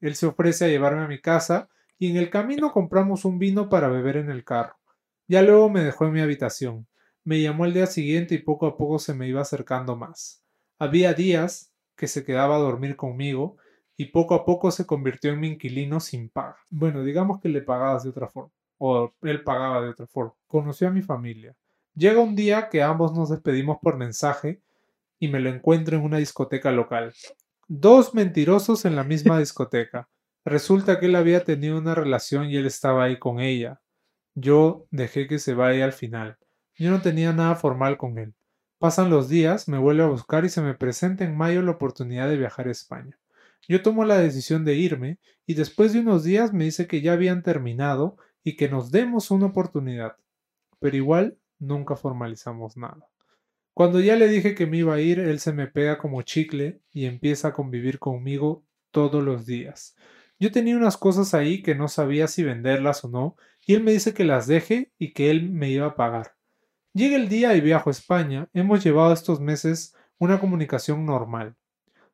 Él 0.00 0.16
se 0.16 0.26
ofrece 0.26 0.64
a 0.64 0.68
llevarme 0.68 1.02
a 1.04 1.08
mi 1.08 1.20
casa 1.20 1.68
y 1.98 2.10
en 2.10 2.16
el 2.16 2.28
camino 2.28 2.72
compramos 2.72 3.24
un 3.24 3.38
vino 3.38 3.68
para 3.68 3.88
beber 3.88 4.16
en 4.16 4.30
el 4.30 4.44
carro. 4.44 4.76
Ya 5.28 5.42
luego 5.42 5.70
me 5.70 5.84
dejó 5.84 6.06
en 6.06 6.12
mi 6.12 6.20
habitación. 6.20 6.86
Me 7.24 7.40
llamó 7.40 7.64
el 7.64 7.74
día 7.74 7.86
siguiente 7.86 8.34
y 8.34 8.38
poco 8.38 8.66
a 8.66 8.76
poco 8.76 8.98
se 8.98 9.14
me 9.14 9.28
iba 9.28 9.40
acercando 9.40 9.96
más. 9.96 10.42
Había 10.78 11.14
días 11.14 11.72
que 11.96 12.08
se 12.08 12.24
quedaba 12.24 12.56
a 12.56 12.60
dormir 12.60 12.96
conmigo 12.96 13.56
y 13.96 14.06
poco 14.06 14.34
a 14.34 14.44
poco 14.44 14.70
se 14.70 14.86
convirtió 14.86 15.32
en 15.32 15.40
mi 15.40 15.48
inquilino 15.48 16.00
sin 16.00 16.28
paga. 16.28 16.58
Bueno, 16.70 17.02
digamos 17.02 17.40
que 17.40 17.48
le 17.48 17.62
pagabas 17.62 18.04
de 18.04 18.10
otra 18.10 18.28
forma, 18.28 18.52
o 18.78 19.12
él 19.22 19.42
pagaba 19.42 19.80
de 19.80 19.88
otra 19.88 20.06
forma. 20.06 20.34
Conoció 20.46 20.88
a 20.88 20.90
mi 20.92 21.02
familia. 21.02 21.54
Llega 21.94 22.20
un 22.20 22.36
día 22.36 22.68
que 22.68 22.82
ambos 22.82 23.14
nos 23.14 23.30
despedimos 23.30 23.78
por 23.80 23.96
mensaje 23.96 24.60
y 25.18 25.28
me 25.28 25.40
lo 25.40 25.48
encuentro 25.48 25.96
en 25.96 26.04
una 26.04 26.18
discoteca 26.18 26.70
local. 26.70 27.14
Dos 27.68 28.14
mentirosos 28.14 28.84
en 28.84 28.96
la 28.96 29.04
misma 29.04 29.38
discoteca. 29.40 30.08
Resulta 30.44 31.00
que 31.00 31.06
él 31.06 31.16
había 31.16 31.42
tenido 31.42 31.78
una 31.78 31.94
relación 31.94 32.50
y 32.50 32.56
él 32.56 32.66
estaba 32.66 33.04
ahí 33.04 33.18
con 33.18 33.40
ella. 33.40 33.80
Yo 34.34 34.86
dejé 34.90 35.26
que 35.26 35.38
se 35.38 35.54
vaya 35.54 35.84
al 35.86 35.94
final. 35.94 36.36
Yo 36.76 36.90
no 36.90 37.00
tenía 37.00 37.32
nada 37.32 37.54
formal 37.54 37.96
con 37.96 38.18
él. 38.18 38.34
Pasan 38.78 39.08
los 39.08 39.30
días, 39.30 39.66
me 39.66 39.78
vuelve 39.78 40.02
a 40.02 40.08
buscar 40.08 40.44
y 40.44 40.50
se 40.50 40.60
me 40.60 40.74
presenta 40.74 41.24
en 41.24 41.34
mayo 41.34 41.62
la 41.62 41.72
oportunidad 41.72 42.28
de 42.28 42.36
viajar 42.36 42.68
a 42.68 42.72
España. 42.72 43.18
Yo 43.68 43.82
tomo 43.82 44.04
la 44.04 44.18
decisión 44.18 44.64
de 44.64 44.74
irme 44.74 45.18
y 45.46 45.54
después 45.54 45.92
de 45.92 46.00
unos 46.00 46.24
días 46.24 46.52
me 46.52 46.64
dice 46.64 46.86
que 46.86 47.00
ya 47.00 47.12
habían 47.12 47.42
terminado 47.42 48.16
y 48.44 48.56
que 48.56 48.68
nos 48.68 48.90
demos 48.90 49.30
una 49.30 49.46
oportunidad. 49.46 50.16
Pero 50.78 50.96
igual 50.96 51.38
nunca 51.58 51.96
formalizamos 51.96 52.76
nada. 52.76 53.08
Cuando 53.74 54.00
ya 54.00 54.16
le 54.16 54.28
dije 54.28 54.54
que 54.54 54.66
me 54.66 54.78
iba 54.78 54.94
a 54.94 55.00
ir, 55.00 55.18
él 55.18 55.38
se 55.38 55.52
me 55.52 55.66
pega 55.66 55.98
como 55.98 56.22
chicle 56.22 56.80
y 56.92 57.06
empieza 57.06 57.48
a 57.48 57.52
convivir 57.52 57.98
conmigo 57.98 58.64
todos 58.90 59.22
los 59.22 59.44
días. 59.44 59.96
Yo 60.38 60.52
tenía 60.52 60.76
unas 60.76 60.96
cosas 60.96 61.34
ahí 61.34 61.62
que 61.62 61.74
no 61.74 61.88
sabía 61.88 62.28
si 62.28 62.42
venderlas 62.42 63.04
o 63.04 63.08
no, 63.08 63.36
y 63.66 63.74
él 63.74 63.82
me 63.82 63.92
dice 63.92 64.14
que 64.14 64.24
las 64.24 64.46
deje 64.46 64.92
y 64.98 65.12
que 65.12 65.30
él 65.30 65.50
me 65.50 65.70
iba 65.70 65.86
a 65.86 65.96
pagar. 65.96 66.36
Llega 66.94 67.16
el 67.16 67.28
día 67.28 67.54
y 67.54 67.60
viajo 67.60 67.90
a 67.90 67.92
España. 67.92 68.48
Hemos 68.54 68.82
llevado 68.82 69.12
estos 69.12 69.40
meses 69.40 69.94
una 70.18 70.40
comunicación 70.40 71.04
normal. 71.04 71.56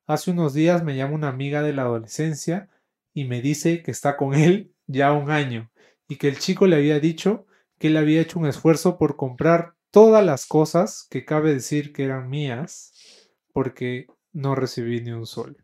Hace 0.07 0.33
unos 0.33 0.53
días 0.53 0.83
me 0.83 0.97
llama 0.97 1.15
una 1.15 1.29
amiga 1.29 1.63
de 1.63 1.73
la 1.73 1.83
adolescencia 1.83 2.69
y 3.15 3.25
me 3.25 3.41
dice 3.41 3.83
que 3.83 3.93
está 3.93 4.17
con 4.17 4.35
él 4.35 4.75
ya 4.87 5.13
un 5.13 5.31
año 5.31 5.71
y 6.09 6.17
que 6.17 6.29
el 6.29 6.39
chico 6.39 6.67
le 6.67 6.77
había 6.77 6.99
dicho 6.99 7.47
que 7.79 7.89
él 7.89 7.97
había 7.97 8.21
hecho 8.21 8.39
un 8.39 8.47
esfuerzo 8.47 8.99
por 8.99 9.17
comprar 9.17 9.75
todas 9.91 10.25
las 10.25 10.47
cosas 10.47 11.07
que 11.11 11.25
cabe 11.25 11.55
decir 11.55 11.93
que 11.93 12.05
eran 12.05 12.29
mías 12.29 12.93
porque 13.53 14.07
no 14.33 14.55
recibí 14.55 15.01
ni 15.01 15.13
un 15.13 15.27
sol. 15.27 15.57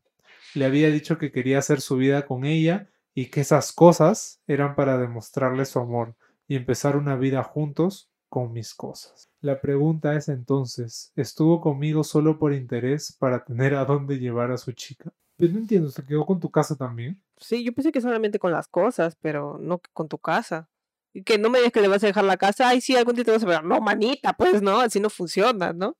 Le 0.54 0.66
había 0.66 0.90
dicho 0.90 1.18
que 1.18 1.32
quería 1.32 1.58
hacer 1.58 1.80
su 1.80 1.96
vida 1.96 2.26
con 2.26 2.44
ella 2.44 2.90
y 3.14 3.26
que 3.26 3.40
esas 3.40 3.72
cosas 3.72 4.40
eran 4.46 4.76
para 4.76 4.98
demostrarle 4.98 5.64
su 5.64 5.80
amor 5.80 6.14
y 6.46 6.56
empezar 6.56 6.96
una 6.96 7.16
vida 7.16 7.42
juntos 7.42 8.07
con 8.28 8.52
mis 8.52 8.74
cosas. 8.74 9.30
La 9.40 9.60
pregunta 9.60 10.14
es 10.14 10.28
entonces, 10.28 11.12
¿estuvo 11.16 11.60
conmigo 11.60 12.04
solo 12.04 12.38
por 12.38 12.52
interés 12.52 13.16
para 13.18 13.44
tener 13.44 13.74
a 13.74 13.84
dónde 13.84 14.18
llevar 14.18 14.50
a 14.50 14.58
su 14.58 14.72
chica? 14.72 15.12
Pero 15.36 15.52
no 15.52 15.60
entiendo, 15.60 15.88
¿se 15.90 16.04
quedó 16.04 16.26
con 16.26 16.40
tu 16.40 16.50
casa 16.50 16.76
también? 16.76 17.22
Sí, 17.36 17.64
yo 17.64 17.72
pensé 17.72 17.92
que 17.92 18.00
solamente 18.00 18.38
con 18.38 18.52
las 18.52 18.66
cosas, 18.66 19.16
pero 19.20 19.58
no 19.60 19.80
con 19.92 20.08
tu 20.08 20.18
casa. 20.18 20.68
Y 21.12 21.22
que 21.22 21.38
no 21.38 21.48
me 21.48 21.58
digas 21.58 21.72
que 21.72 21.80
le 21.80 21.88
vas 21.88 22.02
a 22.02 22.08
dejar 22.08 22.24
la 22.24 22.36
casa, 22.36 22.68
ay, 22.68 22.80
sí, 22.80 22.96
algún 22.96 23.14
día 23.14 23.24
te 23.24 23.30
vas 23.30 23.42
a 23.44 23.46
ver. 23.46 23.64
No, 23.64 23.80
manita, 23.80 24.32
pues 24.34 24.60
no, 24.62 24.80
así 24.80 25.00
no 25.00 25.10
funciona, 25.10 25.72
¿no? 25.72 25.96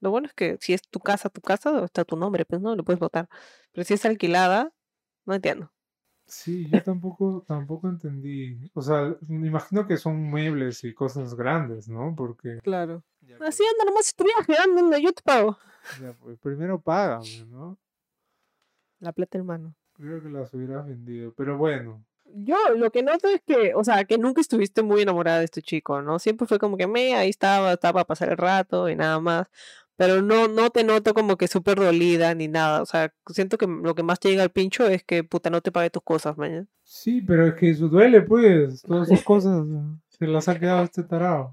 Lo 0.00 0.10
bueno 0.10 0.26
es 0.28 0.34
que 0.34 0.56
si 0.60 0.74
es 0.74 0.82
tu 0.82 1.00
casa, 1.00 1.28
tu 1.28 1.40
casa, 1.40 1.84
está 1.84 2.04
tu 2.04 2.16
nombre, 2.16 2.44
pues 2.44 2.60
no, 2.60 2.74
lo 2.76 2.84
puedes 2.84 3.00
votar. 3.00 3.28
Pero 3.72 3.84
si 3.84 3.94
es 3.94 4.04
alquilada, 4.04 4.72
no 5.26 5.34
entiendo. 5.34 5.72
Sí, 6.28 6.68
yo 6.70 6.82
tampoco, 6.82 7.42
tampoco 7.46 7.88
entendí. 7.88 8.70
O 8.74 8.82
sea, 8.82 9.16
me 9.26 9.46
imagino 9.46 9.86
que 9.86 9.96
son 9.96 10.22
muebles 10.22 10.84
y 10.84 10.92
cosas 10.92 11.34
grandes, 11.34 11.88
¿no? 11.88 12.14
Porque. 12.14 12.58
Claro. 12.62 13.02
Así 13.40 13.62
anda 13.64 13.84
nomás 13.86 14.14
tu 14.14 14.24
viaje, 14.24 14.54
anda, 14.62 14.98
yo 14.98 15.12
te 15.12 15.22
pago. 15.22 15.58
Ya, 16.00 16.12
pues 16.12 16.38
primero 16.38 16.80
págame, 16.80 17.44
¿no? 17.46 17.78
La 19.00 19.12
plata, 19.12 19.38
hermano. 19.38 19.74
Creo 19.94 20.22
que 20.22 20.28
las 20.28 20.52
hubieras 20.52 20.86
vendido, 20.86 21.32
pero 21.36 21.56
bueno. 21.56 22.04
Yo 22.24 22.56
lo 22.76 22.90
que 22.90 23.02
noto 23.02 23.28
es 23.28 23.40
que, 23.42 23.74
o 23.74 23.82
sea, 23.82 24.04
que 24.04 24.18
nunca 24.18 24.40
estuviste 24.40 24.82
muy 24.82 25.02
enamorada 25.02 25.38
de 25.38 25.46
este 25.46 25.62
chico, 25.62 26.02
¿no? 26.02 26.18
Siempre 26.18 26.46
fue 26.46 26.58
como 26.58 26.76
que 26.76 26.86
me, 26.86 27.14
ahí 27.14 27.30
estaba, 27.30 27.72
estaba 27.72 27.94
para 27.94 28.04
pasar 28.04 28.28
el 28.28 28.36
rato 28.36 28.88
y 28.88 28.96
nada 28.96 29.18
más 29.18 29.48
pero 29.98 30.22
no, 30.22 30.46
no 30.46 30.70
te 30.70 30.84
noto 30.84 31.12
como 31.12 31.36
que 31.36 31.48
súper 31.48 31.76
dolida 31.76 32.32
ni 32.32 32.46
nada. 32.46 32.82
O 32.82 32.86
sea, 32.86 33.12
siento 33.26 33.58
que 33.58 33.66
lo 33.66 33.96
que 33.96 34.04
más 34.04 34.20
te 34.20 34.28
llega 34.28 34.44
al 34.44 34.52
pincho 34.52 34.86
es 34.86 35.02
que 35.02 35.24
puta 35.24 35.50
no 35.50 35.60
te 35.60 35.72
pague 35.72 35.90
tus 35.90 36.04
cosas, 36.04 36.38
mañana. 36.38 36.68
Sí, 36.84 37.20
pero 37.20 37.48
es 37.48 37.54
que 37.54 37.70
eso 37.70 37.88
duele, 37.88 38.22
pues. 38.22 38.82
Todas 38.82 39.10
esas 39.10 39.24
cosas 39.24 39.66
se 40.08 40.28
las 40.28 40.48
ha 40.48 40.56
quedado 40.56 40.84
este 40.84 41.02
tarado. 41.02 41.52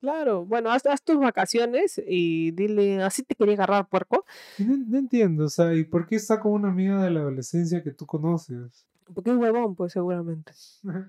Claro, 0.00 0.46
bueno, 0.46 0.70
haz, 0.70 0.84
tus 1.02 1.18
vacaciones 1.18 2.00
y 2.06 2.52
dile, 2.52 3.02
así 3.02 3.24
te 3.24 3.34
quería 3.34 3.54
agarrar, 3.54 3.88
puerco. 3.88 4.24
No, 4.58 4.98
entiendo, 4.98 5.46
o 5.46 5.48
sea, 5.48 5.74
¿y 5.74 5.82
por 5.82 6.06
qué 6.06 6.14
está 6.14 6.38
con 6.38 6.52
una 6.52 6.68
amiga 6.68 7.02
de 7.02 7.10
la 7.10 7.18
adolescencia 7.18 7.82
que 7.82 7.90
tú 7.90 8.06
conoces? 8.06 8.86
Porque 9.14 9.30
es 9.30 9.36
huevón, 9.36 9.76
pues 9.76 9.92
seguramente. 9.92 10.52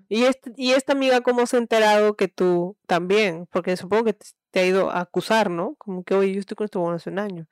y, 0.07 0.23
este, 0.23 0.53
y 0.55 0.71
esta 0.71 0.93
amiga, 0.93 1.21
¿cómo 1.21 1.45
se 1.45 1.57
ha 1.57 1.59
enterado 1.59 2.15
que 2.15 2.27
tú 2.27 2.77
también? 2.85 3.47
Porque 3.51 3.75
supongo 3.75 4.05
que 4.05 4.17
te 4.51 4.59
ha 4.59 4.65
ido 4.65 4.91
a 4.91 5.01
acusar, 5.01 5.49
¿no? 5.49 5.75
Como 5.75 6.03
que, 6.03 6.15
oye, 6.15 6.33
yo 6.33 6.39
estoy 6.39 6.55
con 6.55 6.65
este 6.65 6.77
bueno 6.77 6.95
hace 6.95 7.09
un 7.09 7.19
año. 7.19 7.47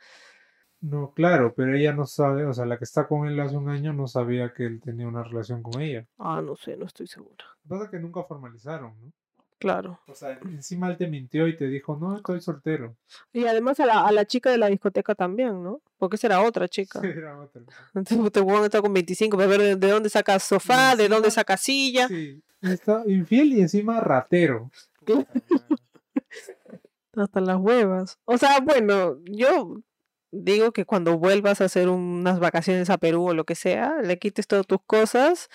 No, 0.81 1.13
claro, 1.13 1.53
pero 1.55 1.75
ella 1.75 1.93
no 1.93 2.05
sabe, 2.05 2.45
o 2.45 2.53
sea, 2.53 2.65
la 2.65 2.77
que 2.77 2.83
está 2.83 3.07
con 3.07 3.27
él 3.27 3.39
hace 3.39 3.57
un 3.57 3.69
año 3.69 3.91
no 3.91 4.07
sabía 4.07 4.53
que 4.53 4.65
él 4.65 4.81
tenía 4.81 5.07
una 5.07 5.23
relación 5.23 5.63
con 5.63 5.81
ella. 5.81 6.05
Ah, 6.19 6.41
no 6.45 6.55
sé, 6.55 6.77
no 6.77 6.85
estoy 6.85 7.07
segura. 7.07 7.43
Lo 7.43 7.61
que 7.63 7.69
pasa 7.69 7.83
es 7.85 7.89
que 7.89 7.99
nunca 7.99 8.23
formalizaron, 8.23 8.93
¿no? 9.01 9.11
Claro. 9.57 9.99
O 10.07 10.13
sea, 10.13 10.37
encima 10.43 10.89
él 10.89 10.97
te 10.97 11.07
mintió 11.07 11.47
y 11.47 11.55
te 11.55 11.67
dijo, 11.67 11.95
no, 11.95 12.17
estoy 12.17 12.41
soltero. 12.41 12.97
Y 13.31 13.45
además 13.45 13.79
a 13.79 13.85
la, 13.85 14.05
a 14.05 14.11
la 14.11 14.25
chica 14.25 14.51
de 14.51 14.57
la 14.57 14.67
discoteca 14.67 15.15
también, 15.15 15.63
¿no? 15.63 15.81
Porque 15.97 16.17
esa 16.17 16.27
era 16.27 16.41
otra 16.41 16.67
chica. 16.67 16.99
Sí, 16.99 17.07
era 17.07 17.39
otra. 17.39 17.61
Entonces 17.93 18.31
te 18.31 18.41
voy 18.41 18.55
a 18.57 18.65
estar 18.65 18.81
con 18.81 18.93
25, 18.93 19.39
a 19.39 19.47
ver 19.47 19.77
de, 19.77 19.87
dónde 19.89 20.09
sacas 20.09 20.43
sofá, 20.43 20.95
de 20.95 21.07
dónde 21.07 21.31
sacas 21.31 21.61
silla. 21.61 22.07
Sí, 22.07 22.43
está 22.61 23.03
infiel 23.07 23.53
y 23.53 23.61
encima 23.61 24.01
ratero. 24.01 24.69
Hasta 27.15 27.39
las 27.39 27.57
huevas. 27.57 28.19
O 28.25 28.37
sea, 28.37 28.59
bueno, 28.59 29.19
yo 29.23 29.81
digo 30.31 30.73
que 30.73 30.85
cuando 30.85 31.17
vuelvas 31.17 31.61
a 31.61 31.65
hacer 31.65 31.87
unas 31.87 32.39
vacaciones 32.39 32.89
a 32.89 32.97
Perú 32.97 33.29
o 33.29 33.33
lo 33.33 33.45
que 33.45 33.55
sea, 33.55 34.01
le 34.01 34.19
quites 34.19 34.47
todas 34.47 34.67
tus 34.67 34.79
cosas 34.85 35.49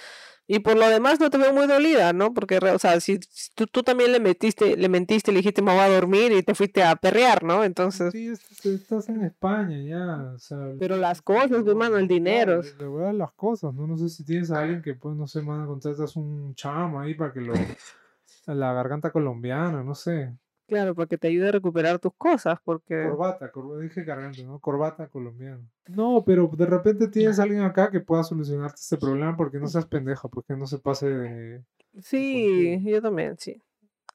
y 0.52 0.58
por 0.58 0.76
lo 0.76 0.88
demás 0.88 1.20
no 1.20 1.30
te 1.30 1.38
veo 1.38 1.54
muy 1.54 1.68
dolida, 1.68 2.12
¿no? 2.12 2.34
Porque, 2.34 2.58
o 2.58 2.78
sea, 2.80 2.98
si, 2.98 3.20
tú, 3.54 3.68
tú, 3.68 3.84
también 3.84 4.10
le 4.10 4.18
metiste, 4.18 4.76
le 4.76 4.88
mentiste, 4.88 5.30
le 5.30 5.36
dijiste 5.36 5.62
me 5.62 5.70
voy 5.70 5.82
a 5.82 5.88
dormir 5.88 6.32
y 6.32 6.42
te 6.42 6.56
fuiste 6.56 6.82
a 6.82 6.96
perrear, 6.96 7.44
¿no? 7.44 7.62
Entonces... 7.62 8.12
Sí, 8.12 8.32
estás 8.68 9.08
en 9.10 9.22
España 9.22 9.80
ya, 9.80 10.32
o 10.34 10.38
sea... 10.40 10.72
Pero 10.80 10.96
las 10.96 11.22
cosas, 11.22 11.64
hermano, 11.64 11.98
el 11.98 12.08
dinero. 12.08 12.62
Le, 12.80 12.84
voy 12.84 13.02
a 13.02 13.04
dar 13.06 13.14
las 13.14 13.30
cosas, 13.30 13.72
¿no? 13.74 13.86
No 13.86 13.96
sé 13.96 14.08
si 14.08 14.24
tienes 14.24 14.50
a 14.50 14.62
alguien 14.62 14.82
que, 14.82 14.94
pues, 14.94 15.14
no 15.14 15.28
sé, 15.28 15.40
manda 15.40 15.68
contratas 15.68 16.16
un 16.16 16.52
chamo 16.56 16.98
ahí 16.98 17.14
para 17.14 17.32
que 17.32 17.42
lo... 17.42 17.52
La 18.46 18.72
garganta 18.72 19.12
colombiana, 19.12 19.84
no 19.84 19.94
sé. 19.94 20.34
Claro, 20.70 20.94
para 20.94 21.08
que 21.08 21.18
te 21.18 21.26
ayude 21.26 21.48
a 21.48 21.52
recuperar 21.52 21.98
tus 21.98 22.14
cosas, 22.14 22.60
porque... 22.64 23.02
Corbata, 23.08 23.50
dije 23.82 24.04
garganta, 24.04 24.40
¿no? 24.44 24.60
Corbata 24.60 25.08
colombiana. 25.08 25.68
No, 25.88 26.22
pero 26.24 26.48
de 26.56 26.64
repente 26.64 27.08
tienes 27.08 27.40
a 27.40 27.42
alguien 27.42 27.62
acá 27.62 27.90
que 27.90 27.98
pueda 27.98 28.22
solucionarte 28.22 28.76
este 28.80 28.96
problema 28.96 29.36
porque 29.36 29.58
no 29.58 29.66
seas 29.66 29.86
pendeja, 29.86 30.28
porque 30.28 30.54
no 30.54 30.68
se 30.68 30.78
pase 30.78 31.08
de... 31.08 31.64
Sí, 32.00 32.80
yo 32.84 33.02
también, 33.02 33.36
sí. 33.36 33.60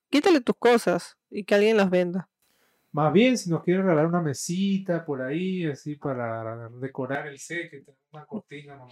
Quítale 0.09 0.39
tus 0.39 0.55
cosas 0.57 1.17
y 1.29 1.43
que 1.43 1.55
alguien 1.55 1.75
las 1.75 1.89
venda. 1.89 2.29
Más 2.93 3.11
bien, 3.11 3.37
si 3.37 3.49
nos 3.49 3.61
quiere 3.61 3.81
regalar 3.81 4.05
una 4.05 4.21
mesita 4.21 5.03
por 5.03 5.21
ahí, 5.21 5.65
así 5.65 5.97
para 5.97 6.69
decorar 6.69 7.27
el 7.27 7.37
set, 7.37 7.69
que 7.69 7.81
tenga 7.81 7.99
una 8.13 8.25
cortina. 8.25 8.77
¿no? 8.77 8.87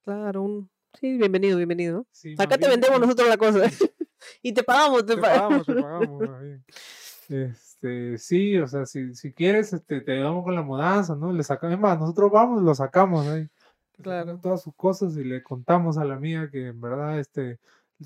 Claro, 0.00 0.44
un... 0.44 0.70
sí, 0.98 1.18
bienvenido, 1.18 1.58
bienvenido. 1.58 2.06
acá 2.38 2.56
te 2.56 2.68
vendemos 2.68 2.98
nosotros 2.98 3.28
la 3.28 3.36
cosa. 3.36 3.64
y 4.42 4.52
te 4.52 4.62
pagamos, 4.62 5.04
te, 5.06 5.16
pagamos. 5.16 5.66
Te 5.66 5.74
pagamos, 5.74 6.28
Este, 7.28 8.18
sí, 8.18 8.56
o 8.58 8.66
sea, 8.66 8.86
si, 8.86 9.14
si 9.14 9.32
quieres, 9.32 9.72
este, 9.72 10.00
te 10.00 10.12
ayudamos 10.12 10.44
con 10.44 10.54
la 10.54 10.62
mudanza, 10.62 11.14
¿no? 11.14 11.32
Le 11.32 11.42
sacamos, 11.42 11.78
más, 11.78 11.98
nosotros 11.98 12.30
vamos, 12.30 12.62
lo 12.62 12.74
sacamos 12.74 13.26
ahí. 13.26 13.48
Claro. 14.00 14.38
Todas 14.40 14.62
sus 14.62 14.74
cosas 14.74 15.16
y 15.16 15.24
le 15.24 15.42
contamos 15.42 15.98
a 15.98 16.04
la 16.04 16.16
mía 16.16 16.48
que 16.50 16.68
en 16.68 16.80
verdad, 16.80 17.18
este, 17.18 17.58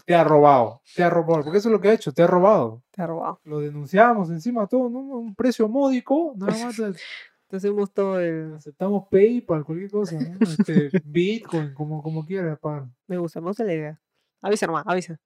te 0.05 0.15
ha 0.15 0.25
robado, 0.25 0.83
te 0.95 1.03
ha 1.03 1.11
robado, 1.11 1.45
porque 1.45 1.59
eso 1.59 1.69
es 1.69 1.73
lo 1.73 1.81
que 1.81 1.89
ha 1.89 1.95
hecho, 1.95 2.13
te 2.13 2.23
ha 2.23 2.27
robado. 2.27 2.83
Te 2.91 3.03
ha 3.03 3.07
robado. 3.07 3.41
Lo 3.45 3.61
denunciamos 3.61 4.31
encima 4.31 4.67
todo, 4.67 4.91
¿no? 4.91 4.99
Un 5.01 5.35
precio 5.35 5.69
módico, 5.69 6.35
nada 6.37 6.53
más. 6.65 6.77
Te 7.49 7.59
hacemos 7.59 7.93
todo 7.93 8.19
el... 8.19 8.55
Aceptamos 8.55 9.07
PayPal, 9.09 9.65
cualquier 9.65 9.89
cosa, 9.89 10.19
¿no? 10.19 10.37
Este, 10.41 10.91
Bitcoin, 11.05 11.75
como, 11.75 12.03
como 12.03 12.27
quieras, 12.27 12.59
pan. 12.59 12.93
Me 13.07 13.19
gusta, 13.19 13.41
me 13.41 13.47
gusta 13.47 13.63
la 13.63 13.73
idea. 13.73 14.01
Avisa 14.43 14.67
nomás, 14.67 14.83
avisa. 14.85 15.17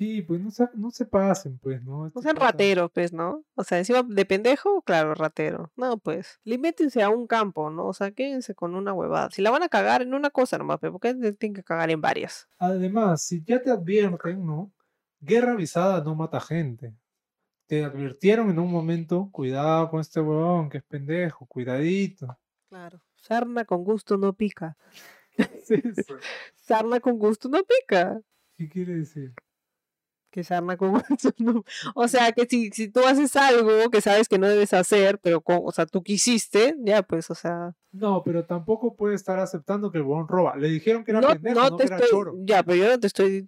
Sí, 0.00 0.22
pues 0.22 0.40
no 0.40 0.50
se, 0.50 0.66
no 0.76 0.90
se 0.90 1.04
pasen, 1.04 1.58
pues, 1.58 1.82
¿no? 1.82 2.10
No 2.14 2.22
sean 2.22 2.36
rateros, 2.36 2.90
pues, 2.90 3.12
¿no? 3.12 3.44
O 3.54 3.64
sea, 3.64 3.76
encima 3.76 4.02
de 4.02 4.24
pendejo, 4.24 4.80
claro, 4.80 5.14
ratero. 5.14 5.72
No, 5.76 5.98
pues, 5.98 6.40
limítense 6.42 7.02
a 7.02 7.10
un 7.10 7.26
campo, 7.26 7.68
¿no? 7.68 7.84
O 7.84 7.92
sea, 7.92 8.10
quédense 8.10 8.54
con 8.54 8.74
una 8.74 8.94
huevada. 8.94 9.28
Si 9.30 9.42
la 9.42 9.50
van 9.50 9.62
a 9.62 9.68
cagar 9.68 10.00
en 10.00 10.14
una 10.14 10.30
cosa 10.30 10.56
nomás, 10.56 10.78
pero 10.80 10.92
¿por 10.92 11.02
qué 11.02 11.12
tienen 11.34 11.54
que 11.54 11.62
cagar 11.62 11.90
en 11.90 12.00
varias? 12.00 12.48
Además, 12.56 13.24
si 13.24 13.44
ya 13.44 13.60
te 13.60 13.70
advierten, 13.70 14.46
¿no? 14.46 14.72
Guerra 15.20 15.52
avisada 15.52 16.02
no 16.02 16.14
mata 16.14 16.40
gente. 16.40 16.94
Te 17.66 17.84
advirtieron 17.84 18.48
en 18.48 18.58
un 18.58 18.72
momento, 18.72 19.28
cuidado 19.30 19.90
con 19.90 20.00
este 20.00 20.22
huevón 20.22 20.70
que 20.70 20.78
es 20.78 20.84
pendejo, 20.84 21.44
cuidadito. 21.44 22.38
Claro, 22.70 23.02
sarna 23.16 23.66
con 23.66 23.84
gusto 23.84 24.16
no 24.16 24.32
pica. 24.32 24.78
sarna 26.56 27.00
con 27.00 27.18
gusto 27.18 27.50
no 27.50 27.58
pica. 27.64 28.18
¿Qué 28.56 28.66
quiere 28.66 28.94
decir? 28.94 29.34
Que 30.30 30.44
se 30.44 30.54
arma 30.54 30.76
con 30.76 31.02
O 31.94 32.08
sea, 32.08 32.32
que 32.32 32.46
si, 32.46 32.70
si 32.70 32.88
tú 32.88 33.00
haces 33.06 33.34
algo 33.36 33.90
que 33.90 34.00
sabes 34.00 34.28
que 34.28 34.38
no 34.38 34.48
debes 34.48 34.72
hacer, 34.72 35.18
pero 35.18 35.40
con, 35.40 35.60
o 35.62 35.72
sea, 35.72 35.86
tú 35.86 36.02
quisiste, 36.02 36.76
ya 36.78 37.02
pues, 37.02 37.30
o 37.30 37.34
sea. 37.34 37.74
No, 37.92 38.22
pero 38.24 38.44
tampoco 38.44 38.94
puede 38.94 39.14
estar 39.16 39.38
aceptando 39.38 39.90
que 39.90 39.98
el 39.98 40.04
huevón 40.04 40.28
roba. 40.28 40.56
Le 40.56 40.68
dijeron 40.68 41.04
que 41.04 41.10
era 41.10 41.20
pendejo, 41.20 41.60
no, 41.60 41.76
te 41.76 41.84
estoy, 41.84 42.08
Ya, 42.44 42.62
pero 42.62 42.76
yo 42.76 42.88
no 42.90 43.00
te 43.00 43.06
estoy, 43.08 43.44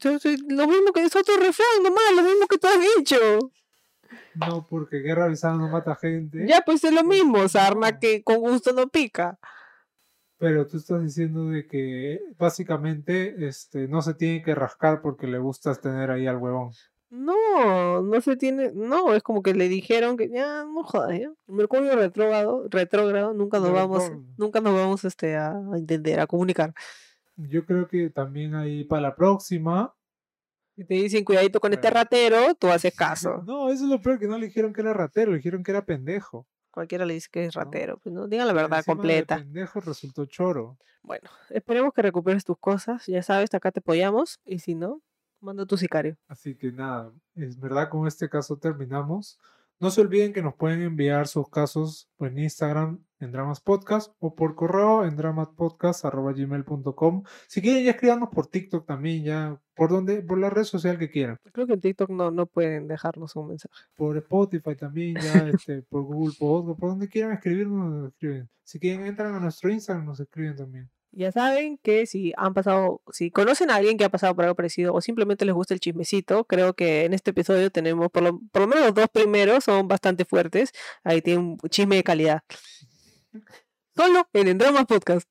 lo 0.48 0.66
mismo 0.66 0.92
que 0.92 1.02
es 1.02 1.14
otro 1.14 1.36
refrán 1.36 1.82
nomás, 1.82 2.02
lo 2.16 2.22
mismo 2.22 2.46
que 2.46 2.58
tú 2.58 2.66
has 2.66 2.80
dicho. 2.96 3.16
No, 4.34 4.66
porque 4.68 4.98
guerra 4.98 5.26
avisada 5.26 5.56
no 5.56 5.68
mata 5.68 5.94
gente. 5.94 6.46
Ya, 6.46 6.62
pues 6.62 6.82
es 6.84 6.92
lo 6.92 7.04
mismo, 7.04 7.48
sarna 7.48 7.90
No. 7.92 7.98
que 8.00 8.22
con 8.22 8.38
gusto 8.38 8.72
no 8.72 8.88
pica. 8.88 9.38
Pero 10.42 10.66
tú 10.66 10.76
estás 10.76 11.00
diciendo 11.00 11.50
de 11.50 11.68
que 11.68 12.20
básicamente 12.36 13.46
este, 13.46 13.86
no 13.86 14.02
se 14.02 14.14
tiene 14.14 14.42
que 14.42 14.56
rascar 14.56 15.00
porque 15.00 15.28
le 15.28 15.38
gusta 15.38 15.72
tener 15.76 16.10
ahí 16.10 16.26
al 16.26 16.38
huevón. 16.38 16.72
No, 17.10 18.02
no 18.02 18.20
se 18.20 18.34
tiene, 18.36 18.72
no, 18.74 19.14
es 19.14 19.22
como 19.22 19.44
que 19.44 19.54
le 19.54 19.68
dijeron 19.68 20.16
que 20.16 20.28
ya 20.28 20.64
no 20.64 20.82
jodas. 20.82 21.16
Mercurio 21.46 21.94
retrógrado, 21.94 22.66
retrógrado, 22.68 23.32
nunca 23.34 23.60
nos 23.60 23.72
vamos, 23.72 24.10
nunca 24.36 24.60
nos 24.60 24.74
vamos 24.74 25.04
este 25.04 25.36
a 25.36 25.62
entender, 25.76 26.18
a 26.18 26.26
comunicar. 26.26 26.74
Yo 27.36 27.64
creo 27.64 27.86
que 27.86 28.10
también 28.10 28.56
ahí 28.56 28.82
para 28.82 29.02
la 29.02 29.14
próxima. 29.14 29.94
Y 30.74 30.82
te 30.82 30.94
dicen 30.94 31.24
cuidadito 31.24 31.60
con 31.60 31.72
este 31.72 31.88
ratero, 31.88 32.56
tú 32.56 32.66
haces 32.66 32.92
caso. 32.96 33.44
No, 33.46 33.68
eso 33.68 33.84
es 33.84 33.90
lo 33.90 34.02
peor 34.02 34.18
que 34.18 34.26
no 34.26 34.36
le 34.38 34.46
dijeron 34.46 34.72
que 34.72 34.80
era 34.80 34.92
ratero, 34.92 35.30
le 35.30 35.36
dijeron 35.36 35.62
que 35.62 35.70
era 35.70 35.86
pendejo. 35.86 36.48
Cualquiera 36.72 37.04
le 37.04 37.14
dice 37.14 37.28
que 37.30 37.44
es 37.44 37.54
ratero, 37.54 37.98
pues 37.98 38.14
no, 38.14 38.26
digan 38.26 38.46
la 38.46 38.52
verdad 38.54 38.78
Encima 38.78 38.96
completa. 38.96 39.36
pendejo 39.36 39.80
resultó 39.80 40.24
choro. 40.26 40.78
Bueno, 41.02 41.28
esperemos 41.50 41.92
que 41.92 42.02
recuperes 42.02 42.44
tus 42.44 42.58
cosas, 42.58 43.06
ya 43.06 43.22
sabes, 43.22 43.52
acá 43.54 43.70
te 43.72 43.80
apoyamos, 43.80 44.40
y 44.44 44.58
si 44.60 44.74
no, 44.74 45.02
manda 45.40 45.66
tu 45.66 45.76
sicario. 45.76 46.16
Así 46.28 46.56
que 46.56 46.72
nada, 46.72 47.12
es 47.34 47.58
verdad, 47.58 47.88
con 47.90 48.06
este 48.06 48.28
caso 48.28 48.56
terminamos. 48.56 49.38
No 49.82 49.90
se 49.90 50.00
olviden 50.00 50.32
que 50.32 50.40
nos 50.42 50.54
pueden 50.54 50.80
enviar 50.82 51.26
sus 51.26 51.48
casos 51.48 52.08
en 52.20 52.38
Instagram 52.38 53.04
en 53.18 53.32
Dramas 53.32 53.60
Podcast 53.60 54.14
o 54.20 54.36
por 54.36 54.54
correo 54.54 55.04
en 55.04 55.16
dramaspodcast.gmail.com. 55.16 57.24
Si 57.48 57.60
quieren, 57.60 57.82
ya 57.82 57.90
escríbanos 57.90 58.28
por 58.28 58.46
TikTok 58.46 58.86
también, 58.86 59.24
ya 59.24 59.60
por 59.74 59.90
donde, 59.90 60.22
por 60.22 60.38
la 60.38 60.50
red 60.50 60.62
social 60.62 61.00
que 61.00 61.10
quieran. 61.10 61.36
Creo 61.52 61.66
que 61.66 61.72
en 61.72 61.80
TikTok 61.80 62.10
no, 62.10 62.30
no 62.30 62.46
pueden 62.46 62.86
dejarnos 62.86 63.34
un 63.34 63.48
mensaje. 63.48 63.74
Por 63.96 64.16
Spotify 64.18 64.76
también, 64.76 65.16
ya 65.16 65.48
este, 65.48 65.82
por 65.82 66.04
Google 66.04 66.36
Podcast, 66.38 66.78
por 66.78 66.90
donde 66.90 67.08
quieran 67.08 67.32
escribirnos, 67.32 67.92
nos 67.92 68.12
escriben. 68.12 68.48
Si 68.62 68.78
quieren, 68.78 69.04
entran 69.04 69.34
a 69.34 69.40
nuestro 69.40 69.68
Instagram, 69.68 70.06
nos 70.06 70.20
escriben 70.20 70.54
también. 70.54 70.88
Ya 71.14 71.30
saben 71.30 71.78
que 71.82 72.06
si 72.06 72.32
han 72.38 72.54
pasado, 72.54 73.02
si 73.12 73.30
conocen 73.30 73.70
a 73.70 73.76
alguien 73.76 73.98
que 73.98 74.04
ha 74.04 74.08
pasado 74.08 74.34
por 74.34 74.44
algo 74.44 74.54
parecido 74.56 74.94
o 74.94 75.00
simplemente 75.02 75.44
les 75.44 75.54
gusta 75.54 75.74
el 75.74 75.80
chismecito, 75.80 76.44
creo 76.44 76.72
que 76.74 77.04
en 77.04 77.12
este 77.12 77.30
episodio 77.32 77.70
tenemos, 77.70 78.10
por 78.10 78.22
lo, 78.22 78.40
por 78.50 78.62
lo 78.62 78.68
menos 78.68 78.84
los 78.86 78.94
dos 78.94 79.06
primeros 79.12 79.64
son 79.64 79.88
bastante 79.88 80.24
fuertes. 80.24 80.72
Ahí 81.04 81.20
tienen 81.20 81.58
un 81.62 81.68
chisme 81.68 81.96
de 81.96 82.02
calidad. 82.02 82.42
Solo 83.94 84.26
en 84.32 84.48
Endramas 84.48 84.86
Podcast. 84.86 85.28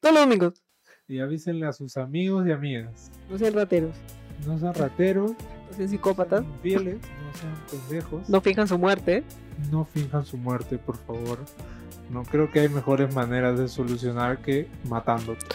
Todos 0.00 0.14
los 0.14 0.24
domingos. 0.24 0.62
Y 1.08 1.20
avísenle 1.20 1.66
a 1.66 1.72
sus 1.72 1.96
amigos 1.96 2.46
y 2.46 2.52
amigas. 2.52 3.10
No 3.30 3.38
sean 3.38 3.54
rateros, 3.54 3.96
No 4.46 4.58
sean 4.58 4.74
rateros, 4.74 5.30
no 5.32 5.76
sean 5.76 5.88
psicópatas, 5.88 6.42
sean 6.42 6.60
fieles, 6.60 6.98
no 7.00 7.40
sean 7.40 7.66
pendejos. 7.88 8.28
no 8.28 8.40
fijan 8.40 8.68
su 8.68 8.78
muerte. 8.78 9.24
no 9.70 9.84
finjan 9.86 10.24
su 10.24 10.36
muerte, 10.36 10.78
por 10.78 10.96
favor. 10.98 11.38
No 12.10 12.24
creo 12.24 12.50
que 12.50 12.60
hay 12.60 12.68
mejores 12.68 13.14
maneras 13.14 13.58
de 13.58 13.68
solucionar 13.68 14.38
que 14.38 14.68
matándote. 14.88 15.46